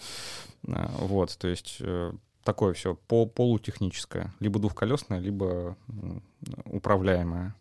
Э, 0.66 0.86
вот, 0.98 1.36
то 1.38 1.48
есть 1.48 1.80
такое 2.44 2.72
все 2.74 2.94
по 2.94 3.26
полутехническое, 3.26 4.32
либо 4.40 4.58
двухколесное, 4.58 5.18
либо 5.18 5.76
управляемое. 6.64 7.54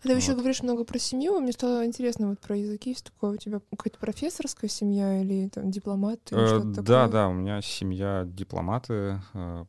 А 0.00 0.02
ты 0.02 0.14
вот. 0.14 0.22
еще 0.22 0.34
говоришь 0.34 0.62
много 0.62 0.84
про 0.84 0.98
семью. 0.98 1.38
Мне 1.40 1.52
стало 1.52 1.84
интересно 1.84 2.28
вот 2.28 2.40
про 2.40 2.56
языки. 2.56 2.90
Есть 2.90 3.04
такое 3.04 3.32
у 3.32 3.36
тебя 3.36 3.60
какая-то 3.70 3.98
профессорская 3.98 4.70
семья 4.70 5.20
или 5.20 5.48
там 5.48 5.70
дипломат? 5.70 6.20
Или 6.32 6.78
э, 6.78 6.82
да, 6.82 7.06
да, 7.08 7.28
у 7.28 7.32
меня 7.32 7.60
семья 7.60 8.24
дипломаты. 8.26 9.20
Э, 9.34 9.64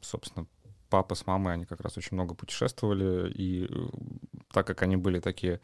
собственно, 0.00 0.46
папа 0.92 1.14
с 1.14 1.26
мамой, 1.26 1.54
они 1.54 1.64
как 1.64 1.80
раз 1.80 1.96
очень 1.96 2.10
много 2.12 2.34
путешествовали. 2.34 3.32
И 3.32 3.64
э, 3.64 3.68
так 4.52 4.66
как 4.66 4.82
они 4.82 4.96
были 4.96 5.20
такие 5.20 5.60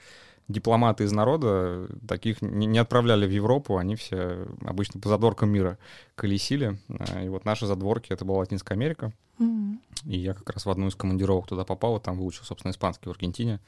дипломаты 0.48 1.04
из 1.04 1.12
народа, 1.12 1.86
таких 2.08 2.40
не, 2.40 2.78
отправляли 2.78 3.26
в 3.26 3.30
Европу, 3.30 3.76
они 3.76 3.94
все 3.94 4.46
обычно 4.64 5.00
по 5.00 5.10
задворкам 5.10 5.50
мира 5.50 5.76
колесили. 6.14 6.80
Э, 6.88 7.26
и 7.26 7.28
вот 7.28 7.44
наши 7.44 7.66
задворки— 7.66 8.10
это 8.14 8.24
была 8.24 8.38
Латинская 8.38 8.72
Америка. 8.72 9.12
Mm-hmm. 9.38 9.78
И 10.06 10.18
я 10.18 10.32
как 10.32 10.48
раз 10.48 10.64
в 10.64 10.70
одну 10.70 10.88
из 10.88 10.94
командировок 10.94 11.46
туда 11.46 11.64
попал, 11.64 12.00
там 12.00 12.18
выучил, 12.18 12.44
собственно, 12.44 12.72
испанский 12.72 13.10
в 13.10 13.12
Аргентине. 13.12 13.60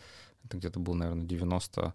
Это 0.44 0.56
где-то 0.56 0.80
был, 0.80 0.94
наверное, 0.94 1.26
90 1.26 1.94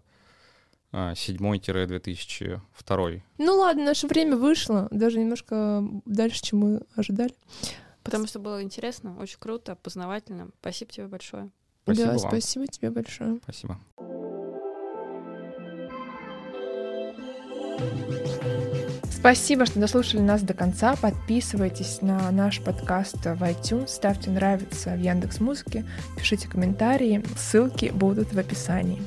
7-2002. 0.92 3.20
Ну 3.38 3.56
ладно, 3.56 3.84
наше 3.84 4.06
время 4.06 4.36
вышло, 4.36 4.86
даже 4.92 5.18
немножко 5.18 5.82
дальше, 6.04 6.40
чем 6.42 6.60
мы 6.60 6.82
ожидали. 6.94 7.34
Потому 8.06 8.26
что 8.26 8.38
было 8.38 8.62
интересно, 8.62 9.16
очень 9.18 9.38
круто, 9.38 9.76
познавательно. 9.76 10.50
Спасибо 10.60 10.90
тебе 10.92 11.06
большое. 11.06 11.50
Спасибо 11.84 12.06
да, 12.06 12.18
вам. 12.18 12.28
спасибо 12.30 12.66
тебе 12.66 12.90
большое. 12.90 13.38
Спасибо. 13.42 13.78
Спасибо, 19.10 19.66
что 19.66 19.80
дослушали 19.80 20.20
нас 20.20 20.42
до 20.42 20.54
конца. 20.54 20.94
Подписывайтесь 20.94 22.00
на 22.00 22.30
наш 22.30 22.60
подкаст 22.60 23.16
в 23.16 23.42
iTunes, 23.42 23.88
ставьте 23.88 24.30
нравится 24.30 24.94
в 24.94 25.00
Яндекс 25.00 25.40
Музыке, 25.40 25.84
пишите 26.16 26.48
комментарии, 26.48 27.24
ссылки 27.36 27.86
будут 27.86 28.32
в 28.32 28.38
описании. 28.38 29.02